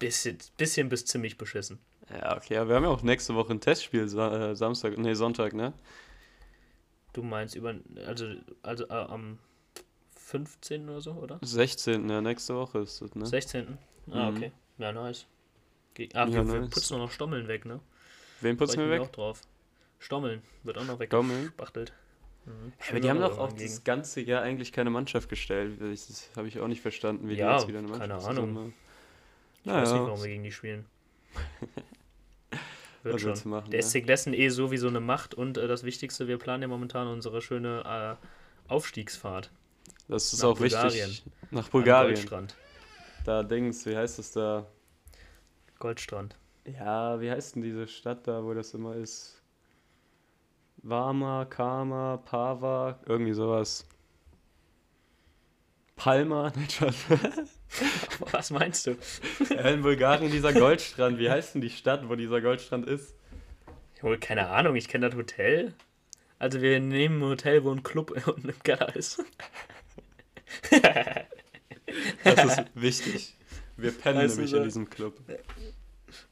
bisschen, 0.00 0.38
bisschen 0.56 0.88
bis 0.88 1.04
ziemlich 1.06 1.38
beschissen. 1.38 1.78
Ja, 2.10 2.36
okay, 2.36 2.56
aber 2.56 2.70
wir 2.70 2.76
haben 2.76 2.82
ja 2.84 2.90
auch 2.90 3.02
nächste 3.02 3.36
Woche 3.36 3.52
ein 3.52 3.60
Testspiel, 3.60 4.02
äh, 4.02 4.56
Samstag, 4.56 4.98
nee, 4.98 5.14
Sonntag, 5.14 5.52
ne? 5.54 5.72
Du 7.12 7.22
meinst 7.22 7.54
über, 7.56 7.74
also, 8.06 8.26
also 8.62 8.84
äh, 8.88 8.92
am 8.92 9.38
15. 10.16 10.88
oder 10.88 11.00
so, 11.00 11.12
oder? 11.12 11.38
16. 11.42 12.08
Ja, 12.08 12.20
nächste 12.20 12.54
Woche 12.54 12.80
ist 12.80 13.00
das, 13.02 13.14
ne? 13.14 13.26
16. 13.26 13.78
Ah, 14.10 14.30
Mhm. 14.30 14.36
okay. 14.36 14.52
Ja, 14.78 14.92
nice. 14.92 15.26
Ge 15.94 16.08
ah, 16.14 16.26
Ja, 16.26 16.46
wir, 16.46 16.46
wir 16.46 16.60
nice. 16.60 16.70
putzen 16.70 16.94
auch 16.96 16.98
noch 17.00 17.10
Stommeln 17.10 17.48
weg, 17.48 17.64
ne? 17.64 17.80
Wen 18.40 18.56
putzen 18.56 18.80
ich 18.80 18.86
wir 18.86 18.90
weg? 18.90 19.00
auch 19.02 19.10
drauf. 19.10 19.42
Stommeln 19.98 20.42
wird 20.62 20.78
auch 20.78 20.84
noch 20.84 21.00
Stommeln? 21.02 21.42
weggespachtelt. 21.42 21.92
Mhm. 22.46 22.72
Ja, 22.80 22.88
aber 22.90 23.00
die 23.00 23.10
haben 23.10 23.20
doch 23.20 23.38
auch 23.38 23.48
dagegen. 23.50 23.68
das 23.70 23.84
ganze 23.84 24.20
Jahr 24.20 24.42
eigentlich 24.42 24.72
keine 24.72 24.90
Mannschaft 24.90 25.28
gestellt. 25.28 25.80
Das 25.80 26.30
habe 26.36 26.48
ich 26.48 26.58
auch 26.60 26.68
nicht 26.68 26.80
verstanden, 26.80 27.28
wie 27.28 27.34
Ja, 27.34 27.46
die 27.48 27.52
jetzt 27.58 27.68
wieder 27.68 27.78
eine 27.80 27.88
Mannschaft 27.88 28.08
keine 28.10 28.20
zusammen 28.20 28.56
Ahnung. 28.56 28.56
haben. 28.56 28.74
Ich 29.64 29.74
weiß 29.76 29.92
nicht, 29.92 30.02
Naja, 30.02 30.06
warum 30.06 30.20
wir 30.22 30.28
gegen 30.28 30.42
die 30.42 30.52
spielen. 30.52 30.86
Wird 33.02 33.14
was 33.14 33.22
schon. 33.22 33.34
du 33.34 33.48
machen, 33.48 33.70
Der 33.70 33.80
ne? 33.80 33.82
SC 33.82 34.02
Glessen 34.02 34.34
eh 34.34 34.48
sowieso 34.50 34.88
eine 34.88 35.00
Macht 35.00 35.34
und 35.34 35.56
äh, 35.58 35.66
das 35.68 35.84
Wichtigste, 35.84 36.28
wir 36.28 36.38
planen 36.38 36.62
ja 36.62 36.68
momentan 36.68 37.06
unsere 37.08 37.40
schöne 37.42 38.18
äh, 38.20 38.72
Aufstiegsfahrt 38.72 39.50
Das 40.08 40.32
ist 40.32 40.42
nach 40.42 40.50
auch 40.50 40.58
Bulgarien. 40.58 41.10
wichtig. 41.10 41.24
Nach 41.50 41.68
Bulgarien. 41.68 42.14
Goldstrand. 42.16 42.56
Da 43.24 43.42
Dings, 43.42 43.86
wie 43.86 43.96
heißt 43.96 44.18
das 44.18 44.32
da? 44.32 44.66
Goldstrand. 45.78 46.36
Ja, 46.66 47.20
wie 47.20 47.30
heißt 47.30 47.54
denn 47.56 47.62
diese 47.62 47.86
Stadt 47.86 48.26
da, 48.26 48.44
wo 48.44 48.52
das 48.54 48.74
immer 48.74 48.94
ist? 48.96 49.42
Varma, 50.82 51.44
Kama, 51.46 52.18
Pava, 52.18 52.98
irgendwie 53.06 53.32
sowas. 53.34 53.86
Palma, 55.96 56.50
nein, 56.56 56.68
Spaß. 56.70 57.06
Was 58.32 58.50
meinst 58.50 58.86
du? 58.86 58.96
in 59.50 59.82
Bulgarien 59.82 60.30
dieser 60.30 60.52
Goldstrand. 60.52 61.18
Wie 61.18 61.30
heißt 61.30 61.54
denn 61.54 61.60
die 61.60 61.70
Stadt, 61.70 62.08
wo 62.08 62.14
dieser 62.14 62.40
Goldstrand 62.40 62.86
ist? 62.86 63.14
Wohl, 64.02 64.18
keine 64.18 64.48
Ahnung, 64.48 64.76
ich 64.76 64.88
kenne 64.88 65.10
das 65.10 65.16
Hotel. 65.16 65.74
Also 66.38 66.62
wir 66.62 66.80
nehmen 66.80 67.22
ein 67.22 67.28
Hotel, 67.28 67.64
wo 67.64 67.70
ein 67.70 67.82
Club 67.82 68.10
unten 68.26 68.48
im 68.48 68.62
Keller 68.62 68.94
ist. 68.96 69.22
Das 72.24 72.44
ist 72.44 72.64
wichtig. 72.74 73.36
Wir 73.76 73.92
pennen 73.92 74.18
Weißt 74.18 74.36
nämlich 74.36 74.54
in 74.54 74.64
diesem 74.64 74.88
Club. 74.90 75.18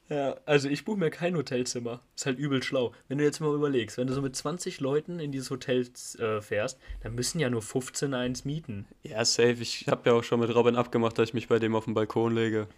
Ja, 0.08 0.36
also 0.46 0.68
ich 0.70 0.84
buche 0.86 0.98
mir 0.98 1.10
kein 1.10 1.36
Hotelzimmer. 1.36 2.00
Ist 2.16 2.24
halt 2.24 2.38
übel 2.38 2.62
schlau. 2.62 2.92
Wenn 3.08 3.18
du 3.18 3.24
jetzt 3.24 3.40
mal 3.40 3.54
überlegst, 3.54 3.98
wenn 3.98 4.06
du 4.06 4.14
so 4.14 4.22
mit 4.22 4.34
20 4.34 4.80
Leuten 4.80 5.20
in 5.20 5.32
dieses 5.32 5.50
Hotel 5.50 5.86
äh, 6.18 6.40
fährst, 6.40 6.78
dann 7.02 7.14
müssen 7.14 7.40
ja 7.40 7.50
nur 7.50 7.60
15 7.60 8.14
eins 8.14 8.46
mieten. 8.46 8.86
Ja, 9.02 9.22
safe. 9.24 9.56
Ich 9.60 9.86
habe 9.88 10.08
ja 10.08 10.16
auch 10.16 10.24
schon 10.24 10.40
mit 10.40 10.54
Robin 10.54 10.76
abgemacht, 10.76 11.18
dass 11.18 11.28
ich 11.28 11.34
mich 11.34 11.48
bei 11.48 11.58
dem 11.58 11.74
auf 11.76 11.84
den 11.84 11.92
Balkon 11.94 12.34
lege. 12.34 12.68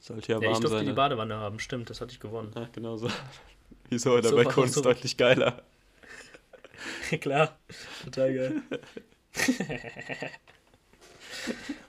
Sollte 0.00 0.32
ja 0.32 0.40
Ja, 0.40 0.50
ich 0.50 0.58
durfte 0.58 0.70
sein. 0.78 0.80
die 0.84 0.90
Ne? 0.90 0.94
Badewanne 0.94 1.36
haben, 1.36 1.60
stimmt, 1.60 1.88
das 1.88 2.00
hatte 2.00 2.10
ich 2.12 2.18
gewonnen. 2.18 2.50
Ja, 2.56 2.68
genau 2.72 2.96
so. 2.96 3.08
Wieso? 3.88 4.20
Der 4.20 4.30
So, 4.30 4.36
Balkon 4.36 4.64
ist 4.64 4.74
so. 4.74 4.80
deutlich 4.82 5.16
geiler. 5.16 5.62
Klar, 7.20 7.56
total 8.04 8.34
geil. 8.34 8.62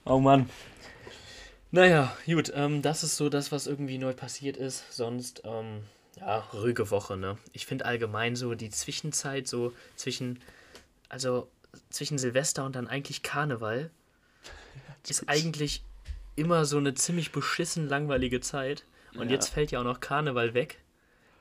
oh 0.05 0.19
Mann. 0.19 0.47
Naja, 1.73 2.15
gut, 2.27 2.51
ähm, 2.55 2.83
das 2.83 3.03
ist 3.03 3.17
so 3.17 3.29
das, 3.29 3.51
was 3.51 3.65
irgendwie 3.65 3.97
neu 3.97 4.13
passiert 4.13 4.57
ist. 4.57 4.93
Sonst, 4.93 5.41
ähm, 5.43 5.79
ja, 6.19 6.37
ruhige 6.53 6.91
Woche, 6.91 7.17
ne? 7.17 7.35
Ich 7.51 7.65
finde 7.65 7.85
allgemein 7.85 8.35
so 8.35 8.53
die 8.53 8.69
Zwischenzeit, 8.69 9.47
so 9.47 9.73
zwischen, 9.95 10.39
also 11.09 11.49
zwischen 11.89 12.19
Silvester 12.19 12.63
und 12.63 12.75
dann 12.75 12.87
eigentlich 12.87 13.23
Karneval, 13.23 13.89
ist 15.09 15.27
eigentlich 15.27 15.81
immer 16.35 16.65
so 16.65 16.77
eine 16.77 16.93
ziemlich 16.93 17.31
beschissen 17.31 17.89
langweilige 17.89 18.39
Zeit. 18.39 18.83
Und 19.15 19.29
Ja. 19.29 19.33
jetzt 19.33 19.49
fällt 19.49 19.71
ja 19.71 19.79
auch 19.79 19.83
noch 19.83 19.99
Karneval 19.99 20.53
weg. 20.53 20.77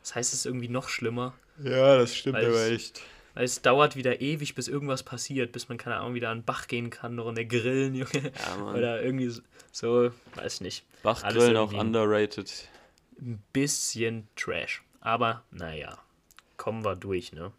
Das 0.03 0.15
heißt, 0.15 0.33
es 0.33 0.41
ist 0.41 0.47
irgendwie 0.47 0.69
noch 0.69 0.89
schlimmer. 0.89 1.35
Ja, 1.63 1.99
das 1.99 2.15
stimmt 2.17 2.39
aber 2.39 2.47
es- 2.49 2.71
echt. 2.71 3.01
Weil 3.35 3.45
es 3.45 3.63
dauert 3.63 3.97
wieder 3.97 4.21
ewig, 4.21 4.55
bis 4.55 4.69
irgendwas 4.69 5.03
passiert, 5.03 5.53
bis 5.53 5.69
man, 5.71 5.79
keine 5.79 5.97
Ahnung, 5.97 6.13
wieder 6.15 6.29
an 6.29 6.41
den 6.41 6.45
Bach 6.45 6.69
gehen 6.69 6.91
kann, 6.91 7.13
eine 7.13 7.23
Runde 7.23 7.47
grillen, 7.47 7.95
Junge. 7.95 8.33
Ja, 8.39 8.57
Mann. 8.59 8.75
Oder 8.77 9.03
irgendwie 9.03 9.33
so- 9.73 10.11
weiß 10.37 10.61
nicht. 10.61 10.85
alles 11.03 11.23
Bachgrillen 11.23 11.57
auch 11.57 11.73
underrated. 11.73 12.69
Ein 13.21 13.43
bisschen 13.53 14.29
Trash. 14.37 14.83
Aber, 15.01 15.43
naja, 15.51 15.99
kommen 16.57 16.85
wir 16.85 16.95
durch, 16.97 17.33
ne? 17.33 17.51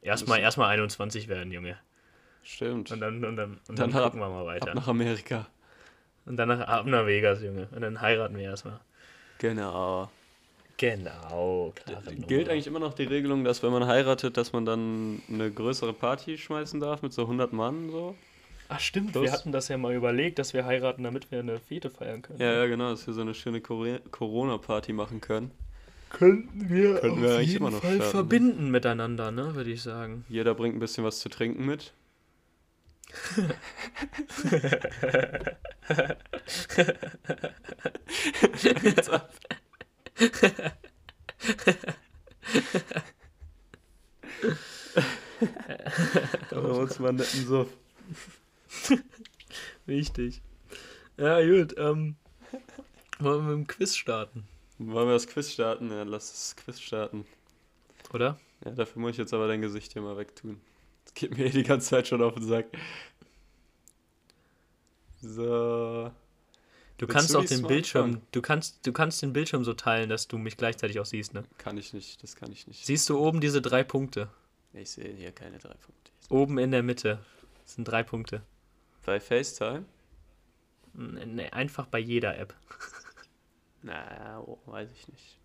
Erstmal, 0.00 0.40
erstmal 0.40 0.70
21 0.70 1.28
werden, 1.28 1.52
Junge. 1.52 1.76
Stimmt. 2.42 2.90
Und 2.90 3.00
dann, 3.00 3.22
und 3.24 3.36
dann, 3.36 3.50
und 3.68 3.78
Dann 3.78 3.90
dann, 3.90 3.94
ab- 3.96 4.04
gucken 4.12 4.20
wir 4.20 4.28
mal 4.30 4.46
weiter. 4.46 4.68
Ab 4.68 4.74
nach 4.74 4.88
Amerika. 4.88 5.46
Und 6.24 6.36
dann 6.36 6.48
nach, 6.48 6.60
ab 6.60 6.86
nach 6.86 7.04
Vegas, 7.06 7.42
Junge. 7.42 7.68
Und 7.72 7.80
dann 7.82 8.00
heiraten 8.00 8.36
wir 8.36 8.44
erstmal. 8.44 8.80
Genau. 9.38 10.10
Genau, 10.76 11.74
Gilt 12.28 12.48
eigentlich 12.48 12.68
immer 12.68 12.78
noch 12.78 12.94
die 12.94 13.02
Regelung, 13.04 13.42
dass 13.42 13.64
wenn 13.64 13.72
man 13.72 13.86
heiratet, 13.86 14.36
dass 14.36 14.52
man 14.52 14.64
dann 14.64 15.20
eine 15.28 15.50
größere 15.50 15.92
Party 15.92 16.38
schmeißen 16.38 16.78
darf 16.78 17.02
mit 17.02 17.12
so 17.12 17.22
100 17.22 17.52
Mann 17.52 17.90
so? 17.90 18.14
Ach, 18.68 18.80
stimmt, 18.80 19.12
Plus- 19.12 19.24
wir 19.24 19.32
hatten 19.32 19.50
das 19.52 19.68
ja 19.68 19.78
mal 19.78 19.94
überlegt, 19.94 20.38
dass 20.38 20.52
wir 20.52 20.64
heiraten, 20.66 21.02
damit 21.02 21.30
wir 21.30 21.38
eine 21.40 21.58
Fete 21.58 21.88
feiern 21.90 22.20
können. 22.22 22.38
Ja, 22.40 22.52
ja, 22.52 22.66
genau, 22.66 22.90
dass 22.90 23.06
wir 23.06 23.14
so 23.14 23.22
eine 23.22 23.34
schöne 23.34 23.60
Cor- 23.60 24.00
Corona-Party 24.10 24.92
machen 24.92 25.20
können. 25.20 25.50
Könnten 26.10 26.68
wir 26.68 26.94
Könnten 27.00 27.10
auf 27.10 27.20
wir 27.22 27.36
eigentlich 27.36 27.48
jeden 27.52 27.62
immer 27.66 27.70
noch 27.70 27.80
Fall 27.80 27.96
starten, 27.96 28.04
ne? 28.06 28.10
verbinden 28.10 28.70
miteinander, 28.70 29.30
ne, 29.30 29.54
würde 29.54 29.70
ich 29.70 29.82
sagen. 29.82 30.24
Jeder 30.28 30.54
bringt 30.54 30.76
ein 30.76 30.80
bisschen 30.80 31.04
was 31.04 31.20
zu 31.20 31.28
trinken 31.28 31.64
mit. 31.66 31.92
Da 46.50 46.56
haben 46.56 46.66
wir 46.66 46.74
uns 46.78 46.98
mal 46.98 47.08
einen 47.08 47.18
netten 47.18 47.46
Suff. 47.46 47.68
Richtig. 49.88 50.42
Ja, 51.16 51.40
gut, 51.44 51.74
ähm, 51.78 52.16
wollen 53.18 53.46
wir 53.46 53.56
mit 53.56 53.66
dem 53.66 53.66
Quiz 53.66 53.96
starten, 53.96 54.46
Wollen 54.78 55.08
wir 55.08 55.14
das 55.14 55.26
Quiz 55.26 55.50
starten? 55.52 55.90
Ja, 55.90 56.04
lass 56.04 56.30
das 56.30 56.56
Quiz 56.56 56.80
starten. 56.80 57.26
oder? 58.12 58.38
Ja, 58.64 58.70
dafür 58.72 59.00
muss 59.02 59.12
ich 59.12 59.18
jetzt 59.18 59.34
aber 59.34 59.48
dein 59.48 59.60
Gesicht 59.60 59.92
hier 59.92 60.02
mal 60.02 60.16
wegtun. 60.16 60.60
Das 61.04 61.14
geht 61.14 61.36
mir 61.36 61.46
eh 61.46 61.50
die 61.50 61.62
ganze 61.64 61.88
Zeit 61.88 62.06
schon 62.08 62.22
auf 62.22 62.34
den 62.34 62.44
Sack. 62.46 62.66
So. 65.20 66.12
Du 66.96 67.06
Willst 67.06 67.12
kannst 67.14 67.34
du 67.34 67.38
auch 67.38 67.44
den 67.44 67.62
Bildschirm, 67.66 68.04
anfangen? 68.04 68.26
du 68.32 68.42
kannst, 68.42 68.86
du 68.86 68.92
kannst 68.92 69.22
den 69.22 69.32
Bildschirm 69.32 69.64
so 69.64 69.72
teilen, 69.74 70.08
dass 70.08 70.26
du 70.26 70.36
mich 70.36 70.56
gleichzeitig 70.56 70.98
auch 70.98 71.06
siehst, 71.06 71.32
ne? 71.32 71.44
Kann 71.56 71.76
ich 71.78 71.92
nicht, 71.92 72.22
das 72.22 72.34
kann 72.34 72.50
ich 72.50 72.66
nicht. 72.66 72.84
Siehst 72.84 73.08
du 73.08 73.18
oben 73.18 73.40
diese 73.40 73.62
drei 73.62 73.84
Punkte? 73.84 74.28
Ich 74.72 74.90
sehe 74.90 75.12
hier 75.14 75.30
keine 75.32 75.58
drei 75.58 75.74
Punkte. 75.74 76.10
Oben 76.28 76.58
in 76.58 76.72
der 76.72 76.82
Mitte. 76.82 77.20
Das 77.64 77.74
sind 77.74 77.84
drei 77.84 78.02
Punkte. 78.02 78.42
Bei 79.08 79.20
FaceTime? 79.20 79.86
Ne, 80.92 81.50
einfach 81.50 81.86
bei 81.86 81.98
jeder 81.98 82.36
App. 82.36 82.54
Na, 83.82 84.38
oh, 84.40 84.58
weiß 84.66 84.90
ich 84.92 85.08
nicht. 85.08 85.38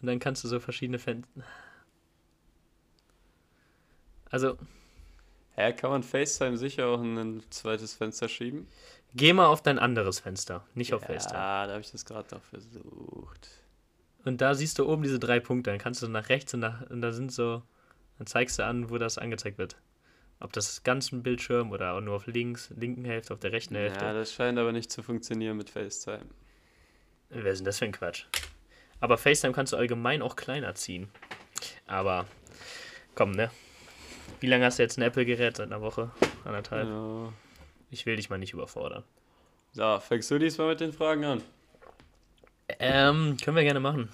Und 0.00 0.06
dann 0.06 0.20
kannst 0.20 0.44
du 0.44 0.48
so 0.48 0.60
verschiedene 0.60 1.00
Fenster. 1.00 1.42
Also, 4.30 4.56
Hä, 5.56 5.72
kann 5.72 5.90
man 5.90 6.04
FaceTime 6.04 6.56
sicher 6.56 6.86
auch 6.86 7.00
in 7.00 7.18
ein 7.18 7.42
zweites 7.50 7.94
Fenster 7.94 8.28
schieben? 8.28 8.68
geh 9.16 9.32
mal 9.32 9.46
auf 9.46 9.62
dein 9.62 9.80
anderes 9.80 10.20
Fenster, 10.20 10.64
nicht 10.74 10.94
auf 10.94 11.02
FaceTime. 11.02 11.40
Ja, 11.40 11.66
da 11.66 11.72
habe 11.72 11.80
ich 11.80 11.90
das 11.90 12.04
gerade 12.04 12.32
noch 12.32 12.42
versucht. 12.44 13.48
Und 14.24 14.40
da 14.40 14.54
siehst 14.54 14.78
du 14.78 14.88
oben 14.88 15.02
diese 15.02 15.18
drei 15.18 15.40
Punkte. 15.40 15.70
Dann 15.70 15.80
kannst 15.80 16.02
du 16.02 16.08
nach 16.08 16.28
rechts 16.28 16.54
und, 16.54 16.60
nach, 16.60 16.88
und 16.88 17.00
da 17.00 17.10
sind 17.10 17.32
so. 17.32 17.64
Dann 18.18 18.28
zeigst 18.28 18.60
du 18.60 18.64
an, 18.64 18.90
wo 18.90 18.98
das 18.98 19.18
angezeigt 19.18 19.58
wird. 19.58 19.76
Ob 20.40 20.54
das 20.54 20.82
ganz 20.82 21.12
ein 21.12 21.22
Bildschirm 21.22 21.70
oder 21.70 21.92
auch 21.92 22.00
nur 22.00 22.16
auf 22.16 22.26
links, 22.26 22.70
linken 22.70 23.04
Hälfte, 23.04 23.34
auf 23.34 23.40
der 23.40 23.52
rechten 23.52 23.74
Hälfte. 23.74 24.04
Ja, 24.04 24.14
das 24.14 24.32
scheint 24.32 24.58
aber 24.58 24.72
nicht 24.72 24.90
zu 24.90 25.02
funktionieren 25.02 25.56
mit 25.58 25.68
FaceTime. 25.68 26.24
Wer 27.28 27.52
ist 27.52 27.58
denn 27.58 27.66
das 27.66 27.78
für 27.78 27.84
ein 27.84 27.92
Quatsch? 27.92 28.24
Aber 29.00 29.18
FaceTime 29.18 29.52
kannst 29.52 29.72
du 29.72 29.76
allgemein 29.76 30.22
auch 30.22 30.36
kleiner 30.36 30.74
ziehen. 30.74 31.08
Aber 31.86 32.26
komm, 33.14 33.32
ne? 33.32 33.50
Wie 34.40 34.46
lange 34.46 34.64
hast 34.64 34.78
du 34.78 34.82
jetzt 34.82 34.98
ein 34.98 35.02
Apple-Gerät? 35.02 35.58
Seit 35.58 35.66
einer 35.66 35.82
Woche? 35.82 36.10
Anderthalb? 36.44 36.88
Ja. 36.88 37.32
Ich 37.90 38.06
will 38.06 38.16
dich 38.16 38.30
mal 38.30 38.38
nicht 38.38 38.54
überfordern. 38.54 39.04
So, 39.72 40.00
fängst 40.00 40.30
du 40.30 40.38
diesmal 40.38 40.68
mit 40.68 40.80
den 40.80 40.92
Fragen 40.92 41.24
an? 41.24 41.42
Ähm, 42.78 43.36
können 43.42 43.56
wir 43.56 43.64
gerne 43.64 43.80
machen. 43.80 44.08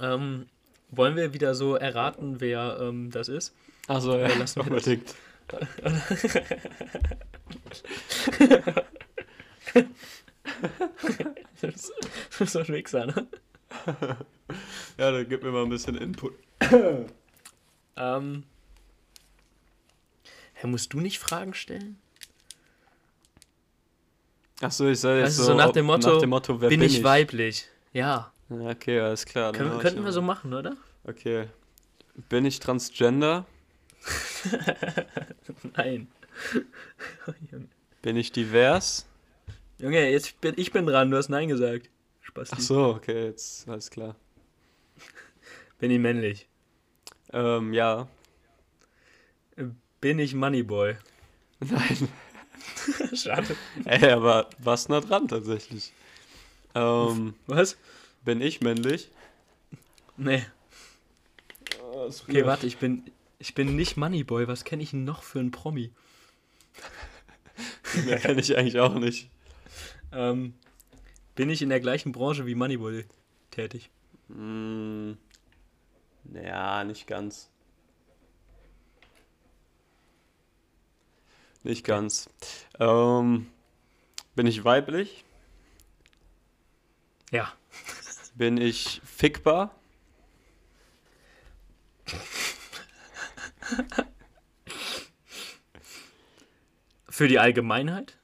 Ähm, 0.00 0.46
wollen 0.90 1.16
wir 1.16 1.32
wieder 1.32 1.54
so 1.54 1.74
erraten, 1.74 2.40
wer 2.40 2.78
ähm, 2.80 3.10
das 3.10 3.28
ist? 3.28 3.54
Achso, 3.88 4.18
ja, 4.18 4.28
wir 4.28 4.36
das? 4.36 4.56
unbedingt. 4.56 5.14
das 11.60 11.92
ist 12.40 12.52
so 12.52 12.58
ein 12.60 12.68
Wichser, 12.68 13.06
ne? 13.06 13.26
Ja, 14.98 15.10
dann 15.10 15.28
gib 15.28 15.42
mir 15.42 15.50
mal 15.50 15.62
ein 15.62 15.68
bisschen 15.68 15.96
Input. 15.96 16.34
Ähm. 17.98 18.44
Hä, 20.52 20.66
musst 20.66 20.92
du 20.92 21.00
nicht 21.00 21.18
Fragen 21.18 21.54
stellen? 21.54 21.98
Achso, 24.60 24.86
ich 24.86 25.00
soll 25.00 25.16
jetzt 25.16 25.24
Also 25.24 25.44
so, 25.44 25.48
so 25.52 25.54
nach 25.56 25.72
dem 25.72 25.86
Motto, 25.86 26.12
nach 26.12 26.20
dem 26.20 26.28
Motto 26.28 26.58
bin, 26.58 26.68
bin 26.68 26.82
ich 26.82 27.02
weiblich? 27.02 27.66
Ja. 27.94 28.32
Ja, 28.50 28.68
okay, 28.68 29.00
alles 29.00 29.24
klar. 29.24 29.52
Können, 29.52 29.72
ich 29.76 29.80
könnten 29.80 30.00
wir 30.00 30.04
mal. 30.04 30.12
so 30.12 30.20
machen, 30.20 30.52
oder? 30.52 30.76
Okay. 31.04 31.48
Bin 32.28 32.44
ich 32.44 32.60
transgender? 32.60 33.46
Nein. 35.76 36.08
Oh. 37.26 37.32
Bin 38.02 38.16
ich 38.16 38.32
divers? 38.32 39.06
Junge, 39.78 40.10
jetzt 40.10 40.40
bin 40.40 40.54
ich 40.56 40.72
bin 40.72 40.86
dran, 40.86 41.10
du 41.10 41.16
hast 41.16 41.28
Nein 41.28 41.48
gesagt. 41.48 41.90
Spaß. 42.22 42.52
Achso, 42.52 42.90
okay, 42.90 43.26
jetzt 43.26 43.68
alles 43.68 43.90
klar. 43.90 44.16
Bin 45.78 45.90
ich 45.90 45.98
männlich? 45.98 46.48
Ähm, 47.32 47.72
ja. 47.72 48.08
Bin 50.00 50.18
ich 50.18 50.34
Moneyboy? 50.34 50.96
Nein. 51.60 52.08
Schade. 53.14 53.56
Ey, 53.84 54.10
aber 54.10 54.48
was 54.58 54.88
nah 54.88 55.00
dran 55.00 55.28
tatsächlich? 55.28 55.92
Ähm, 56.74 57.34
Was? 57.46 57.76
bin 58.24 58.40
ich 58.40 58.60
männlich? 58.60 59.10
Nee. 60.16 60.44
Okay, 61.80 62.44
warte, 62.44 62.66
ich 62.66 62.76
bin 62.76 63.02
ich 63.38 63.54
bin 63.54 63.76
nicht 63.76 63.96
Moneyboy. 63.96 64.48
Was 64.48 64.64
kenne 64.64 64.82
ich 64.82 64.92
noch 64.92 65.22
für 65.22 65.40
einen 65.40 65.50
Promi? 65.50 65.92
Mehr 68.04 68.18
kenne 68.18 68.40
ich 68.40 68.56
eigentlich 68.56 68.78
auch 68.78 68.94
nicht. 68.94 69.30
Ähm, 70.12 70.54
bin 71.34 71.50
ich 71.50 71.62
in 71.62 71.68
der 71.68 71.80
gleichen 71.80 72.12
Branche 72.12 72.46
wie 72.46 72.54
Moneyboy 72.54 73.04
tätig? 73.50 73.90
Hm, 74.28 75.16
naja, 76.24 76.84
nicht 76.84 77.06
ganz. 77.06 77.50
Nicht 81.62 81.84
ganz. 81.84 82.30
Ähm, 82.78 83.48
bin 84.34 84.46
ich 84.46 84.64
weiblich? 84.64 85.24
Ja. 87.30 87.52
Bin 88.34 88.56
ich 88.56 89.00
fickbar? 89.04 89.74
Für 97.08 97.28
die 97.28 97.38
Allgemeinheit? 97.38 98.18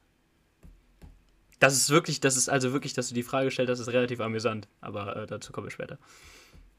Das 1.58 1.74
ist 1.74 1.90
wirklich, 1.90 2.20
das 2.20 2.36
ist 2.36 2.48
also 2.48 2.72
wirklich, 2.72 2.92
dass 2.92 3.08
du 3.08 3.14
die 3.14 3.22
Frage 3.22 3.50
stellst, 3.50 3.70
das 3.70 3.80
ist 3.80 3.88
relativ 3.88 4.20
amüsant. 4.20 4.68
Aber 4.80 5.16
äh, 5.16 5.26
dazu 5.26 5.52
kommen 5.52 5.68
wir 5.68 5.70
später. 5.70 5.98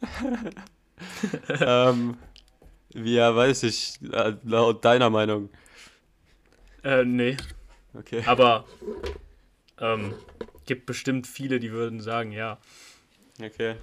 ähm, 1.60 2.18
wie 2.90 3.16
ja, 3.16 3.36
weiß 3.36 3.64
ich, 3.64 4.00
äh, 4.12 4.34
laut 4.44 4.84
deiner 4.86 5.10
Meinung. 5.10 5.50
Äh, 6.84 7.06
nee. 7.06 7.38
Okay. 7.94 8.24
Aber 8.26 8.66
ähm, 9.80 10.14
gibt 10.66 10.86
bestimmt 10.86 11.28
viele, 11.28 11.60
die 11.60 11.72
würden 11.72 12.02
sagen, 12.02 12.32
ja. 12.32 12.58
Okay. 13.42 13.76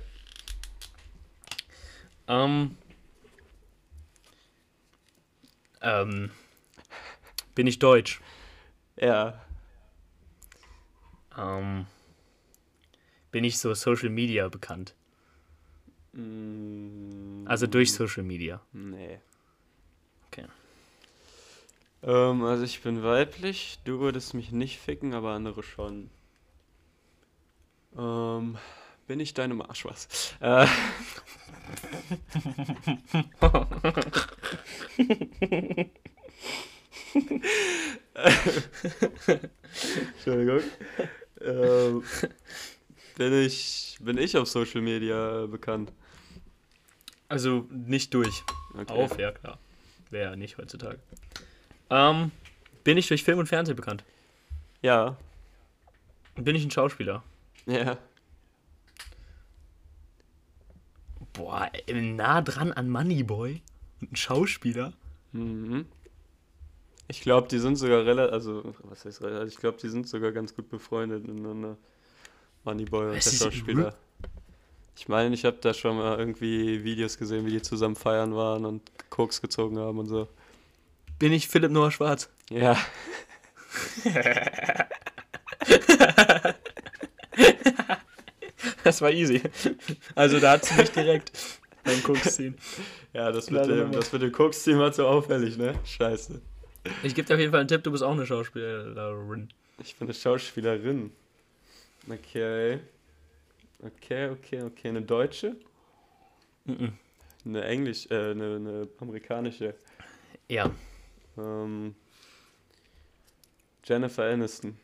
Ähm, 2.29 2.77
ähm, 5.83 6.31
bin 7.55 7.67
ich 7.67 7.79
deutsch? 7.79 8.21
Ja. 8.97 9.41
Ähm, 11.37 11.87
bin 13.31 13.45
ich 13.45 13.59
so 13.59 13.73
Social 13.75 14.11
Media 14.11 14.49
bekannt? 14.49 14.95
Mm, 16.13 17.47
Also 17.47 17.67
durch 17.67 17.93
Social 17.93 18.23
Media. 18.23 18.61
Nee. 18.73 19.21
Okay. 20.27 20.47
Ähm, 22.03 22.43
also 22.45 22.65
ich 22.65 22.83
bin 22.83 23.03
weiblich, 23.03 23.79
du 23.85 24.01
würdest 24.01 24.35
mich 24.35 24.53
nicht 24.53 24.79
ficken, 24.79 25.15
aber 25.15 25.33
andere 25.33 25.63
schon. 25.63 26.11
Ähm, 27.97 28.57
bin 29.07 29.21
ich 29.21 29.35
deine 29.35 29.55
Marsch 29.55 29.85
was? 29.85 30.35
Äh, 30.41 30.67
Entschuldigung. 40.15 40.61
Ähm, 41.41 42.03
bin 43.17 43.33
ich 43.33 43.99
bin 44.01 44.19
ich 44.19 44.37
auf 44.37 44.49
Social 44.49 44.81
Media 44.83 45.47
bekannt? 45.47 45.93
Also 47.29 47.67
nicht 47.71 48.13
durch. 48.15 48.43
Okay. 48.75 48.93
Auf, 48.93 49.19
ja 49.19 49.33
klar. 49.33 49.59
Wäre 50.11 50.31
ja 50.31 50.37
nicht 50.37 50.59
heutzutage. 50.59 50.99
Ähm, 51.89 52.33
bin 52.85 52.99
ich 52.99 53.09
durch 53.09 53.23
Film 53.23 53.39
und 53.39 53.47
Fernsehen 53.47 53.77
bekannt? 53.77 54.05
Ja. 54.83 55.17
Bin 56.35 56.57
ich 56.57 56.65
ein 56.65 56.71
Schauspieler? 56.71 57.23
Ja. 57.67 57.99
Boah, 61.41 61.71
ey, 61.87 62.03
nah 62.03 62.43
dran 62.43 62.71
an 62.73 62.91
Moneyboy. 62.91 63.63
Und 64.03 64.13
ein 64.13 64.17
Schauspieler? 64.17 64.93
Mhm. 65.33 65.87
Ich 67.09 67.23
glaube, 67.23 67.49
die 67.49 67.59
sind 67.59 67.77
sogar 67.77 68.05
relativ, 68.05 68.33
also, 68.33 68.75
was 68.83 69.07
heißt 69.07 69.23
relativ, 69.23 69.55
ich 69.55 69.59
glaube, 69.59 69.79
die 69.81 69.89
sind 69.89 70.07
sogar 70.07 70.33
ganz 70.33 70.55
gut 70.55 70.69
befreundet 70.69 71.27
miteinander. 71.27 71.79
Moneyboy 72.65 73.07
und 73.07 73.15
der 73.15 73.21
Schauspieler. 73.23 73.95
Ich 74.97 75.09
meine, 75.09 75.35
ich 75.35 75.47
habe 75.47 75.57
da 75.63 75.73
schon 75.73 75.97
mal 75.97 76.19
irgendwie 76.19 76.85
Videos 76.85 77.17
gesehen, 77.17 77.47
wie 77.47 77.53
die 77.53 77.63
zusammen 77.63 77.97
feiern 77.97 78.35
waren 78.37 78.67
und 78.67 78.83
Koks 79.09 79.41
gezogen 79.41 79.79
haben 79.79 79.99
und 79.99 80.09
so. 80.09 80.29
Bin 81.19 81.33
ich 81.33 81.49
Philipp 81.49 81.71
Noah 81.71 81.91
Schwarz? 81.91 82.29
Ja, 82.51 82.77
Das 88.85 89.03
war 89.03 89.11
easy. 89.11 89.43
Also 90.15 90.41
da 90.41 90.53
hat 90.53 90.65
sie 90.65 90.75
mich 90.75 90.91
direkt 90.91 91.33
beim 91.85 92.03
Koks 92.03 92.37
ziehen. 92.37 92.57
ja, 93.13 93.31
das 93.31 93.51
mit 93.51 93.67
dem, 93.67 93.93
das 93.93 94.13
mit 94.13 94.23
dem 94.23 94.33
Koks-Team 94.33 94.79
war 94.79 94.93
zu 94.93 95.07
auffällig, 95.07 95.57
ne? 95.59 95.75
Scheiße. 95.85 96.41
Ich 97.03 97.15
gebe 97.15 97.27
dir 97.27 97.35
auf 97.35 97.41
jeden 97.41 97.53
Fall 97.53 97.61
einen 97.61 97.69
Tipp, 97.69 97.83
du 97.83 97.91
bist 97.91 98.03
auch 98.03 98.13
eine 98.13 98.27
Schauspielerin. 98.27 99.49
Ich 99.83 99.97
bin 99.97 100.09
eine 100.09 100.15
Schauspielerin. 100.15 101.13
Okay. 102.09 102.81
Okay, 103.83 104.31
okay, 104.31 104.63
okay. 104.63 104.89
Eine 104.89 105.03
Deutsche? 105.03 105.57
Mhm. 106.65 106.93
Eine 107.45 107.65
Englisch, 107.65 108.07
äh, 108.11 108.33
eine, 108.33 108.57
eine 108.57 108.89
amerikanische. 109.01 109.75
Ja. 110.49 110.71
Ähm, 111.39 111.95
Jennifer 113.85 114.25
Aniston. 114.25 114.77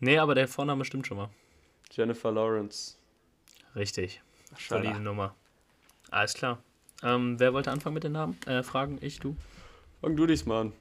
Nee, 0.00 0.18
aber 0.18 0.34
der 0.34 0.48
Vorname 0.48 0.84
stimmt 0.84 1.06
schon 1.06 1.18
mal. 1.18 1.30
Jennifer 1.92 2.30
Lawrence. 2.32 2.96
Richtig. 3.74 4.20
Schala. 4.56 4.82
Solide 4.82 5.00
Nummer. 5.00 5.34
Alles 6.10 6.34
klar. 6.34 6.58
Ähm, 7.02 7.38
wer 7.38 7.52
wollte 7.52 7.70
anfangen 7.70 7.94
mit 7.94 8.04
den 8.04 8.12
Namen? 8.12 8.38
Äh, 8.46 8.62
Fragen? 8.62 8.98
Ich, 9.00 9.18
du? 9.20 9.36
Fang 10.00 10.16
du 10.16 10.26
diesmal 10.26 10.62
an. 10.62 10.72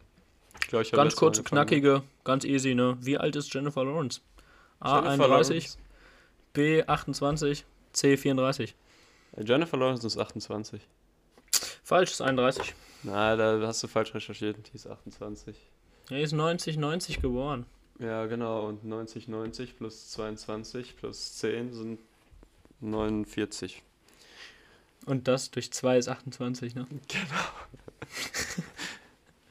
Ich 0.62 0.68
glaube, 0.68 0.84
ich 0.84 0.92
Ganz 0.92 1.04
letztes 1.14 1.22
Mal 1.22 1.26
kurz, 1.28 1.38
angefangen. 1.40 1.68
knackige, 1.68 2.04
ganz 2.24 2.46
easy, 2.46 2.74
ne? 2.76 2.98
Wie 3.02 3.18
alt 3.18 3.36
ist 3.36 3.54
Jennifer 3.54 3.84
Lawrence? 3.84 4.22
A 4.80 4.96
Jennifer 5.04 5.26
31, 5.26 5.50
Lawrence. 5.50 5.78
B 6.54 6.84
28, 6.84 7.66
C 7.92 8.18
34. 8.18 8.76
Äh, 9.36 9.44
Jennifer 9.44 9.78
Lawrence 9.78 10.08
ist 10.08 10.18
28. 10.18 10.82
Falsch, 11.84 12.12
ist 12.12 12.22
31. 12.22 12.74
Na, 13.04 13.36
da 13.36 13.60
hast 13.68 13.84
du 13.84 13.88
falsch 13.88 14.14
recherchiert. 14.16 14.58
Die 14.72 14.76
ist 14.76 14.88
28. 14.88 15.56
Er 16.10 16.22
ist 16.22 16.32
90, 16.32 16.78
90 16.78 17.22
geboren. 17.22 17.66
Ja, 18.00 18.26
genau. 18.26 18.68
Und 18.68 18.84
90, 18.84 19.28
90 19.28 19.78
plus 19.78 20.10
22 20.12 20.98
plus 20.98 21.36
10 21.38 21.74
sind 21.74 22.00
49. 22.82 23.82
Und 25.06 25.28
das 25.28 25.52
durch 25.52 25.72
2 25.72 25.98
ist 25.98 26.08
28, 26.10 26.76
ne? 26.76 26.88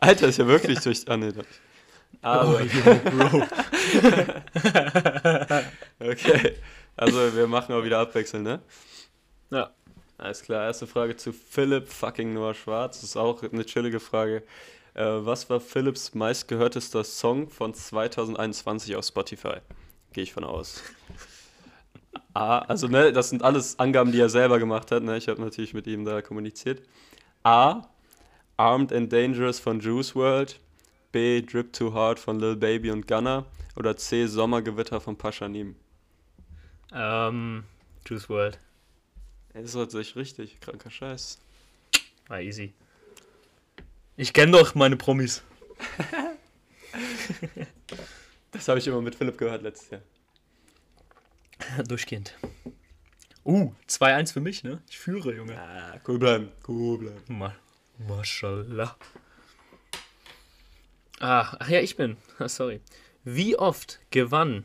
Alter, 0.00 0.28
ist 0.28 0.38
ja 0.38 0.46
wirklich 0.46 0.80
durch. 0.80 1.09
Ah, 1.09 1.16
nee, 1.16 1.33
das. 1.33 1.46
Aber. 2.20 2.59
Oh, 2.59 2.61
yo, 2.64 2.94
Bro. 3.11 3.46
Okay. 6.00 6.57
Also 6.96 7.35
wir 7.35 7.46
machen 7.46 7.74
auch 7.74 7.83
wieder 7.85 7.98
abwechselnd, 7.98 8.44
ne? 8.44 8.61
Ja. 9.50 9.72
Alles 10.16 10.42
klar, 10.42 10.66
erste 10.66 10.87
Frage 10.87 11.16
zu 11.16 11.33
Philipp 11.33 11.88
fucking 11.88 12.33
Noah 12.35 12.54
Schwarz. 12.54 13.00
Das 13.00 13.11
ist 13.11 13.16
auch 13.16 13.42
eine 13.42 13.64
chillige 13.64 13.98
Frage. 13.98 14.44
Äh, 14.94 15.04
was 15.04 15.50
war 15.50 15.61
Philipps 15.61 16.14
meistgehörtester 16.14 17.02
Song 17.02 17.48
von 17.48 17.74
2021 17.74 18.96
auf 18.96 19.04
Spotify? 19.04 19.57
Gehe 20.12 20.22
ich 20.22 20.33
von 20.33 20.44
aus. 20.44 20.83
A, 22.35 22.59
also 22.61 22.88
ne, 22.88 23.12
das 23.12 23.30
sind 23.30 23.42
alles 23.42 23.78
Angaben, 23.78 24.12
die 24.12 24.20
er 24.20 24.28
selber 24.28 24.59
gemacht 24.59 24.90
hat. 24.92 25.02
Ne? 25.02 25.16
Ich 25.16 25.28
habe 25.28 25.40
natürlich 25.40 25.74
mit 25.74 25.87
ihm 25.87 26.04
da 26.04 26.22
kommuniziert. 26.22 26.83
A. 27.42 27.88
Armed 28.57 28.92
and 28.92 29.12
Dangerous 29.12 29.59
von 29.59 29.80
Juice 29.80 30.14
World. 30.14 30.61
B. 31.11 31.42
Drip 31.42 31.72
Too 31.72 31.92
Hard 31.92 32.18
von 32.18 32.38
Lil 32.38 32.57
Baby 32.57 32.90
und 32.90 33.07
Gunner. 33.07 33.46
Oder 33.76 33.96
C. 33.96 34.26
Sommergewitter 34.26 35.00
von 35.00 35.16
Paschanim. 35.16 35.74
Ähm, 36.92 37.64
Juice 38.07 38.28
World. 38.28 38.59
Das 39.52 39.64
ist 39.64 39.74
tatsächlich 39.74 40.16
richtig. 40.16 40.61
Kranker 40.61 40.90
Scheiß. 40.90 41.40
War 42.28 42.40
easy. 42.40 42.72
Ich 44.16 44.33
kenne 44.33 44.53
doch 44.53 44.74
meine 44.74 44.96
Promis. 44.96 45.42
Das 48.53 48.68
habe 48.68 48.79
ich 48.79 48.87
immer 48.87 49.00
mit 49.00 49.16
Philipp 49.16 49.37
gehört 49.37 49.62
letztes 49.62 49.90
Jahr. 49.90 50.00
Durchgehend. 51.88 52.37
Uh, 53.44 53.72
2-1 53.88 54.33
für 54.33 54.40
mich, 54.40 54.62
ne? 54.62 54.81
Ich 54.88 54.96
führe, 54.96 55.35
Junge. 55.35 55.59
Ah, 55.59 56.00
cool 56.07 56.20
bleiben. 56.20 56.53
Cool 56.66 56.98
bleiben. 56.98 57.20
Ma 57.27 57.53
Mashallah. 57.98 58.96
Ah, 61.18 61.57
ach 61.59 61.68
ja, 61.68 61.81
ich 61.81 61.96
bin. 61.96 62.16
Ah, 62.38 62.48
Sorry. 62.48 62.81
Wie 63.24 63.57
oft 63.57 63.98
gewann 64.11 64.64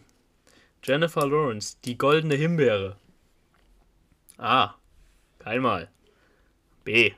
Jennifer 0.84 1.28
Lawrence 1.28 1.78
die 1.84 1.98
goldene 1.98 2.36
Himbeere? 2.36 2.96
A. 4.38 4.76
Keinmal. 5.40 5.90
B. 6.84 7.14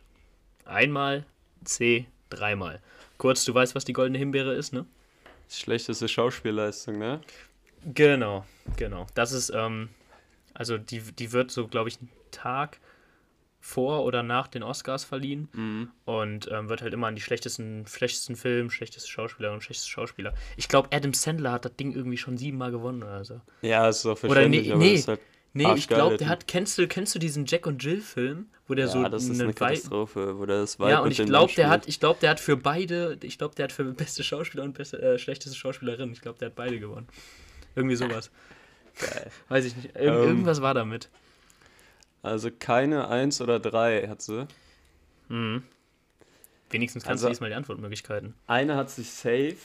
Einmal. 0.64 1.26
C. 1.66 2.08
Dreimal. 2.32 2.80
Kurz, 3.18 3.46
du 3.46 3.54
weißt, 3.54 3.76
was 3.76 3.86
die 3.86 3.94
goldene 3.94 4.18
Himbeere 4.18 4.54
ist, 4.54 4.74
ne? 4.74 4.86
Schlechteste 5.50 6.08
Schauspielleistung, 6.08 6.98
ne? 6.98 7.22
Genau, 7.86 8.46
genau. 8.78 9.08
Das 9.16 9.32
ist, 9.32 9.52
ähm, 9.54 9.90
also 10.54 10.78
die, 10.78 11.00
die 11.02 11.32
wird 11.32 11.52
so, 11.52 11.68
glaube 11.68 11.90
ich, 11.90 12.00
einen 12.00 12.10
Tag 12.32 12.80
vor 13.60 14.04
oder 14.06 14.24
nach 14.24 14.48
den 14.48 14.64
Oscars 14.64 15.04
verliehen 15.04 15.48
Mhm. 15.54 15.92
und 16.06 16.50
ähm, 16.52 16.68
wird 16.70 16.82
halt 16.82 16.94
immer 16.94 17.08
an 17.08 17.16
die 17.16 17.22
schlechtesten, 17.22 17.86
schlechtesten 17.86 18.36
Film, 18.36 18.72
schlechteste 18.72 19.08
Schauspieler 19.10 19.54
und 19.54 19.62
schlechteste 19.64 19.92
Schauspieler. 19.92 20.34
Ich 20.58 20.68
glaube, 20.68 20.90
Adam 20.92 21.14
Sandler 21.14 21.52
hat 21.52 21.66
das 21.66 21.76
Ding 21.76 21.94
irgendwie 21.94 22.18
schon 22.18 22.38
siebenmal 22.38 22.72
gewonnen 22.72 23.04
oder 23.04 23.24
so. 23.24 23.40
Ja, 23.62 23.88
ist 23.88 24.04
auch 24.06 24.18
Oder 24.24 24.48
nee, 24.48 24.64
verständlich, 24.64 24.72
aber 24.72 24.80
nee, 24.84 24.92
das 24.94 25.00
ist 25.02 25.08
halt, 25.10 25.20
Nee, 25.54 25.64
ich 25.64 25.70
Arschgeil, 25.70 25.98
glaube, 25.98 26.18
der 26.18 26.30
hat, 26.30 26.48
kennst 26.48 26.78
du, 26.78 26.88
kennst 26.88 27.14
du 27.14 27.20
diesen 27.20 27.46
Jack 27.46 27.68
und 27.68 27.84
Jill 27.84 28.00
Film, 28.02 28.46
wo 28.68 28.74
der 28.74 28.86
ja, 28.86 28.92
so 28.92 29.04
das 29.04 29.26
ist 29.26 29.42
eine 29.42 29.54
Katastrophe, 29.54 30.40
wo 30.40 30.46
der 30.46 30.62
das 30.62 30.80
Weib 30.80 30.90
Ja, 30.92 31.00
und 31.02 31.12
ich 31.12 31.26
glaube, 31.26 31.52
der 31.54 31.70
hat, 31.70 31.88
ich 31.90 32.00
glaube, 32.00 32.20
der 32.22 32.30
hat 32.30 32.40
für 32.40 32.56
beide, 32.56 33.18
ich 33.22 33.38
glaube, 33.38 33.54
der 33.56 33.66
hat 33.66 33.74
für 33.74 33.84
beste 33.84 34.24
Schauspieler 34.24 34.64
und 34.64 34.74
beste, 34.74 35.02
äh, 35.02 35.20
schlechteste 35.20 35.58
Schauspielerin, 35.58 36.14
ich 36.14 36.22
glaube, 36.22 36.40
der 36.40 36.48
hat 36.48 36.56
beide 36.56 36.80
gewonnen. 36.80 37.08
Irgendwie 37.76 37.98
sowas. 37.98 38.32
Geil. 39.00 39.30
Weiß 39.50 39.66
ich 39.66 39.76
nicht. 39.76 39.96
Ir 39.96 40.02
Ähm, 40.04 40.14
irgendwas 40.14 40.62
war 40.62 40.74
damit. 40.74 41.10
Also 42.24 42.50
keine 42.58 43.08
1 43.10 43.42
oder 43.42 43.60
3 43.60 44.08
hat 44.08 44.22
sie. 44.22 44.48
Mhm. 45.28 45.64
Wenigstens 46.70 47.04
kannst 47.04 47.24
Also- 47.24 47.28
du 47.28 47.32
diesmal 47.32 47.50
die 47.50 47.56
Antwortmöglichkeiten. 47.58 48.36
Eine 48.48 48.76
hat 48.78 48.90
sich 48.90 49.12
safe. 49.12 49.58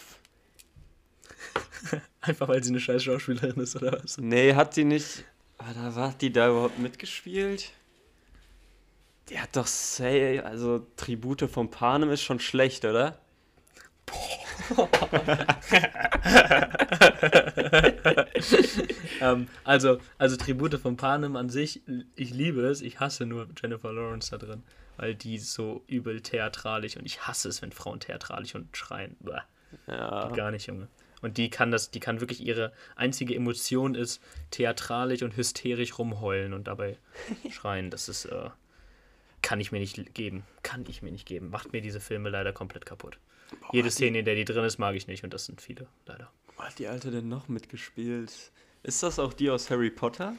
Einfach 2.21 2.49
weil 2.49 2.63
sie 2.65 2.71
eine 2.71 2.81
scheiß 2.81 3.05
Schauspielerin 3.05 3.61
ist, 3.61 3.77
oder 3.77 3.93
was? 4.03 4.19
Nee, 4.19 4.55
hat 4.55 4.77
die 4.77 4.85
nicht. 4.85 5.25
Ah, 5.59 5.73
da 5.75 5.95
war 5.95 6.15
die 6.21 6.33
da 6.33 6.51
überhaupt 6.51 6.79
mitgespielt? 6.79 7.73
Die 9.29 9.39
hat 9.41 9.57
doch 9.57 9.67
safe. 9.67 10.43
Also 10.45 10.87
Tribute 10.97 11.49
von 11.51 11.71
Panem 11.71 12.11
ist 12.11 12.23
schon 12.23 12.41
schlecht, 12.41 12.85
oder? 12.85 13.19
ähm, 19.21 19.49
also, 19.65 19.99
also 20.19 20.37
Tribute 20.37 20.79
von 20.79 20.97
Panem 20.97 21.35
an 21.35 21.51
sich, 21.51 21.83
ich 22.15 22.31
liebe 22.31 22.61
es, 22.63 22.83
ich 22.83 23.01
hasse 23.01 23.27
nur 23.27 23.49
Jennifer 23.61 23.93
Lawrence 23.93 24.31
da 24.31 24.39
drin. 24.39 24.63
Weil 24.97 25.17
die 25.17 25.35
ist 25.35 25.53
so 25.53 25.83
übel 25.89 26.23
theatralisch 26.23 26.97
und 26.97 27.05
ich 27.05 27.27
hasse 27.27 27.49
es, 27.49 27.61
wenn 27.61 27.73
Frauen 27.73 27.99
theatralisch 28.01 28.55
und 28.55 28.75
schreien. 28.77 29.17
Bäh. 29.21 29.41
Ja. 29.89 30.29
Gar 30.31 30.53
nicht, 30.53 30.67
Junge. 30.67 30.89
Und 31.23 31.39
die 31.39 31.51
kann 31.51 31.71
das, 31.71 31.91
die 31.91 32.01
kann 32.01 32.21
wirklich 32.21 32.41
ihre 32.41 32.73
einzige 32.95 33.35
Emotion 33.35 33.95
ist 33.95 34.23
theatralisch 34.51 35.23
und 35.23 35.37
hysterisch 35.37 35.99
rumheulen 35.99 36.53
und 36.53 36.67
dabei 36.67 36.99
schreien. 37.51 37.91
Das 37.91 38.09
ist, 38.09 38.27
äh, 38.27 38.51
kann 39.43 39.61
ich 39.61 39.73
mir 39.73 39.79
nicht 39.79 40.15
geben. 40.15 40.45
Kann 40.63 40.85
ich 40.89 41.03
mir 41.03 41.13
nicht 41.13 41.27
geben. 41.27 41.51
Macht 41.51 41.73
mir 41.73 41.81
diese 41.81 42.01
Filme 42.01 42.29
leider 42.29 42.53
komplett 42.53 42.85
kaputt. 42.87 43.19
Jede 43.73 43.91
Szene, 43.91 44.19
in 44.19 44.25
der 44.25 44.35
die 44.35 44.45
drin 44.45 44.65
ist, 44.65 44.79
mag 44.79 44.95
ich 44.97 45.07
nicht 45.07 45.25
und 45.25 45.33
das 45.33 45.47
sind 45.47 45.61
viele, 45.61 45.87
leider. 46.07 46.31
Wo 46.57 46.63
hat 46.65 46.79
die 46.79 46.89
Alte 46.89 47.11
denn 47.11 47.29
noch 47.29 47.49
mitgespielt? 47.49 48.33
Ist 48.83 49.03
das 49.03 49.19
auch 49.19 49.33
die 49.33 49.51
aus 49.51 49.71
Harry 49.71 49.91
Potter? 49.91 50.35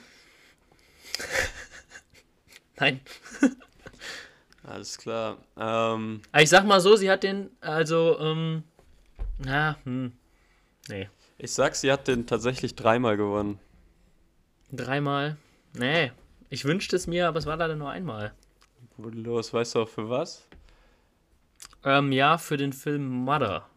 Nein. 2.78 3.00
Alles 4.64 4.98
klar. 4.98 5.38
Ähm, 5.56 6.22
Aber 6.32 6.44
ich 6.44 6.50
sag 6.50 6.66
mal 6.66 6.82
so, 6.82 6.96
sie 6.96 7.10
hat 7.10 7.24
den, 7.24 7.50
also, 7.62 8.20
ähm, 8.20 8.64
na, 9.38 9.78
hm, 9.84 10.12
nee. 10.90 11.10
ich 11.38 11.52
sag, 11.52 11.76
sie 11.76 11.92
hat 11.92 12.08
den 12.08 12.26
tatsächlich 12.28 12.76
dreimal 12.76 13.18
gewonnen. 13.18 13.60
Dreimal. 14.72 15.38
Nee. 15.74 16.12
Ich 16.50 16.66
wünschte 16.66 16.96
es 16.96 17.08
mir, 17.08 17.28
aber 17.28 17.40
es 17.40 17.46
war 17.46 17.58
leider 17.58 17.76
nur 17.76 17.90
einmal. 17.90 18.34
Los, 18.98 19.54
weißt 19.54 19.76
du 19.76 19.82
auch 19.82 19.90
für 19.90 20.10
was? 20.10 20.48
Ähm, 21.84 22.12
ja, 22.12 22.38
für 22.38 22.58
den 22.58 22.74
Film 22.74 23.08
Mother. 23.08 23.68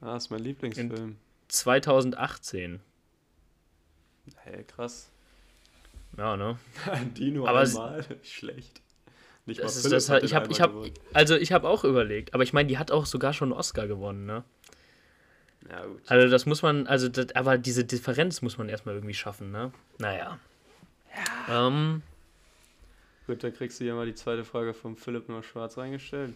Ah, 0.00 0.16
ist 0.16 0.30
mein 0.30 0.40
Lieblingsfilm. 0.40 1.16
2018. 1.48 2.80
Hey, 4.36 4.64
krass. 4.64 5.10
Ja, 6.16 6.36
ne? 6.36 6.58
Die 7.16 7.30
nur 7.30 7.48
Aber 7.48 7.60
einmal? 7.60 8.04
Schlecht. 8.22 8.82
Nicht 9.46 9.60
Das 9.60 9.74
mal 9.74 9.76
ist 9.76 9.82
Philipp 9.82 9.96
das 9.96 10.08
halt, 10.08 10.24
ich 10.24 10.34
hab, 10.34 10.50
ich 10.50 10.60
hab, 10.60 10.70
gewonnen. 10.70 10.94
also 11.12 11.34
ich 11.36 11.52
habe 11.52 11.68
auch 11.68 11.84
überlegt, 11.84 12.32
aber 12.34 12.42
ich 12.44 12.52
meine, 12.52 12.68
die 12.68 12.78
hat 12.78 12.90
auch 12.92 13.06
sogar 13.06 13.32
schon 13.32 13.50
einen 13.50 13.58
Oscar 13.58 13.88
gewonnen, 13.88 14.24
ne? 14.24 14.44
Ja, 15.70 15.84
gut. 15.86 16.00
Also 16.06 16.28
das 16.28 16.46
muss 16.46 16.62
man, 16.62 16.86
also 16.86 17.08
das, 17.08 17.34
aber 17.34 17.58
diese 17.58 17.84
Differenz 17.84 18.42
muss 18.42 18.58
man 18.58 18.68
erstmal 18.68 18.94
irgendwie 18.94 19.14
schaffen, 19.14 19.50
ne? 19.50 19.72
Naja. 19.98 20.38
Ja. 21.48 21.68
Ähm, 21.68 22.02
Gut, 23.26 23.44
dann 23.44 23.54
kriegst 23.54 23.78
du 23.80 23.84
hier 23.84 23.94
mal 23.94 24.06
die 24.06 24.14
zweite 24.14 24.44
Frage 24.44 24.74
vom 24.74 24.96
Philipp 24.96 25.28
noch 25.28 25.44
schwarz 25.44 25.78
reingestellt. 25.78 26.34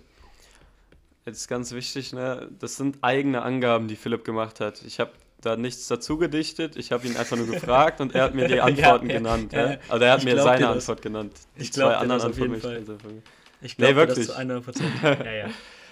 Jetzt 1.24 1.38
ist 1.38 1.48
ganz 1.48 1.72
wichtig, 1.72 2.12
ne? 2.12 2.48
Das 2.60 2.76
sind 2.76 2.98
eigene 3.02 3.42
Angaben, 3.42 3.88
die 3.88 3.96
Philipp 3.96 4.24
gemacht 4.24 4.60
hat. 4.60 4.82
Ich 4.86 5.00
habe 5.00 5.10
da 5.40 5.56
nichts 5.56 5.88
dazu 5.88 6.16
gedichtet. 6.18 6.76
Ich 6.76 6.92
habe 6.92 7.06
ihn 7.06 7.16
einfach 7.16 7.36
nur 7.36 7.46
gefragt 7.48 8.00
und 8.00 8.14
er 8.14 8.22
hat 8.24 8.34
mir 8.34 8.46
die 8.46 8.60
Antworten 8.60 9.10
ja, 9.10 9.16
genannt. 9.18 9.52
ja. 9.52 9.72
Ja, 9.72 9.78
Also 9.88 10.04
er 10.04 10.12
hat 10.12 10.18
Ich 10.20 10.24
mir 10.26 10.40
seine. 10.40 10.68
Antwort 10.68 11.02
genannt. 11.02 11.32
Die 11.58 11.62
Ich 11.62 11.72
glaub 11.72 11.88
zwei 11.90 11.94
dir 11.94 11.98
anderen 12.00 12.20
das 12.22 12.30
auf 12.30 12.38
jeden 12.38 12.60
von 12.60 13.22
ich 13.62 13.76
Nee, 13.78 13.92
glaube 13.92 14.06
das 14.06 14.16
wirklich. 14.16 14.26
zu 14.28 14.36
100 14.36 14.64
Prozent. 14.64 14.90
Ja, 15.02 15.32
ja. 15.32 15.48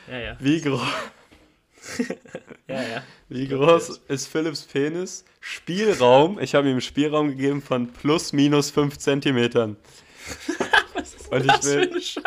Ja, 0.09 0.18
ja. 0.18 0.37
Wie, 0.38 0.61
gro 0.61 0.81
Ja, 2.75 2.83
ja. 2.83 3.03
wie 3.29 3.49
groß 3.49 4.01
ist 4.09 4.27
Philipps 4.29 4.63
Penis? 4.63 5.25
Spielraum. 5.41 6.39
Ich 6.41 6.55
habe 6.55 6.69
ihm 6.71 6.81
Spielraum 6.81 7.29
gegeben 7.29 7.63
von 7.63 7.93
plus 7.93 8.33
minus 8.33 8.71
5 8.71 8.99
Zentimetern. 8.99 9.77
Und 11.31 11.45
ich 11.45 11.49
Was 11.49 11.67
für 11.67 11.81
will, 11.81 11.91
eine 11.91 12.01
Sche 12.01 12.23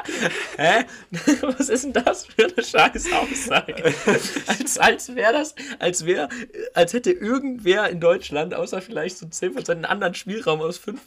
Hä? 0.58 0.86
Was 1.42 1.70
ist 1.70 1.86
denn 1.86 1.94
das 1.94 2.26
für 2.26 2.46
eine 2.46 2.64
scheiß 2.64 3.12
Aussage? 3.14 3.76
als 4.48 4.78
als 4.78 5.16
wäre 5.16 5.34
das, 5.34 5.56
als 5.80 6.06
wäre, 6.06 6.30
als 6.74 6.94
hätte 6.94 7.12
irgendwer 7.12 7.90
in 7.90 8.00
Deutschland, 8.00 8.54
außer 8.54 8.82
vielleicht 8.82 9.18
so 9.18 9.26
10% 9.26 9.72
einen 9.72 9.86
anderen 9.86 10.14
Spielraum 10.14 10.62
aus 10.62 10.78
5 10.78 11.00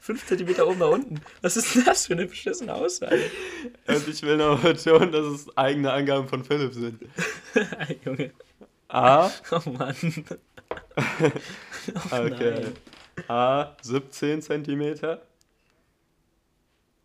5 0.00 0.26
cm 0.26 0.60
oben 0.62 0.78
nach 0.80 0.88
unten. 0.88 1.20
Was 1.42 1.56
ist 1.56 1.76
denn 1.76 1.84
das 1.84 2.08
für 2.08 2.14
eine 2.14 2.26
beschissene 2.26 2.74
Aussage? 2.74 3.30
und 3.86 4.08
ich 4.08 4.22
will 4.22 4.36
noch 4.36 4.60
betonen, 4.60 5.12
dass 5.12 5.26
es 5.26 5.56
eigene 5.56 5.92
Angaben 5.92 6.26
von 6.26 6.44
Philipp 6.44 6.74
sind. 6.74 7.02
Junge. 8.04 8.32
A. 8.92 9.30
Oh 9.50 9.70
Mann. 9.70 9.96
Okay. 12.10 12.60
nein. 12.60 12.72
A 13.28 13.76
17 13.82 14.40
Zentimeter. 14.40 15.22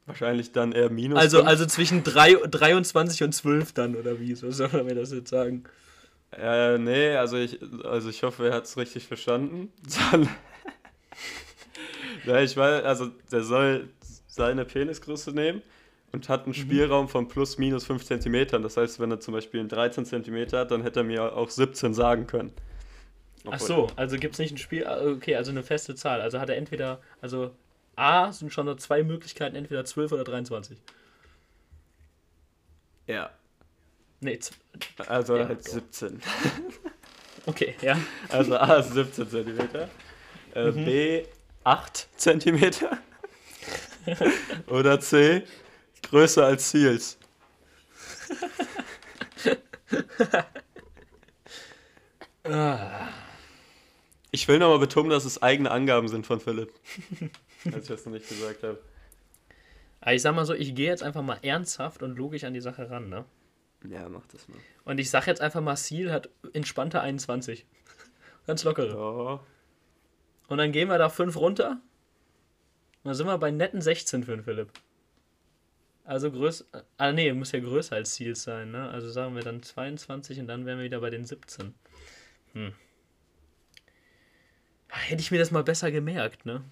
Wahrscheinlich 0.05 0.51
dann 0.51 0.71
eher 0.71 0.89
minus. 0.89 1.19
Also, 1.19 1.43
also 1.43 1.65
zwischen 1.65 2.03
3, 2.03 2.35
23 2.49 3.23
und 3.23 3.33
12 3.33 3.73
dann, 3.73 3.95
oder 3.95 4.19
wie? 4.19 4.35
So 4.35 4.51
soll 4.51 4.69
man 4.71 4.85
mir 4.85 4.95
das 4.95 5.11
jetzt 5.11 5.29
sagen? 5.29 5.63
Äh, 6.31 6.77
nee, 6.77 7.15
also 7.15 7.37
ich, 7.37 7.59
also 7.83 8.09
ich 8.09 8.23
hoffe, 8.23 8.47
er 8.49 8.55
hat 8.55 8.65
es 8.65 8.77
richtig 8.77 9.07
verstanden. 9.07 9.71
Dann, 10.11 10.29
ja, 12.25 12.41
ich 12.41 12.55
weiß, 12.55 12.83
also 12.83 13.07
der 13.31 13.43
soll 13.43 13.89
seine 14.27 14.65
Penisgröße 14.65 15.31
nehmen 15.31 15.61
und 16.11 16.29
hat 16.29 16.45
einen 16.45 16.53
Spielraum 16.53 17.09
von 17.09 17.27
plus 17.27 17.57
minus 17.57 17.85
5 17.85 18.05
Zentimetern. 18.05 18.63
Das 18.63 18.77
heißt, 18.77 18.99
wenn 18.99 19.11
er 19.11 19.19
zum 19.19 19.33
Beispiel 19.33 19.59
einen 19.59 19.69
13 19.69 20.05
Zentimeter 20.05 20.59
hat, 20.59 20.71
dann 20.71 20.81
hätte 20.83 21.01
er 21.01 21.03
mir 21.03 21.35
auch 21.35 21.49
17 21.49 21.93
sagen 21.93 22.27
können. 22.27 22.51
Ach 23.49 23.59
so, 23.59 23.87
also 23.95 24.17
gibt 24.17 24.33
es 24.33 24.39
nicht 24.39 24.51
ein 24.51 24.57
Spiel, 24.57 24.85
ah, 24.85 25.01
okay, 25.05 25.35
also 25.35 25.51
eine 25.51 25.63
feste 25.63 25.95
Zahl. 25.95 26.21
Also 26.21 26.39
hat 26.39 26.49
er 26.49 26.57
entweder, 26.57 27.01
also 27.21 27.51
A 27.95 28.31
sind 28.31 28.51
schon 28.51 28.65
nur 28.65 28.77
zwei 28.77 29.03
Möglichkeiten, 29.03 29.55
entweder 29.55 29.85
12 29.85 30.11
oder 30.11 30.23
23. 30.23 30.77
Ja. 33.07 33.29
Nee, 34.19 34.39
also 35.07 35.37
ja, 35.37 35.47
halt 35.47 35.63
17. 35.63 36.21
Okay, 37.45 37.75
ja. 37.81 37.97
Also 38.27 38.57
A 38.57 38.75
ist 38.75 38.91
17 38.91 39.29
cm, 39.29 39.69
äh, 40.53 40.71
mhm. 40.71 40.83
B 40.85 41.23
8 41.63 42.07
cm 42.17 42.71
oder 44.67 44.99
C 44.99 45.43
größer 46.03 46.45
als 46.45 46.69
Seals. 46.69 47.17
Ich 54.31 54.47
will 54.47 54.59
nochmal 54.59 54.79
betonen, 54.79 55.09
dass 55.09 55.25
es 55.25 55.41
eigene 55.41 55.71
Angaben 55.71 56.07
sind 56.07 56.25
von 56.25 56.39
Philipp. 56.39 56.71
als 57.65 57.83
ich 57.83 57.87
das 57.87 58.05
noch 58.05 58.13
nicht 58.13 58.29
gesagt 58.29 58.63
habe. 58.63 58.79
ich 60.11 60.21
sag 60.21 60.35
mal 60.35 60.45
so, 60.45 60.53
ich 60.53 60.75
gehe 60.75 60.87
jetzt 60.87 61.03
einfach 61.03 61.21
mal 61.21 61.39
ernsthaft 61.41 62.03
und 62.03 62.17
logisch 62.17 62.43
an 62.43 62.53
die 62.53 62.61
Sache 62.61 62.89
ran, 62.89 63.09
ne? 63.09 63.25
Ja, 63.89 64.07
mach 64.09 64.25
das 64.27 64.47
mal. 64.47 64.57
Und 64.85 64.99
ich 64.99 65.09
sag 65.09 65.27
jetzt 65.27 65.41
einfach 65.41 65.61
mal, 65.61 65.75
Seal 65.75 66.11
hat 66.11 66.29
entspannte 66.53 67.01
21. 67.01 67.65
Ganz 68.47 68.63
lockere. 68.63 68.89
Ja. 68.89 69.39
Und 70.47 70.57
dann 70.57 70.71
gehen 70.71 70.89
wir 70.89 70.97
da 70.97 71.09
5 71.09 71.35
runter. 71.37 71.71
Und 71.71 73.05
dann 73.05 73.13
sind 73.13 73.27
wir 73.27 73.37
bei 73.37 73.51
netten 73.51 73.81
16 73.81 74.23
für 74.23 74.31
den 74.31 74.43
Philipp. 74.43 74.71
Also 76.07 76.31
größer. 76.31 76.63
Ah, 76.95 77.11
nee, 77.11 77.33
muss 77.33 77.51
ja 77.51 77.59
größer 77.59 77.97
als 77.97 78.13
Ziel 78.13 78.33
sein, 78.33 78.71
ne? 78.71 78.89
Also 78.89 79.09
sagen 79.09 79.35
wir 79.35 79.43
dann 79.43 79.61
22 79.61 80.39
und 80.39 80.47
dann 80.47 80.65
wären 80.65 80.77
wir 80.77 80.85
wieder 80.85 81.01
bei 81.01 81.09
den 81.09 81.25
17. 81.25 81.75
Hm. 82.53 82.73
Hätte 84.87 85.21
ich 85.21 85.31
mir 85.31 85.37
das 85.37 85.51
mal 85.51 85.65
besser 85.65 85.91
gemerkt, 85.91 86.45
ne? 86.45 86.63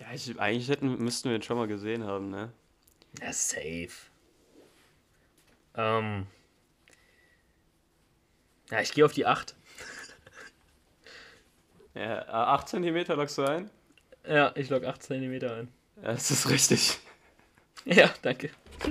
Ja, 0.00 0.12
ich, 0.12 0.40
eigentlich 0.40 0.68
hätten, 0.68 0.98
müssten 0.98 1.28
wir 1.28 1.36
ihn 1.36 1.42
schon 1.42 1.56
mal 1.56 1.68
gesehen 1.68 2.02
haben, 2.02 2.30
ne? 2.30 2.52
Ja, 3.20 3.32
safe. 3.32 3.90
Ähm. 5.76 6.26
Ja, 8.72 8.80
ich 8.80 8.90
gehe 8.90 9.04
auf 9.04 9.12
die 9.12 9.24
8. 9.24 9.54
ja, 11.94 12.26
8 12.26 12.70
cm 12.70 13.06
lockst 13.06 13.38
du 13.38 13.42
ein? 13.44 13.70
Ja, 14.26 14.50
ich 14.56 14.68
log 14.68 14.82
8 14.82 15.00
cm 15.00 15.32
ein. 15.44 15.68
Ja, 16.02 16.12
das 16.12 16.32
ist 16.32 16.50
richtig. 16.50 16.98
Ja, 17.88 18.10
danke. 18.20 18.50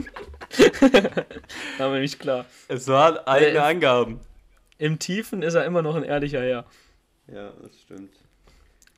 War 1.77 1.89
mir 1.91 1.99
nicht 1.99 2.19
klar. 2.19 2.45
Es 2.67 2.87
waren 2.87 3.17
eigene 3.19 3.59
äh, 3.59 3.59
Angaben. 3.59 4.19
Im 4.79 4.97
Tiefen 4.97 5.43
ist 5.43 5.53
er 5.53 5.65
immer 5.65 5.83
noch 5.83 5.95
ein 5.95 6.03
ehrlicher 6.03 6.41
Herr. 6.41 6.65
Ja, 7.31 7.51
das 7.61 7.79
stimmt. 7.79 8.15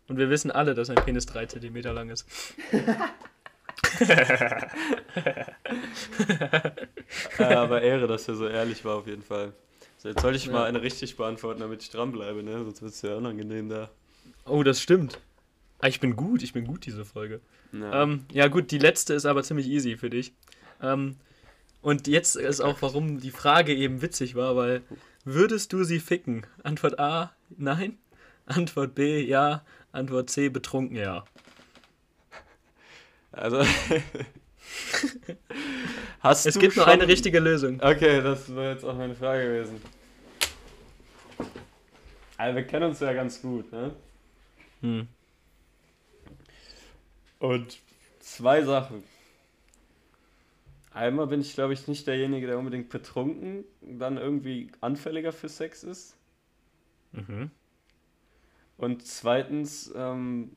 Und 0.07 0.17
wir 0.17 0.29
wissen 0.29 0.51
alle, 0.51 0.73
dass 0.73 0.89
ein 0.89 0.95
Penis 0.95 1.25
3 1.25 1.47
cm 1.47 1.81
lang 1.81 2.09
ist. 2.09 2.25
ja, 7.37 7.61
aber 7.61 7.81
Ehre, 7.81 8.07
dass 8.07 8.27
er 8.27 8.35
so 8.35 8.47
ehrlich 8.47 8.85
war, 8.85 8.95
auf 8.95 9.07
jeden 9.07 9.23
Fall. 9.23 9.51
So, 9.97 10.07
jetzt 10.07 10.21
sollte 10.21 10.37
ich 10.37 10.45
ja. 10.45 10.53
mal 10.53 10.65
eine 10.65 10.81
richtig 10.81 11.17
beantworten, 11.17 11.59
damit 11.59 11.83
ich 11.83 11.89
dranbleibe, 11.89 12.41
ne? 12.41 12.63
Sonst 12.63 12.81
wird 12.81 12.93
es 12.93 13.01
ja 13.01 13.15
unangenehm 13.15 13.67
da. 13.67 13.89
Oh, 14.45 14.63
das 14.63 14.81
stimmt. 14.81 15.19
Ah, 15.79 15.87
ich 15.87 15.99
bin 15.99 16.15
gut, 16.15 16.43
ich 16.43 16.53
bin 16.53 16.65
gut, 16.65 16.85
diese 16.85 17.05
Folge. 17.05 17.41
Ja. 17.71 18.03
Ähm, 18.03 18.25
ja, 18.31 18.47
gut, 18.47 18.71
die 18.71 18.79
letzte 18.79 19.13
ist 19.13 19.25
aber 19.25 19.43
ziemlich 19.43 19.67
easy 19.67 19.97
für 19.97 20.09
dich. 20.09 20.33
Ähm, 20.81 21.15
und 21.81 22.07
jetzt 22.07 22.35
ist 22.35 22.59
auch, 22.59 22.81
warum 22.81 23.19
die 23.19 23.31
Frage 23.31 23.73
eben 23.73 24.01
witzig 24.01 24.35
war, 24.35 24.57
weil 24.57 24.81
würdest 25.23 25.71
du 25.71 25.83
sie 25.83 25.99
ficken? 25.99 26.45
Antwort 26.63 26.99
A, 26.99 27.33
nein. 27.57 27.97
Antwort 28.45 28.95
B, 28.95 29.21
ja. 29.21 29.63
Antwort 29.91 30.29
C, 30.29 30.49
betrunken, 30.49 30.97
ja. 30.97 31.23
Also. 33.31 33.63
Hast 36.19 36.45
es 36.45 36.59
gibt 36.59 36.73
schon... 36.73 36.83
nur 36.83 36.91
eine 36.91 37.07
richtige 37.07 37.39
Lösung. 37.39 37.79
Okay, 37.81 38.21
das 38.21 38.53
wäre 38.53 38.73
jetzt 38.73 38.83
auch 38.83 38.95
meine 38.95 39.15
Frage 39.15 39.45
gewesen. 39.45 39.81
Also 42.37 42.55
wir 42.55 42.63
kennen 42.63 42.89
uns 42.89 42.99
ja 42.99 43.13
ganz 43.13 43.41
gut, 43.41 43.71
ne? 43.71 43.95
Hm. 44.81 45.07
Und 47.39 47.79
zwei 48.19 48.63
Sachen. 48.63 49.03
Einmal 50.91 51.27
bin 51.27 51.41
ich, 51.41 51.53
glaube 51.53 51.73
ich, 51.73 51.87
nicht 51.87 52.07
derjenige, 52.07 52.47
der 52.47 52.57
unbedingt 52.57 52.89
betrunken 52.89 53.63
dann 53.81 54.17
irgendwie 54.17 54.71
anfälliger 54.81 55.31
für 55.31 55.47
Sex 55.47 55.83
ist. 55.83 56.15
Mhm. 57.11 57.51
Und 58.77 59.05
zweitens 59.05 59.91
ähm, 59.95 60.51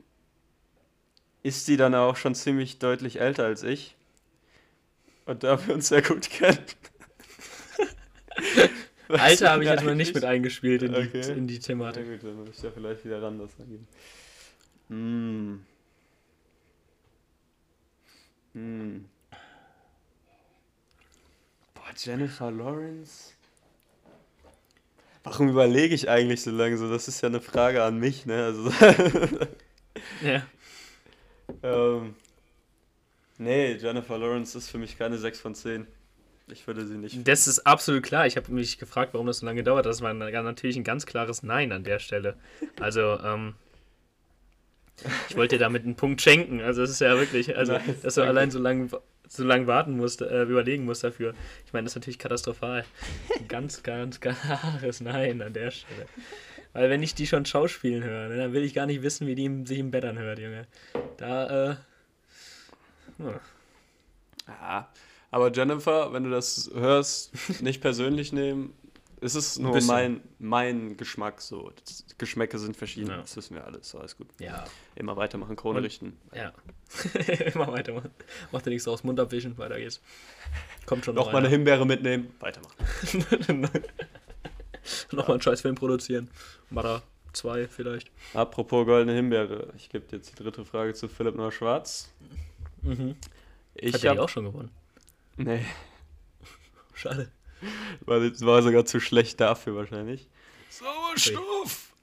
ist 1.43 1.65
sie 1.65 1.77
dann 1.77 1.95
auch 1.95 2.15
schon 2.15 2.35
ziemlich 2.35 2.79
deutlich 2.79 3.19
älter 3.19 3.45
als 3.45 3.63
ich. 3.63 3.95
Und 5.25 5.43
da 5.43 5.65
wir 5.65 5.75
uns 5.75 5.89
sehr 5.89 6.01
gut 6.01 6.29
kennen. 6.29 6.57
Alter 9.07 9.51
habe 9.51 9.63
ich 9.63 9.69
jetzt 9.69 9.83
mal 9.83 9.95
nicht 9.95 10.15
mit 10.15 10.25
eingespielt 10.25 10.81
in, 10.81 10.95
okay. 10.95 11.21
die, 11.21 11.31
in 11.31 11.47
die 11.47 11.59
Thematik. 11.59 12.05
Ja, 12.05 12.13
gut, 12.13 12.23
dann 12.23 12.35
muss 12.35 12.57
ich 12.57 12.63
ja 12.63 12.71
vielleicht 12.71 13.05
wieder 13.05 13.21
ran, 13.21 13.37
das 13.37 13.51
angeben. 13.59 13.87
Hm. 18.53 19.05
Boah, 21.73 21.93
Jennifer 21.95 22.51
Lawrence. 22.51 23.33
Warum 25.23 25.49
überlege 25.49 25.95
ich 25.95 26.09
eigentlich 26.09 26.41
so 26.41 26.51
lange 26.51 26.77
so? 26.77 26.89
Das 26.89 27.07
ist 27.07 27.21
ja 27.21 27.29
eine 27.29 27.39
Frage 27.39 27.83
an 27.83 27.97
mich, 27.97 28.25
ne? 28.25 28.43
Also, 28.43 28.69
ja. 30.21 30.43
ähm, 31.63 32.15
nee, 33.37 33.73
Jennifer 33.73 34.17
Lawrence 34.17 34.57
ist 34.57 34.69
für 34.69 34.77
mich 34.77 34.97
keine 34.97 35.17
6 35.17 35.39
von 35.39 35.55
10. 35.55 35.87
Ich 36.47 36.67
würde 36.67 36.85
sie 36.85 36.97
nicht. 36.97 37.25
Das 37.25 37.47
ist 37.47 37.59
absolut 37.59 38.03
klar. 38.03 38.27
Ich 38.27 38.35
habe 38.35 38.51
mich 38.51 38.77
gefragt, 38.77 39.13
warum 39.13 39.27
das 39.27 39.39
so 39.39 39.45
lange 39.45 39.63
dauert. 39.63 39.85
Das 39.85 40.01
war 40.01 40.13
natürlich 40.13 40.75
ein 40.75 40.83
ganz 40.83 41.05
klares 41.05 41.41
Nein 41.41 41.71
an 41.71 41.85
der 41.85 41.99
Stelle. 41.99 42.35
Also, 42.81 43.17
ähm, 43.21 43.55
ich 45.29 45.35
wollte 45.35 45.55
dir 45.55 45.59
damit 45.59 45.83
einen 45.83 45.95
Punkt 45.95 46.21
schenken. 46.21 46.61
Also, 46.61 46.83
es 46.83 46.89
ist 46.89 47.01
ja 47.01 47.17
wirklich, 47.17 47.55
also, 47.57 47.73
nice, 47.73 48.01
dass 48.01 48.15
du 48.15 48.21
danke. 48.21 48.29
allein 48.29 48.51
so 48.51 48.59
lange 48.59 48.89
so 49.27 49.43
lange 49.43 49.67
warten 49.67 49.97
musst, 49.97 50.21
äh, 50.21 50.43
überlegen 50.43 50.85
musst 50.85 51.03
dafür. 51.03 51.33
Ich 51.65 51.73
meine, 51.73 51.85
das 51.85 51.93
ist 51.93 51.95
natürlich 51.95 52.19
katastrophal. 52.19 52.85
ganz, 53.47 53.81
ganz, 53.83 54.19
klares 54.19 55.01
Nein 55.01 55.41
an 55.41 55.53
der 55.53 55.71
Stelle. 55.71 56.05
Weil 56.73 56.89
wenn 56.89 57.03
ich 57.03 57.15
die 57.15 57.27
schon 57.27 57.45
schauspielen 57.45 58.03
höre, 58.03 58.29
ne, 58.29 58.37
dann 58.37 58.53
will 58.53 58.63
ich 58.63 58.73
gar 58.73 58.85
nicht 58.85 59.03
wissen, 59.03 59.27
wie 59.27 59.35
die 59.35 59.65
sich 59.65 59.79
im 59.79 59.91
Bett 59.91 60.05
anhört, 60.05 60.39
Junge. 60.39 60.67
Da, 61.17 61.71
äh. 61.71 61.75
Hm. 63.17 63.39
Ja, 64.47 64.89
aber 65.31 65.51
Jennifer, 65.51 66.13
wenn 66.13 66.23
du 66.23 66.29
das 66.29 66.69
hörst, 66.73 67.31
nicht 67.61 67.81
persönlich 67.81 68.33
nehmen, 68.33 68.73
es 69.23 69.35
ist 69.35 69.59
nur 69.59 69.79
mein, 69.83 70.21
mein 70.39 70.97
Geschmack 70.97 71.41
so. 71.41 71.71
Geschmäcke 72.17 72.59
sind 72.59 72.75
verschieden, 72.75 73.09
ja. 73.09 73.17
das 73.17 73.35
wissen 73.37 73.55
wir 73.55 73.65
alles. 73.65 73.89
So, 73.89 73.99
alles 73.99 74.17
gut. 74.17 74.27
Ja. 74.39 74.65
Immer 74.95 75.15
weitermachen, 75.15 75.55
Krone 75.55 75.77
Und, 75.77 75.85
richten. 75.85 76.17
Ja. 76.33 76.53
Immer 77.53 77.71
weitermachen. 77.71 78.11
Macht 78.51 78.65
dir 78.65 78.69
nichts 78.69 78.85
draus, 78.85 79.03
Mund 79.03 79.19
abwischen, 79.19 79.57
weiter 79.57 79.77
geht's. 79.77 80.01
Kommt 80.85 81.05
schon 81.05 81.15
noch. 81.15 81.25
Noch 81.25 81.33
mal 81.33 81.39
eine 81.39 81.49
Himbeere 81.49 81.85
mitnehmen, 81.85 82.33
weitermachen. 82.39 82.75
noch 85.11 85.27
mal 85.27 85.33
einen 85.33 85.41
scheiß 85.41 85.61
Film 85.61 85.75
produzieren. 85.75 86.29
Mara 86.69 87.01
2 87.33 87.67
vielleicht. 87.67 88.11
Apropos 88.33 88.85
goldene 88.85 89.15
Himbeere. 89.15 89.73
Ich 89.77 89.89
gebe 89.89 90.05
jetzt 90.11 90.31
die 90.31 90.43
dritte 90.43 90.65
Frage 90.65 90.93
zu 90.93 91.07
Philipp 91.07 91.35
Neuschwarz. 91.35 92.11
Mhm. 92.81 93.15
Ich 93.75 93.93
Hat 93.93 94.03
er 94.03 94.09
hab... 94.11 94.17
die 94.17 94.21
auch 94.21 94.29
schon 94.29 94.45
gewonnen? 94.45 94.69
Nee. 95.37 95.65
Schade. 96.93 97.31
War, 98.05 98.21
war 98.21 98.61
sogar 98.61 98.85
zu 98.85 98.99
schlecht 98.99 99.39
dafür 99.39 99.75
wahrscheinlich. 99.75 100.27
Sauerstoff! 100.69 101.93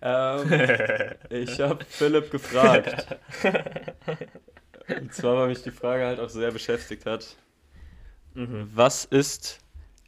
ähm, 0.00 0.50
ich 1.30 1.60
habe 1.60 1.84
Philipp 1.84 2.30
gefragt. 2.30 3.06
Und 4.88 5.14
zwar, 5.14 5.36
weil 5.36 5.48
mich 5.48 5.62
die 5.62 5.70
Frage 5.70 6.04
halt 6.04 6.20
auch 6.20 6.28
sehr 6.28 6.50
beschäftigt 6.50 7.06
hat. 7.06 7.36
Mhm. 8.34 8.70
Was 8.72 9.04
ist 9.04 9.60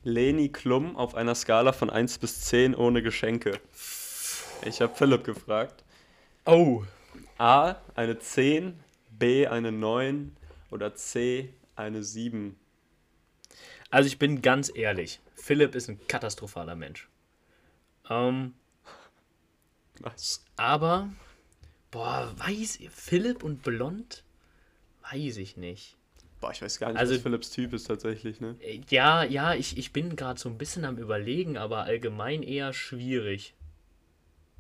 Leni 0.03 0.51
Klum 0.51 0.97
auf 0.97 1.15
einer 1.15 1.35
Skala 1.35 1.73
von 1.73 1.91
1 1.91 2.19
bis 2.19 2.43
10 2.43 2.75
ohne 2.75 3.03
Geschenke? 3.03 3.61
Ich 4.65 4.81
habe 4.81 4.95
Philipp 4.95 5.25
gefragt. 5.25 5.85
Oh. 6.47 6.83
A, 7.39 7.77
eine 7.95 8.19
10, 8.19 8.79
B, 9.11 9.47
eine 9.47 9.73
9 9.73 10.37
oder 10.71 10.95
C, 10.95 11.53
eine 11.77 12.03
7. 12.03 12.57
Also 13.95 14.09
ich 14.09 14.19
bin 14.19 14.43
ganz 14.43 14.73
ehrlich, 14.75 15.21
Philipp 15.37 15.77
ist 15.77 15.89
ein 15.89 16.05
katastrophaler 16.09 16.75
Mensch. 16.75 17.09
Ähm, 18.11 18.55
Was? 20.01 20.45
Aber, 20.57 21.11
boah, 21.93 22.35
weiß 22.37 22.81
ihr, 22.81 22.91
Philipp 22.91 23.45
und 23.45 23.63
Blond? 23.63 24.25
Weiß 25.13 25.37
ich 25.37 25.57
nicht. 25.57 25.97
Boah, 26.41 26.51
ich 26.51 26.61
weiß 26.61 26.81
gar 26.81 26.89
nicht, 26.89 26.99
also, 26.99 27.15
was 27.15 27.23
Philipps 27.23 27.51
Typ 27.51 27.73
ist 27.73 27.85
tatsächlich, 27.85 28.41
ne? 28.41 28.57
Ja, 28.91 29.23
ja, 29.23 29.55
ich, 29.55 29.79
ich 29.79 29.93
bin 29.93 30.17
gerade 30.17 30.41
so 30.41 30.49
ein 30.49 30.59
bisschen 30.59 30.85
am 30.85 30.99
überlegen, 30.99 31.57
aber 31.57 31.85
allgemein 31.85 32.43
eher 32.43 32.73
schwierig. 32.73 33.55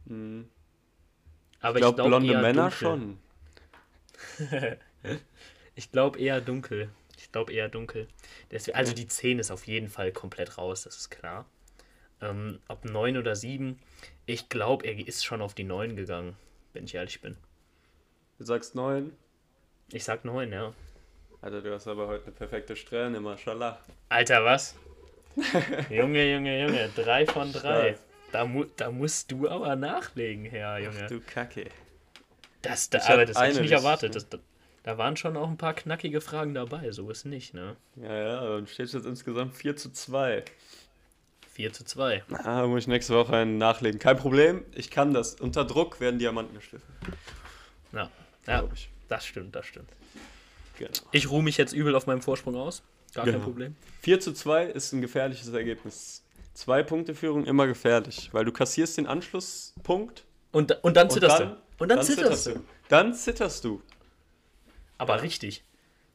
Hm. 0.07 0.49
Aber 1.59 1.78
Ich 1.78 1.80
glaube, 1.80 1.97
glaub 1.97 2.07
blonde 2.07 2.41
Männer 2.41 2.70
dunkel. 2.70 2.78
schon. 2.78 3.18
Ich 5.74 5.91
glaube 5.91 6.20
eher 6.20 6.41
dunkel. 6.41 6.89
Ich 7.35 7.37
glaube 7.37 7.53
eher 7.53 7.68
dunkel. 7.68 8.07
Deswegen, 8.53 8.76
also 8.76 8.93
die 8.93 9.09
10 9.09 9.41
ist 9.41 9.51
auf 9.51 9.66
jeden 9.66 9.89
Fall 9.89 10.12
komplett 10.12 10.57
raus, 10.57 10.85
das 10.85 10.97
ist 10.97 11.11
klar. 11.11 11.47
Ähm, 12.22 12.61
ob 12.68 12.85
9 12.85 13.16
oder 13.16 13.35
7, 13.35 13.76
ich 14.24 14.49
glaube, 14.49 14.87
er 14.87 14.97
ist 15.05 15.24
schon 15.24 15.43
auf 15.43 15.53
die 15.53 15.64
9 15.64 15.97
gegangen, 15.97 16.37
wenn 16.74 16.85
ich 16.85 16.95
ehrlich 16.95 17.20
bin. 17.20 17.37
Du 18.39 18.45
sagst 18.45 18.76
neun. 18.76 19.16
Ich 19.91 20.05
sag 20.05 20.24
9, 20.24 20.53
ja. 20.53 20.72
Alter, 21.43 21.61
du 21.61 21.74
hast 21.74 21.89
aber 21.89 22.07
heute 22.07 22.26
eine 22.26 22.35
perfekte 22.37 22.76
Strähne, 22.76 23.18
mashallah. 23.18 23.80
Alter, 24.11 24.45
was? 24.45 24.76
Junge, 25.91 26.32
Junge, 26.32 26.62
Junge, 26.62 26.89
3 26.95 27.26
von 27.26 27.53
3. 27.53 27.59
Stark. 27.59 27.99
Da, 28.30 28.45
mu 28.45 28.64
da 28.76 28.93
musst 28.93 29.32
du 29.32 29.49
aber 29.49 29.74
nachlegen, 29.74 30.45
Herr 30.45 30.78
Junge. 30.78 31.09
Du 31.09 31.20
Kacke. 31.20 31.68
Das, 32.62 32.89
da, 32.91 32.99
Ich 32.99 33.05
aber 33.07 33.26
das 33.26 33.37
hätte 33.41 33.55
ich 33.55 33.61
nicht 33.62 33.72
erwartet. 33.72 34.14
ne? 34.14 34.20
Das, 34.30 34.41
da, 34.85 34.97
waren 34.99 35.16
schon 35.16 35.37
auch 35.37 35.49
ein 35.49 35.57
paar 35.57 35.74
knackige 35.74 36.20
Fragen 36.20 36.55
dabei, 36.55 36.93
so 36.93 37.11
ist 37.11 37.24
nicht, 37.24 37.53
ne? 37.55 37.76
Ja, 37.97 38.14
ja, 38.14 38.49
dann 38.57 38.66
steht 38.66 38.93
jetzt 38.93 39.07
insgesamt 39.07 39.55
4 39.55 39.76
zu 39.76 39.91
2. 39.91 40.45
4 41.53 41.72
zu 41.72 41.85
2. 41.85 42.24
Ah, 42.45 42.66
muss 42.66 42.82
ich 42.82 42.87
nächste 42.87 43.14
Woche 43.14 43.37
einen 43.37 43.59
nachlegen. 43.59 43.99
Kein 43.99 44.16
Problem, 44.16 44.64
ich 44.72 44.91
kann 44.91 45.12
das. 45.14 45.35
Unter 45.41 45.64
Druck 45.64 46.01
werden 46.01 46.18
Diamanten 46.18 46.55
geschliffen. 46.55 46.87
Ja, 47.93 48.11
ja 48.47 48.64
das 49.09 49.26
stimmt, 49.26 49.55
das 49.55 49.66
stimmt. 49.66 49.89
Genau. 50.78 50.91
Ich 51.12 51.30
ruhe 51.30 51.43
mich 51.43 51.57
jetzt 51.57 51.72
übel 51.72 51.95
auf 51.95 52.07
meinem 52.07 52.22
Vorsprung 52.22 52.57
aus. 52.57 52.82
Gar 53.14 53.24
kein 53.24 53.35
Genau. 53.35 53.45
Problem. 53.45 53.76
4 54.03 54.20
zu 54.20 54.32
2 54.32 54.64
ist 54.66 54.93
ein 54.93 55.01
gefährliches 55.01 55.49
Ergebnis. 55.49 56.22
Zwei 56.53 56.82
Punkte 56.82 57.14
Führung 57.14 57.45
immer 57.45 57.66
gefährlich, 57.66 58.30
weil 58.32 58.45
du 58.45 58.53
kassierst 58.53 58.99
den 58.99 59.07
Anschlusspunkt 59.07 60.24
Und, 60.53 60.72
und 60.85 60.97
dann 60.97 61.07
und 61.07 61.12
zitterst 61.12 61.41
dann, 61.41 61.49
du. 61.49 61.57
Und 61.82 61.89
dann, 61.89 62.03
zitterst 62.03 62.47
du. 62.47 62.64
Dann 62.89 63.14
zitterst 63.14 63.64
du. 63.64 63.82
Aber 65.11 65.22
richtig. 65.22 65.64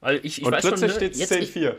Weil 0.01 0.17
ich, 0.23 0.39
ich 0.39 0.45
und 0.45 0.51
weiß 0.51 0.65
plötzlich 0.65 0.93
steht 0.93 1.13
es 1.13 1.19
jetzt, 1.19 1.31
ich, 1.31 1.51
10-4. 1.55 1.75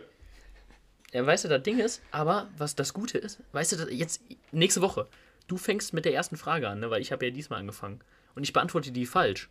ja, 1.13 1.27
weißt 1.27 1.45
du, 1.45 1.49
das 1.49 1.63
Ding 1.63 1.79
ist, 1.79 2.03
aber 2.11 2.49
was 2.59 2.75
das 2.75 2.93
Gute 2.93 3.19
ist, 3.19 3.41
weißt 3.53 3.73
du, 3.73 3.91
jetzt 3.91 4.23
nächste 4.53 4.83
Woche, 4.83 5.07
du 5.49 5.57
fängst 5.57 5.95
mit 5.95 6.05
der 6.05 6.15
ersten 6.15 6.37
Frage 6.37 6.69
an, 6.69 6.81
ne, 6.81 6.91
weil 6.91 7.01
ich 7.01 7.13
habe 7.13 7.25
ja 7.25 7.31
diesmal 7.31 7.61
angefangen. 7.61 8.01
Und 8.35 8.45
ich 8.45 8.53
beantworte 8.53 8.93
die 8.93 9.07
falsch. 9.07 9.51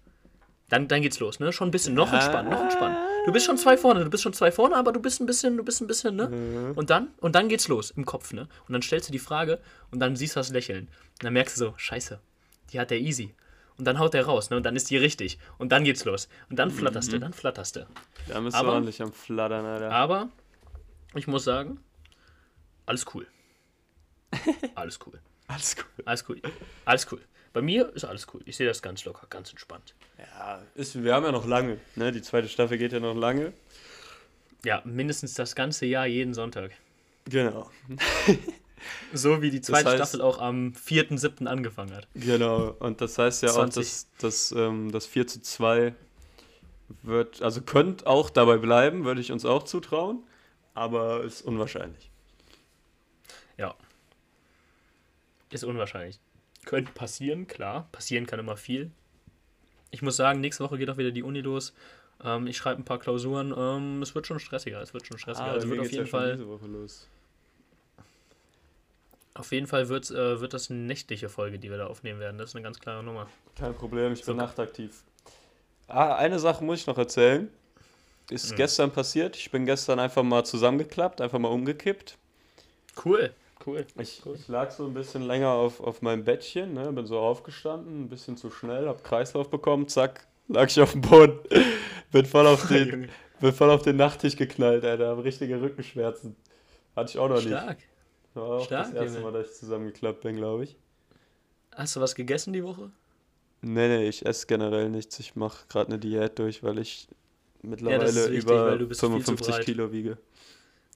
Dann, 0.70 0.88
dann 0.88 1.02
geht's 1.02 1.20
los, 1.20 1.40
ne? 1.40 1.52
Schon 1.52 1.70
ein 1.70 1.72
bisschen 1.72 1.96
noch 1.96 2.14
entspannt, 2.14 2.50
noch 2.50 2.62
entspannt. 2.62 2.96
Du 3.26 3.32
bist 3.32 3.46
schon 3.46 3.58
zwei 3.58 3.76
vorne, 3.76 4.04
du 4.04 4.10
bist 4.10 4.24
schon 4.24 4.34
zwei 4.34 4.52
vorne, 4.52 4.76
aber 4.76 4.92
du 4.92 5.00
bist 5.02 5.20
ein 5.20 5.26
bisschen, 5.26 5.58
du 5.58 5.64
bist 5.64 5.82
ein 5.82 5.88
bisschen, 5.88 6.16
ne? 6.16 6.74
Und 6.76 6.92
dann, 6.92 7.10
und 7.18 7.34
dann 7.34 7.50
geht's 7.50 7.68
los 7.68 7.92
im 7.92 8.06
Kopf, 8.06 8.34
ne? 8.34 8.48
Und 8.68 8.74
dann 8.74 8.84
stellst 8.84 9.10
du 9.10 9.12
die 9.12 9.20
Frage 9.20 9.60
und 9.92 10.00
dann 10.00 10.16
siehst 10.16 10.36
du 10.36 10.40
das 10.40 10.50
Lächeln. 10.50 10.88
Und 10.88 11.24
dann 11.24 11.34
merkst 11.34 11.58
du 11.58 11.66
so, 11.66 11.74
scheiße, 11.76 12.20
die 12.72 12.80
hat 12.80 12.92
der 12.92 13.00
easy. 13.00 13.34
Und 13.80 13.86
dann 13.86 13.98
haut 13.98 14.14
der 14.14 14.26
raus, 14.26 14.50
ne? 14.50 14.58
Und 14.58 14.64
dann 14.64 14.76
ist 14.76 14.90
die 14.92 14.98
richtig. 14.98 15.40
Und 15.58 15.72
dann 15.72 15.84
geht's 15.86 16.04
los. 16.06 16.28
Und 16.50 16.60
dann 16.60 16.70
flatterst 16.70 17.12
du, 17.14 17.20
dann 17.20 17.34
flatterst 17.34 17.78
du. 17.78 17.88
Da 18.28 18.40
bist 18.42 18.56
Aber- 18.56 18.68
du 18.68 18.74
ordentlich 18.76 19.02
am 19.02 19.14
Flattern, 19.14 19.66
Alter. 19.66 19.90
Aber 19.92 20.30
ich 21.16 21.26
muss 21.28 21.46
sagen, 21.46 21.80
alles 22.86 23.06
cool. 23.16 23.26
Alles 24.76 25.00
cool. 25.08 25.20
Alles 25.48 25.76
gut. 25.76 25.86
Alles 26.06 26.26
cool. 26.30 26.42
Alles 26.86 27.08
cool. 27.12 27.20
Bei 27.52 27.62
mir 27.64 27.92
ist 27.96 28.04
alles 28.06 28.28
cool. 28.32 28.42
Ich 28.46 28.58
sehe 28.58 28.68
das 28.68 28.84
ganz 28.84 29.06
locker, 29.06 29.26
ganz 29.28 29.50
entspannt. 29.50 29.96
Ja, 30.20 30.62
ist, 30.76 31.02
wir 31.04 31.16
haben 31.16 31.26
ja 31.26 31.32
noch 31.32 31.48
lange. 31.48 31.80
Ne? 31.96 32.12
Die 32.12 32.22
zweite 32.22 32.48
Staffel 32.48 32.78
geht 32.78 32.94
ja 32.94 33.00
noch 33.00 33.16
lange. 33.16 33.54
Ja, 34.64 34.82
mindestens 34.86 35.34
das 35.34 35.56
ganze 35.56 35.88
Jahr 35.88 36.06
jeden 36.06 36.36
Sonntag. 36.36 36.72
Genau. 37.26 37.72
So 39.14 39.42
wie 39.42 39.50
die 39.52 39.62
zweite 39.62 39.90
heißt- 39.90 39.96
Staffel 39.96 40.22
auch 40.22 40.40
am 40.40 40.74
4.7. 40.74 41.46
angefangen 41.48 41.94
hat. 41.94 42.08
Genau. 42.16 42.76
Und 42.80 43.02
das 43.02 43.18
heißt 43.18 43.44
ja 43.44 43.50
20. 43.50 43.80
auch, 43.82 43.84
dass, 43.84 44.08
dass 44.20 44.52
ähm, 44.52 44.92
das 44.92 45.06
4 45.06 45.28
zu 45.28 45.42
2 45.42 45.94
wird, 47.04 47.42
also 47.42 47.62
könnte 47.62 48.08
auch 48.08 48.30
dabei 48.30 48.58
bleiben, 48.58 49.06
würde 49.06 49.22
ich 49.22 49.32
uns 49.32 49.46
auch 49.46 49.64
zutrauen. 49.64 50.24
Aber 50.74 51.24
ist 51.24 51.42
unwahrscheinlich. 51.42 52.10
Ja. 53.58 53.76
Ist 55.52 55.64
unwahrscheinlich. 55.64 56.20
Könnte 56.66 56.92
passieren, 56.94 57.48
klar. 57.48 57.88
Passieren 57.92 58.26
kann 58.26 58.40
immer 58.40 58.56
viel. 58.58 58.92
Ich 59.92 60.02
muss 60.02 60.16
sagen, 60.16 60.40
nächste 60.40 60.64
Woche 60.64 60.78
geht 60.78 60.90
auch 60.90 60.98
wieder 60.98 61.12
die 61.12 61.24
Uni 61.24 61.42
los. 61.42 61.74
Ähm, 62.24 62.48
ich 62.48 62.58
schreibe 62.58 62.82
ein 62.82 62.86
paar 62.86 63.00
Klausuren. 63.00 63.54
Ähm, 63.58 64.02
es 64.02 64.14
wird 64.14 64.28
schon 64.28 64.40
stressiger. 64.40 64.82
Es 64.82 64.94
wird 64.94 65.08
schon 65.08 65.18
stressiger. 65.18 65.48
Ah, 65.48 65.52
also 65.54 65.70
wird 65.70 65.80
auf 65.80 65.86
ja 65.88 65.92
jeden 65.92 66.08
schon 66.08 66.20
Fall. 66.20 66.40
Auf 69.40 69.54
jeden 69.54 69.68
Fall 69.68 69.88
wird's, 69.88 70.12
äh, 70.12 70.42
wird 70.42 70.54
das 70.54 70.70
eine 70.70 70.80
nächtliche 70.82 71.30
Folge, 71.30 71.60
die 71.60 71.70
wir 71.70 71.78
da 71.78 71.88
aufnehmen 71.88 72.20
werden. 72.20 72.38
Das 72.38 72.50
ist 72.50 72.56
eine 72.56 72.64
ganz 72.64 72.78
klare 72.80 73.02
Nummer. 73.04 73.28
Kein 73.58 73.74
Problem, 73.74 74.12
ich 74.12 74.20
bin 74.20 74.36
So. 74.36 74.42
nachtaktiv. 74.42 75.04
Ah, 75.88 76.16
eine 76.16 76.40
Sache 76.40 76.62
muss 76.64 76.82
ich 76.82 76.88
noch 76.88 76.98
erzählen. 76.98 77.50
Ist 78.30 78.52
Mhm. 78.52 78.56
gestern 78.58 78.92
passiert. 78.92 79.38
Ich 79.38 79.50
bin 79.50 79.66
gestern 79.66 79.98
einfach 80.00 80.24
mal 80.24 80.44
zusammengeklappt, 80.44 81.22
einfach 81.22 81.40
mal 81.40 81.48
umgekippt. 81.48 82.18
Cool, 83.06 83.32
cool. 83.66 83.86
Ich, 83.98 84.22
Cool. 84.26 84.36
ich 84.36 84.48
lag 84.50 84.72
so 84.72 84.86
ein 84.86 84.94
bisschen 84.94 85.22
länger 85.24 85.50
auf, 85.52 85.80
auf 85.80 86.02
meinem 86.02 86.26
Bettchen, 86.26 86.74
ne, 86.74 86.92
bin 86.92 87.06
so 87.08 87.18
aufgestanden, 87.18 88.04
ein 88.04 88.10
bisschen 88.10 88.36
zu 88.36 88.52
schnell, 88.52 88.88
hab 88.90 89.04
Kreislauf 89.06 89.50
bekommen, 89.50 89.88
zack, 89.88 90.28
lag 90.50 90.68
ich 90.70 90.80
auf 90.82 90.92
dem 90.92 91.02
Boden. 91.02 91.40
bin, 92.12 92.26
voll 92.26 92.46
auf 92.46 92.68
den, 92.68 93.10
bin 93.40 93.54
voll 93.54 93.72
auf 93.72 93.84
den 93.84 93.96
Nachttisch 93.96 94.36
geknallt, 94.36 94.84
Alter, 94.84 95.16
hab 95.16 95.24
richtige 95.24 95.62
Rückenschmerzen. 95.62 96.36
Hatte 96.96 97.12
ich 97.12 97.18
auch 97.18 97.30
noch 97.30 97.38
nicht. 97.38 97.48
Stark. 97.48 97.78
War 98.34 98.44
auch 98.44 98.66
Stark, 98.66 98.94
das 98.94 99.06
erste. 99.06 99.22
Mal, 99.22 99.32
dass 99.32 99.52
ich 99.52 99.58
zusammengeklappt 99.58 100.22
bin, 100.22 100.36
glaube 100.36 100.64
ich. 100.64 100.78
Hast 101.76 101.96
du 101.96 102.02
was 102.02 102.16
gegessen 102.16 102.54
die 102.54 102.64
Woche? 102.64 102.92
Nee, 103.62 103.88
nee, 103.88 104.08
ich 104.08 104.26
esse 104.26 104.48
generell 104.48 104.90
nichts. 104.90 105.20
Ich 105.20 105.36
mache 105.36 105.66
gerade 105.68 105.90
eine 105.90 106.00
Diät 106.00 106.40
durch, 106.40 106.64
weil 106.64 106.80
ich 106.80 107.08
mittlerweile 107.62 108.28
über 108.28 108.78
bist 108.78 109.02
viel 109.02 109.10
zu 109.10 109.36
55 109.36 109.48
breit. 109.48 109.66
Kilo 109.66 109.92
wiege. 109.92 110.18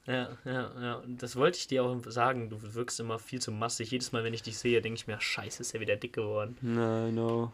Ja, 0.06 0.38
ja, 0.46 0.72
ja. 0.82 1.04
Das 1.08 1.36
wollte 1.36 1.58
ich 1.58 1.68
dir 1.68 1.84
auch 1.84 1.96
sagen. 2.08 2.50
Du 2.50 2.58
wirkst 2.62 3.00
immer 3.00 3.20
viel 3.20 3.42
zu 3.42 3.52
massig. 3.52 3.92
Jedes 3.92 4.12
Mal, 4.12 4.24
wenn 4.24 4.34
ich 4.34 4.44
dich 4.44 4.58
sehe, 4.58 4.82
denke 4.82 4.96
ich 4.96 5.08
mir, 5.08 5.20
scheiße, 5.20 5.62
ist 5.62 5.74
er 5.74 5.80
wieder 5.80 5.96
dick 5.96 6.14
geworden. 6.14 6.58
Nein, 6.62 7.16
no. 7.16 7.52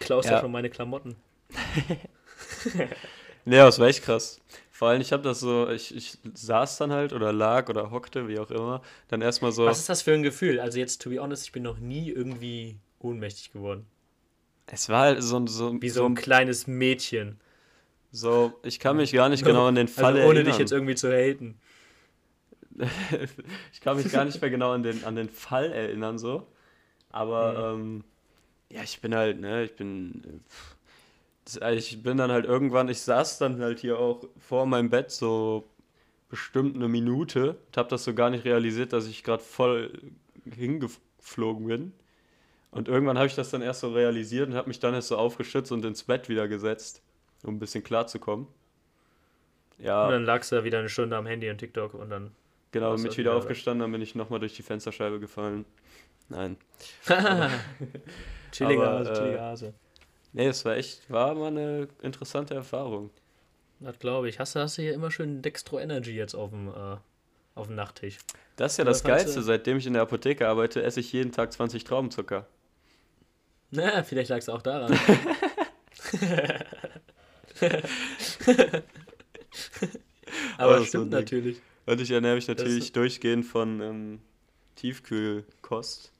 Klaus 0.00 0.26
ja. 0.26 0.32
Ja. 0.32 0.40
schon 0.40 0.52
meine 0.52 0.70
Klamotten. 0.70 1.16
Nee, 3.44 3.56
das 3.56 3.78
war 3.78 3.88
echt 3.88 4.04
krass. 4.04 4.40
Vor 4.82 4.88
allem, 4.88 5.00
ich 5.00 5.12
habe 5.12 5.22
das 5.22 5.38
so, 5.38 5.68
ich, 5.70 5.94
ich 5.94 6.18
saß 6.34 6.78
dann 6.78 6.90
halt 6.90 7.12
oder 7.12 7.32
lag 7.32 7.68
oder 7.68 7.92
hockte, 7.92 8.26
wie 8.26 8.40
auch 8.40 8.50
immer. 8.50 8.82
Dann 9.06 9.22
erstmal 9.22 9.52
so, 9.52 9.68
Was 9.68 9.78
ist 9.78 9.88
das 9.88 10.02
für 10.02 10.12
ein 10.12 10.22
Gefühl? 10.22 10.60
Also 10.60 10.78
jetzt, 10.78 11.02
to 11.02 11.10
be 11.10 11.18
honest, 11.20 11.44
ich 11.46 11.52
bin 11.52 11.62
noch 11.62 11.78
nie 11.78 12.10
irgendwie 12.10 12.78
ohnmächtig 13.00 13.52
geworden. 13.52 13.86
es 14.66 14.88
war 14.88 15.02
halt 15.02 15.22
so, 15.22 15.36
ein- 15.38 15.46
so, 15.46 15.80
Wie 15.80 15.88
so 15.90 16.04
so, 16.04 16.06
ein 16.06 16.14
kleines 16.14 16.66
Mädchen. 16.66 17.38
so, 18.10 18.60
ich 18.64 18.78
kann 18.78 18.96
mich 18.96 19.12
gar 19.12 19.28
nicht 19.28 19.44
genau 19.44 19.66
an 19.66 19.74
den 19.74 19.88
Fall 19.88 20.16
also 20.16 20.20
ohne 20.20 20.40
erinnern. 20.40 20.44
dich 20.44 20.58
jetzt 20.58 20.72
irgendwie 20.72 20.94
zu 20.94 21.10
haten. 21.10 21.58
ich 23.72 23.80
kann 23.80 23.96
mich 23.96 24.10
gar 24.10 24.24
nicht 24.24 24.40
mehr 24.40 24.50
genau 24.50 24.72
an 24.72 24.82
den, 24.82 25.04
an 25.04 25.16
den 25.16 25.28
Fall 25.28 25.72
erinnern, 25.72 26.18
so. 26.18 26.46
Aber, 27.10 27.74
ähm, 27.76 28.04
ja, 28.70 28.82
ich 28.82 29.00
bin 29.00 29.14
halt, 29.14 29.40
ne, 29.40 29.64
ich 29.64 29.76
bin, 29.76 30.42
pff, 30.48 30.76
ich 31.72 32.02
bin 32.02 32.16
dann 32.16 32.30
halt 32.30 32.44
irgendwann, 32.44 32.88
ich 32.88 33.00
saß 33.00 33.38
dann 33.38 33.60
halt 33.60 33.80
hier 33.80 33.98
auch 33.98 34.24
vor 34.38 34.66
meinem 34.66 34.90
Bett 34.90 35.10
so 35.10 35.68
bestimmt 36.28 36.76
eine 36.76 36.88
Minute 36.88 37.56
und 37.66 37.76
habe 37.76 37.88
das 37.88 38.04
so 38.04 38.14
gar 38.14 38.30
nicht 38.30 38.44
realisiert, 38.44 38.92
dass 38.92 39.06
ich 39.06 39.22
gerade 39.22 39.42
voll 39.42 39.92
hingeflogen 40.50 41.66
bin. 41.66 41.92
Und 42.70 42.88
irgendwann 42.88 43.18
habe 43.18 43.26
ich 43.26 43.34
das 43.34 43.50
dann 43.50 43.60
erst 43.60 43.80
so 43.80 43.92
realisiert 43.92 44.48
und 44.48 44.54
habe 44.54 44.68
mich 44.68 44.80
dann 44.80 44.94
erst 44.94 45.08
so 45.08 45.18
aufgeschützt 45.18 45.70
und 45.72 45.84
ins 45.84 46.04
Bett 46.04 46.30
wieder 46.30 46.48
gesetzt, 46.48 47.02
um 47.42 47.56
ein 47.56 47.58
bisschen 47.58 47.84
klarzukommen. 47.84 48.46
Ja. 49.78 50.06
Und 50.06 50.12
dann 50.12 50.24
lagst 50.24 50.52
du 50.52 50.56
da 50.56 50.64
wieder 50.64 50.78
eine 50.78 50.88
Stunde 50.88 51.16
am 51.16 51.26
Handy 51.26 51.50
und 51.50 51.58
TikTok 51.58 51.94
und 51.94 52.08
dann. 52.08 52.30
Genau, 52.70 52.94
bin 52.94 53.00
ich 53.00 53.04
wieder 53.04 53.16
wieder 53.18 53.34
aufgestanden, 53.34 53.80
dann 53.80 53.92
bin 53.92 54.00
ich 54.00 54.14
nochmal 54.14 54.40
durch 54.40 54.54
die 54.54 54.62
Fensterscheibe 54.62 55.20
gefallen. 55.20 55.66
Nein. 56.30 56.56
chilliger 58.52 58.88
Aber, 58.88 58.98
Hase, 59.00 59.10
äh, 59.10 59.14
chilliger 59.14 59.42
Hase. 59.42 59.74
Nee, 60.32 60.46
es 60.46 60.64
war 60.64 60.76
echt, 60.76 61.10
war 61.10 61.34
mal 61.34 61.48
eine 61.48 61.88
interessante 62.02 62.54
Erfahrung. 62.54 63.10
Das 63.80 63.98
glaube 63.98 64.28
ich. 64.28 64.38
Hast 64.38 64.54
du, 64.54 64.60
hast 64.60 64.78
du 64.78 64.82
hier 64.82 64.94
immer 64.94 65.10
schön 65.10 65.42
Dextro 65.42 65.78
Energy 65.78 66.12
jetzt 66.12 66.34
auf 66.34 66.50
dem, 66.50 66.68
äh, 66.68 66.96
auf 67.54 67.66
dem 67.66 67.74
Nachttisch? 67.76 68.18
Das 68.56 68.72
ist 68.72 68.78
ja 68.78 68.84
Oder 68.84 68.92
das 68.92 69.02
Geilste, 69.04 69.34
du- 69.34 69.42
seitdem 69.42 69.76
ich 69.78 69.86
in 69.86 69.92
der 69.94 70.02
Apotheke 70.02 70.46
arbeite, 70.48 70.82
esse 70.82 71.00
ich 71.00 71.12
jeden 71.12 71.32
Tag 71.32 71.52
20 71.52 71.84
Traubenzucker. 71.84 72.46
Na, 73.70 74.02
vielleicht 74.04 74.30
lag 74.30 74.38
es 74.38 74.48
auch 74.48 74.62
daran. 74.62 74.98
Aber 80.58 80.76
Oh, 80.76 80.78
so 80.78 80.84
stimmt 80.84 81.12
Ding. 81.12 81.20
natürlich. 81.20 81.60
Und 81.86 82.00
ich 82.00 82.10
ernähre 82.10 82.36
mich 82.36 82.48
natürlich 82.48 82.92
durchgehend 82.92 83.44
von 83.44 83.80
ähm, 83.80 84.20
Tiefkühlkost. 84.76 86.12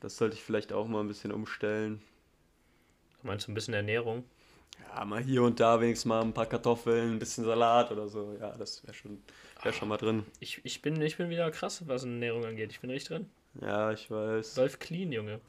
Das 0.00 0.16
sollte 0.16 0.34
ich 0.36 0.42
vielleicht 0.42 0.72
auch 0.72 0.88
mal 0.88 1.00
ein 1.00 1.08
bisschen 1.08 1.32
umstellen. 1.32 2.02
Meinst 3.26 3.48
du 3.48 3.52
ein 3.52 3.54
bisschen 3.54 3.74
Ernährung? 3.74 4.24
Ja, 4.94 5.04
mal 5.04 5.20
hier 5.20 5.42
und 5.42 5.58
da 5.58 5.80
wenigstens 5.80 6.06
mal 6.06 6.22
ein 6.22 6.32
paar 6.32 6.46
Kartoffeln, 6.46 7.12
ein 7.12 7.18
bisschen 7.18 7.44
Salat 7.44 7.90
oder 7.90 8.08
so. 8.08 8.36
Ja, 8.40 8.56
das 8.56 8.84
wäre 8.84 8.94
schon, 8.94 9.20
wär 9.62 9.72
schon 9.72 9.88
mal 9.88 9.96
drin. 9.96 10.24
Ich, 10.38 10.60
ich, 10.64 10.80
bin, 10.80 11.00
ich 11.02 11.16
bin 11.16 11.28
wieder 11.28 11.50
krass, 11.50 11.82
was 11.88 12.04
Ernährung 12.04 12.44
angeht. 12.44 12.70
Ich 12.70 12.80
bin 12.80 12.90
richtig 12.90 13.08
drin. 13.08 13.30
Ja, 13.60 13.90
ich 13.90 14.10
weiß. 14.10 14.56
Läuft 14.56 14.78
clean, 14.78 15.10
Junge. 15.10 15.40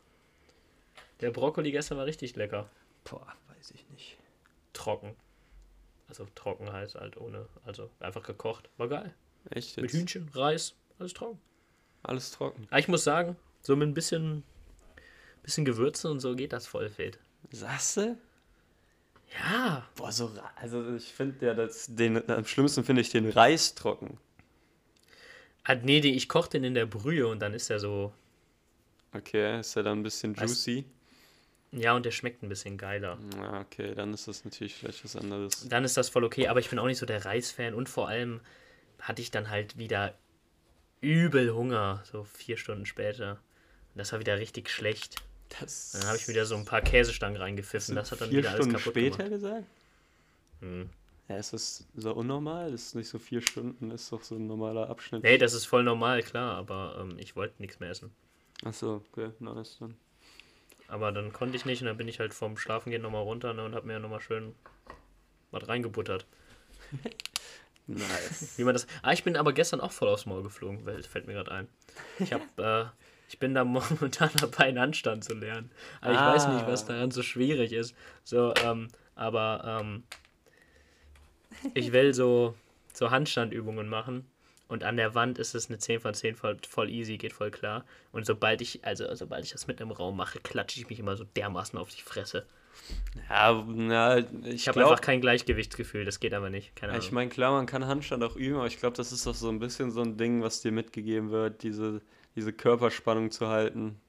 Der 1.21 1.29
Brokkoli 1.29 1.71
gestern 1.71 1.99
war 1.99 2.05
richtig 2.05 2.35
lecker. 2.35 2.67
Boah, 3.03 3.27
weiß 3.55 3.71
ich 3.71 3.87
nicht. 3.89 4.17
Trocken. 4.73 5.15
Also 6.07 6.25
trocken 6.33 6.71
heißt 6.71 6.95
halt 6.95 7.17
ohne, 7.17 7.47
also 7.63 7.91
einfach 7.99 8.23
gekocht. 8.23 8.69
War 8.77 8.87
geil. 8.87 9.13
Echt 9.51 9.77
Mit 9.77 9.91
jetzt? 9.91 9.93
Hühnchen, 9.99 10.29
Reis, 10.33 10.75
alles 10.97 11.13
trocken. 11.13 11.39
Alles 12.01 12.31
trocken. 12.31 12.65
Aber 12.69 12.79
ich 12.79 12.87
muss 12.87 13.03
sagen, 13.03 13.35
so 13.61 13.75
mit 13.75 13.87
ein 13.87 13.93
bisschen, 13.93 14.43
bisschen 15.43 15.65
Gewürzen 15.65 16.09
und 16.09 16.21
so 16.21 16.35
geht 16.35 16.53
das 16.53 16.65
voll 16.65 16.89
fit. 16.89 17.19
Du? 17.43 18.17
Ja. 19.39 19.87
Boah, 19.95 20.11
so, 20.11 20.31
also 20.55 20.95
ich 20.95 21.13
finde 21.13 21.45
ja, 21.45 21.53
das, 21.53 21.87
den, 21.89 22.29
am 22.29 22.45
schlimmsten 22.45 22.83
finde 22.83 23.01
ich 23.01 23.09
den 23.09 23.29
Reis 23.29 23.75
trocken. 23.75 24.17
Ah, 25.63 25.75
nee, 25.75 25.99
die, 26.01 26.15
ich 26.15 26.29
koche 26.29 26.49
den 26.49 26.63
in 26.63 26.73
der 26.73 26.85
Brühe 26.87 27.27
und 27.27 27.39
dann 27.39 27.53
ist 27.53 27.69
er 27.69 27.79
so, 27.79 28.11
Okay, 29.13 29.59
ist 29.59 29.75
ja 29.75 29.83
dann 29.83 29.99
ein 29.99 30.03
bisschen 30.03 30.33
juicy. 30.33 30.85
ja, 31.71 31.95
und 31.95 32.05
der 32.05 32.11
schmeckt 32.11 32.43
ein 32.43 32.49
bisschen 32.49 32.77
geiler. 32.77 33.17
Ja, 33.35 33.61
okay, 33.61 33.93
dann 33.95 34.13
ist 34.13 34.27
das 34.27 34.43
natürlich 34.45 34.75
vielleicht 34.75 35.03
was 35.03 35.15
anderes. 35.15 35.67
Dann 35.69 35.83
ist 35.83 35.97
das 35.97 36.09
voll 36.09 36.23
okay, 36.23 36.47
aber 36.47 36.59
ich 36.59 36.69
bin 36.69 36.79
auch 36.79 36.85
nicht 36.87 36.97
so 36.99 37.05
der 37.05 37.25
Reisfan 37.25 37.73
und 37.73 37.89
vor 37.89 38.07
allem 38.07 38.41
hatte 38.99 39.21
ich 39.21 39.31
dann 39.31 39.49
halt 39.49 39.77
wieder 39.77 40.15
übel 41.01 41.53
Hunger, 41.53 42.03
so 42.11 42.23
vier 42.25 42.57
Stunden 42.57 42.85
später. 42.85 43.33
Und 43.93 43.99
das 43.99 44.11
war 44.13 44.19
wieder 44.19 44.39
richtig 44.39 44.69
schlecht. 44.69 45.17
Das 45.59 45.91
Dann 45.91 46.07
habe 46.07 46.17
ich 46.17 46.27
wieder 46.27 46.45
so 46.45 46.55
ein 46.55 46.65
paar 46.65 46.81
Käsestangen 46.81 47.41
reingepfiffen. 47.41 47.95
Das 47.95 48.11
hat 48.11 48.21
dann 48.21 48.31
wieder 48.31 48.49
alles 48.49 48.65
Stunden 48.65 48.77
kaputt 48.77 48.93
später 48.93 49.23
gemacht. 49.23 49.31
gesagt? 49.31 49.63
Hm. 50.61 50.89
Ja, 51.29 51.37
ist 51.37 51.53
das 51.53 51.85
so 51.95 52.13
unnormal? 52.13 52.73
Ist 52.73 52.95
nicht 52.95 53.09
so 53.09 53.19
vier 53.19 53.41
Stunden, 53.41 53.91
ist 53.91 54.11
doch 54.11 54.23
so 54.23 54.35
ein 54.35 54.47
normaler 54.47 54.89
Abschnitt. 54.89 55.23
Nee, 55.23 55.37
das 55.37 55.53
ist 55.53 55.65
voll 55.65 55.83
normal, 55.83 56.23
klar, 56.23 56.55
aber 56.55 56.97
ähm, 57.01 57.19
ich 57.19 57.35
wollte 57.35 57.55
nichts 57.59 57.79
mehr 57.79 57.89
essen. 57.89 58.11
Achso, 58.63 59.03
okay, 59.11 59.31
nice 59.39 59.77
dann. 59.79 59.95
Aber 60.87 61.11
dann 61.11 61.33
konnte 61.33 61.57
ich 61.57 61.65
nicht 61.65 61.81
und 61.81 61.87
dann 61.87 61.97
bin 61.97 62.07
ich 62.07 62.19
halt 62.19 62.33
vorm 62.33 62.57
Schlafengehen 62.57 63.01
nochmal 63.01 63.23
runter 63.23 63.53
ne, 63.53 63.65
und 63.65 63.75
habe 63.75 63.87
mir 63.87 63.99
nochmal 63.99 64.21
schön 64.21 64.55
was 65.51 65.67
reingebuttert. 65.67 66.25
Nice. 67.89 68.57
Wie 68.57 68.65
man 68.65 68.73
das. 68.73 68.85
Ah, 69.01 69.13
ich 69.13 69.23
bin 69.23 69.37
aber 69.37 69.53
gestern 69.53 69.79
auch 69.79 69.93
voll 69.93 70.09
aufs 70.09 70.25
Maul 70.25 70.43
geflogen, 70.43 70.85
weil 70.85 71.01
fällt 71.03 71.25
mir 71.25 71.33
gerade 71.33 71.51
ein. 71.51 71.67
Ich 72.19 72.33
hab, 72.33 72.41
äh, 72.59 72.85
ich 73.27 73.39
bin 73.39 73.53
da 73.53 73.63
momentan 73.65 74.29
dabei, 74.39 74.65
einen 74.65 74.79
Handstand 74.79 75.23
zu 75.23 75.33
lernen. 75.33 75.71
Aber 76.01 76.13
ich 76.13 76.19
weiß 76.19 76.47
nicht, 76.49 76.67
was 76.67 76.85
Ah. 76.85 76.93
daran 76.93 77.11
so 77.11 77.21
schwierig 77.23 77.73
ist. 77.73 77.95
So, 78.23 78.53
ähm, 78.63 78.87
aber 79.15 79.79
ähm, 79.81 80.03
ich 81.73 81.91
will 81.91 82.13
so, 82.13 82.55
so 82.93 83.11
Handstandübungen 83.11 83.87
machen. 83.89 84.25
Und 84.69 84.83
an 84.83 84.97
der 84.97 85.15
Wand 85.15 85.39
ist 85.39 85.55
es 85.55 85.69
eine 85.69 85.77
10 85.79 86.01
von 86.01 86.13
10 86.13 86.35
voll, 86.35 86.57
voll 86.67 86.89
easy, 86.89 87.17
geht 87.17 87.31
voll 87.31 87.51
klar. 87.51 87.85
Und 88.11 88.25
sobald 88.25 88.59
ich, 88.61 88.83
also 88.83 89.05
sobald 89.15 89.45
ich 89.45 89.51
das 89.53 89.65
mit 89.65 89.79
im 89.79 89.91
Raum 89.91 90.17
mache, 90.17 90.39
klatsche 90.41 90.79
ich 90.81 90.89
mich 90.89 90.99
immer 90.99 91.15
so 91.15 91.23
dermaßen 91.23 91.79
auf 91.79 91.89
die 91.89 92.01
Fresse. 92.01 92.45
ja, 93.29 93.63
na, 93.65 94.17
ich, 94.17 94.27
Ich 94.43 94.67
habe 94.67 94.81
einfach 94.81 94.99
kein 94.99 95.21
Gleichgewichtsgefühl, 95.21 96.03
das 96.03 96.19
geht 96.19 96.33
aber 96.33 96.49
nicht. 96.49 96.75
Keine 96.75 96.91
Ahnung. 96.91 97.03
ich 97.05 97.13
meine, 97.13 97.29
klar, 97.29 97.53
man 97.53 97.65
kann 97.65 97.87
Handstand 97.87 98.21
auch 98.25 98.35
üben, 98.35 98.57
aber 98.57 98.67
ich 98.67 98.77
glaube, 98.77 98.97
das 98.97 99.13
ist 99.13 99.25
doch 99.25 99.35
so 99.35 99.47
ein 99.49 99.59
bisschen 99.59 99.89
so 99.89 100.01
ein 100.01 100.17
Ding, 100.17 100.43
was 100.43 100.61
dir 100.61 100.73
mitgegeben 100.73 101.31
wird, 101.31 101.63
diese, 101.63 102.01
diese 102.37 102.53
Körperspannung 102.53 103.31
zu 103.31 103.49
halten. 103.49 103.99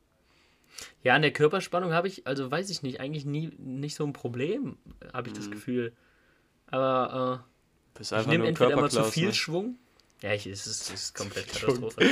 Ja, 1.03 1.15
an 1.15 1.23
der 1.23 1.33
Körperspannung 1.33 1.93
habe 1.93 2.07
ich, 2.07 2.27
also 2.27 2.49
weiß 2.49 2.71
ich 2.71 2.83
nicht, 2.83 3.01
eigentlich 3.01 3.25
nie 3.25 3.51
nicht 3.59 3.97
so 3.97 4.05
ein 4.05 4.13
Problem, 4.13 4.77
habe 5.13 5.29
ich 5.29 5.35
das 5.35 5.51
Gefühl. 5.51 5.93
Aber 6.67 7.45
äh, 7.99 8.03
ich 8.03 8.27
nehme 8.27 8.47
entweder 8.47 8.73
immer 8.73 8.89
zu 8.89 9.03
viel 9.05 9.29
ne? 9.29 9.35
Schwung. 9.35 9.79
Ja, 10.21 10.35
ich, 10.35 10.47
es 10.47 10.67
ist, 10.67 10.83
es 10.83 10.91
ist 10.91 11.15
komplett. 11.15 11.49
Katastrophe. 11.53 12.07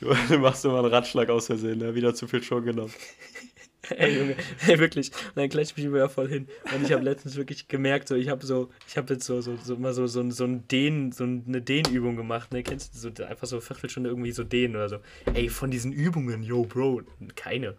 Du, 0.00 0.14
du 0.28 0.38
machst 0.38 0.64
immer 0.64 0.78
einen 0.78 0.86
Ratschlag 0.88 1.28
aus 1.28 1.46
Versehen, 1.46 1.78
ne? 1.78 1.94
wieder 1.94 2.14
zu 2.14 2.28
viel 2.28 2.42
Schwung 2.42 2.64
genommen. 2.64 2.94
Ey, 3.90 4.18
Junge, 4.18 4.36
ey, 4.66 4.78
wirklich. 4.78 5.12
Und 5.12 5.36
dann 5.36 5.48
klatscht 5.48 5.76
mich 5.76 5.86
immer 5.86 6.08
voll 6.08 6.28
hin. 6.28 6.48
Und 6.74 6.84
ich 6.84 6.92
habe 6.92 7.02
letztens 7.02 7.36
wirklich 7.36 7.68
gemerkt, 7.68 8.08
so, 8.08 8.16
ich 8.16 8.28
habe 8.28 8.44
so, 8.44 8.70
ich 8.88 8.96
habe 8.96 9.14
jetzt 9.14 9.24
so, 9.24 9.40
so, 9.40 9.56
so 9.56 9.76
mal 9.76 9.94
so, 9.94 10.06
so, 10.06 10.28
so 10.30 10.44
ein 10.44 10.66
Dehn, 10.66 11.12
so 11.12 11.24
eine 11.24 11.62
Dehnübung 11.62 12.16
gemacht, 12.16 12.52
ne? 12.52 12.62
Kennst 12.62 12.94
du 12.94 12.98
so, 12.98 13.24
einfach 13.24 13.46
so 13.46 13.56
eine 13.56 13.62
Viertelstunde 13.62 14.10
irgendwie 14.10 14.32
so 14.32 14.42
dehnen 14.42 14.74
oder 14.74 14.88
so. 14.88 14.98
Ey, 15.32 15.48
von 15.48 15.70
diesen 15.70 15.92
Übungen, 15.92 16.42
yo, 16.42 16.64
Bro, 16.64 17.02
keine. 17.36 17.76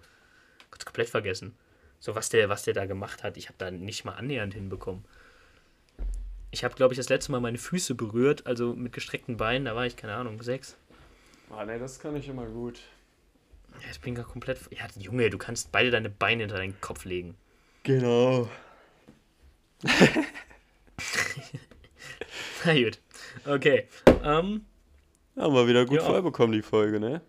Kurz 0.71 0.85
komplett 0.85 1.09
vergessen. 1.09 1.53
So, 1.99 2.15
was 2.15 2.29
der, 2.29 2.47
was 2.47 2.63
der 2.63 2.73
da 2.73 2.85
gemacht 2.85 3.23
hat, 3.23 3.35
ich 3.35 3.47
habe 3.47 3.57
da 3.57 3.69
nicht 3.69 4.05
mal 4.05 4.13
annähernd 4.13 4.53
hinbekommen. 4.53 5.03
Ich 6.51 6.63
habe, 6.63 6.75
glaube 6.75 6.93
ich, 6.93 6.97
das 6.97 7.09
letzte 7.09 7.33
Mal 7.33 7.41
meine 7.41 7.57
Füße 7.57 7.93
berührt, 7.93 8.47
also 8.47 8.73
mit 8.73 8.93
gestreckten 8.93 9.35
Beinen, 9.35 9.65
da 9.65 9.75
war 9.75 9.85
ich, 9.85 9.97
keine 9.97 10.15
Ahnung, 10.15 10.41
sechs. 10.41 10.77
Ah, 11.49 11.65
ne, 11.65 11.77
das 11.77 11.99
kann 11.99 12.15
ich 12.15 12.29
immer 12.29 12.45
gut. 12.45 12.79
Ja, 13.81 13.87
Jetzt 13.87 14.01
bin 14.01 14.13
ich 14.13 14.17
gerade 14.19 14.29
komplett. 14.29 14.59
Ja, 14.71 14.87
Junge, 14.97 15.29
du 15.29 15.37
kannst 15.37 15.71
beide 15.71 15.91
deine 15.91 16.09
Beine 16.09 16.43
hinter 16.43 16.57
deinen 16.57 16.79
Kopf 16.81 17.05
legen. 17.05 17.35
Genau. 17.83 18.49
Na 22.65 22.73
gut. 22.73 22.99
Okay. 23.45 23.87
Ähm, 24.23 24.65
Haben 25.37 25.53
wir 25.53 25.67
wieder 25.67 25.85
gut 25.85 25.99
Ja. 25.99 26.05
voll 26.05 26.21
bekommen, 26.21 26.53
die 26.53 26.61
Folge, 26.61 26.99
ne? 26.99 27.21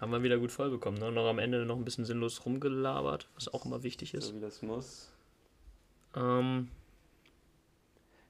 haben 0.00 0.10
wir 0.10 0.22
wieder 0.22 0.36
gut 0.38 0.50
voll 0.52 0.68
bekommen. 0.70 0.98
Ne? 0.98 1.10
Noch 1.12 1.26
am 1.26 1.38
Ende 1.38 1.64
noch 1.64 1.76
ein 1.76 1.84
bisschen 1.84 2.04
sinnlos 2.04 2.44
rumgelabert, 2.44 3.26
was 3.36 3.48
auch 3.54 3.64
immer 3.64 3.82
wichtig 3.84 4.12
ist. 4.12 4.26
So 4.26 4.34
wie 4.34 4.40
das 4.40 4.60
muss. 4.60 5.10
Ähm, 6.14 6.68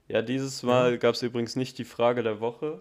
Ja, 0.06 0.22
dieses 0.22 0.62
Mal 0.62 0.98
gab 0.98 1.14
es 1.16 1.22
übrigens 1.22 1.56
nicht 1.56 1.78
die 1.78 1.84
Frage 1.84 2.22
der 2.22 2.38
Woche. 2.38 2.80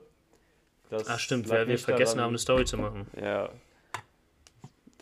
Das 0.91 1.07
ach 1.07 1.17
stimmt, 1.17 1.49
weil 1.49 1.67
wir 1.67 1.79
vergessen 1.79 2.17
daran- 2.17 2.25
haben, 2.25 2.31
eine 2.31 2.37
Story 2.37 2.65
zu 2.65 2.77
machen. 2.77 3.07
Ja. 3.19 3.49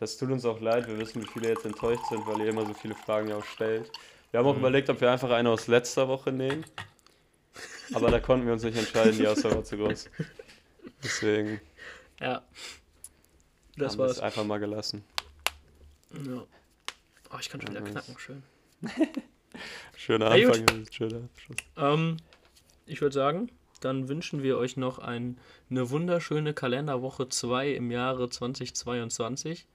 Das 0.02 0.18
tut 0.18 0.32
uns 0.32 0.46
auch 0.46 0.60
leid, 0.60 0.88
wir 0.88 0.98
wissen, 0.98 1.22
wie 1.22 1.28
viele 1.28 1.50
jetzt 1.50 1.64
enttäuscht 1.64 2.04
sind, 2.10 2.26
weil 2.26 2.40
ihr 2.42 2.48
immer 2.50 2.66
so 2.66 2.74
viele 2.74 2.96
Fragen 2.96 3.28
ja 3.30 3.38
auch 3.38 3.46
stellt. 3.46 3.92
Wir 4.32 4.40
haben 4.40 4.48
auch 4.48 4.54
Mhm. 4.54 4.60
überlegt, 4.62 4.90
ob 4.90 5.00
wir 5.00 5.12
einfach 5.12 5.30
eine 5.30 5.52
aus 5.52 5.68
letzter 5.68 6.08
Woche 6.08 6.32
nehmen. 6.32 6.66
Aber 7.94 8.10
da 8.10 8.20
konnten 8.20 8.48
wir 8.48 8.54
uns 8.54 8.64
nicht 8.64 8.78
entscheiden, 8.78 9.16
die 9.16 9.28
Auswahl 9.28 9.54
war 9.56 9.64
zu 9.64 9.78
groß. 9.78 10.10
Deswegen 11.04 11.62
Ja. 12.20 12.42
Das 13.78 13.92
haben 13.94 14.00
wir 14.00 14.06
es 14.06 14.18
war's. 14.18 14.20
einfach 14.22 14.44
mal 14.44 14.58
gelassen. 14.58 15.04
Ja. 16.26 16.44
Oh, 17.32 17.38
ich 17.40 17.50
kann 17.50 17.62
schon 17.62 17.70
wieder 17.70 17.82
knacken, 17.84 18.18
schön. 18.18 18.42
Schöner. 19.96 20.32
Anfang, 20.32 20.86
schöner 20.92 21.26
Abschluss. 21.26 21.58
Ähm, 21.78 22.18
ich 22.88 23.02
würde 23.02 23.14
sagen, 23.14 23.52
dann 23.82 24.08
wünschen 24.10 24.42
wir 24.42 24.58
euch 24.58 24.78
noch 24.78 24.98
ein, 24.98 25.38
eine 25.70 25.92
wunderschöne 25.92 26.56
Kalenderwoche 26.56 27.30
2 27.30 27.70
im 27.74 27.92
Jahre 27.92 28.30
2022. 28.30 29.68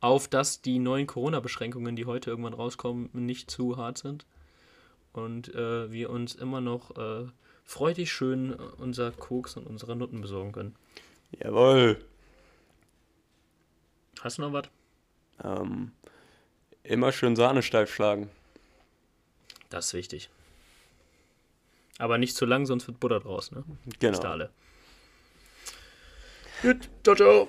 Auf 0.00 0.28
dass 0.28 0.62
die 0.62 0.78
neuen 0.78 1.06
Corona-Beschränkungen, 1.06 1.94
die 1.94 2.06
heute 2.06 2.30
irgendwann 2.30 2.54
rauskommen, 2.54 3.10
nicht 3.12 3.50
zu 3.50 3.76
hart 3.76 3.98
sind. 3.98 4.24
Und 5.12 5.54
äh, 5.54 5.90
wir 5.92 6.10
uns 6.10 6.34
immer 6.34 6.60
noch 6.60 6.96
äh, 6.96 7.26
freudig 7.64 8.10
schön 8.12 8.54
unser 8.54 9.10
Koks 9.12 9.56
und 9.56 9.66
unsere 9.66 9.96
Nutten 9.96 10.20
besorgen 10.20 10.52
können. 10.52 10.76
Jawohl. 11.38 12.02
Hast 14.22 14.38
du 14.38 14.42
noch 14.42 14.52
was? 14.52 14.68
Ähm, 15.42 15.92
immer 16.82 17.12
schön 17.12 17.36
Sahne 17.36 17.62
steif 17.62 17.92
schlagen. 17.92 18.30
Das 19.68 19.86
ist 19.86 19.94
wichtig. 19.94 20.30
Aber 21.98 22.16
nicht 22.18 22.34
zu 22.36 22.46
lang, 22.46 22.64
sonst 22.66 22.86
wird 22.86 22.98
Butter 23.00 23.20
draus, 23.20 23.52
ne? 23.52 23.62
Wisst 23.84 24.02
ihr 24.02 24.10
Genau. 24.12 24.28
alle. 24.28 24.50
Gut, 26.62 26.88
ciao, 27.04 27.14
ciao. 27.14 27.48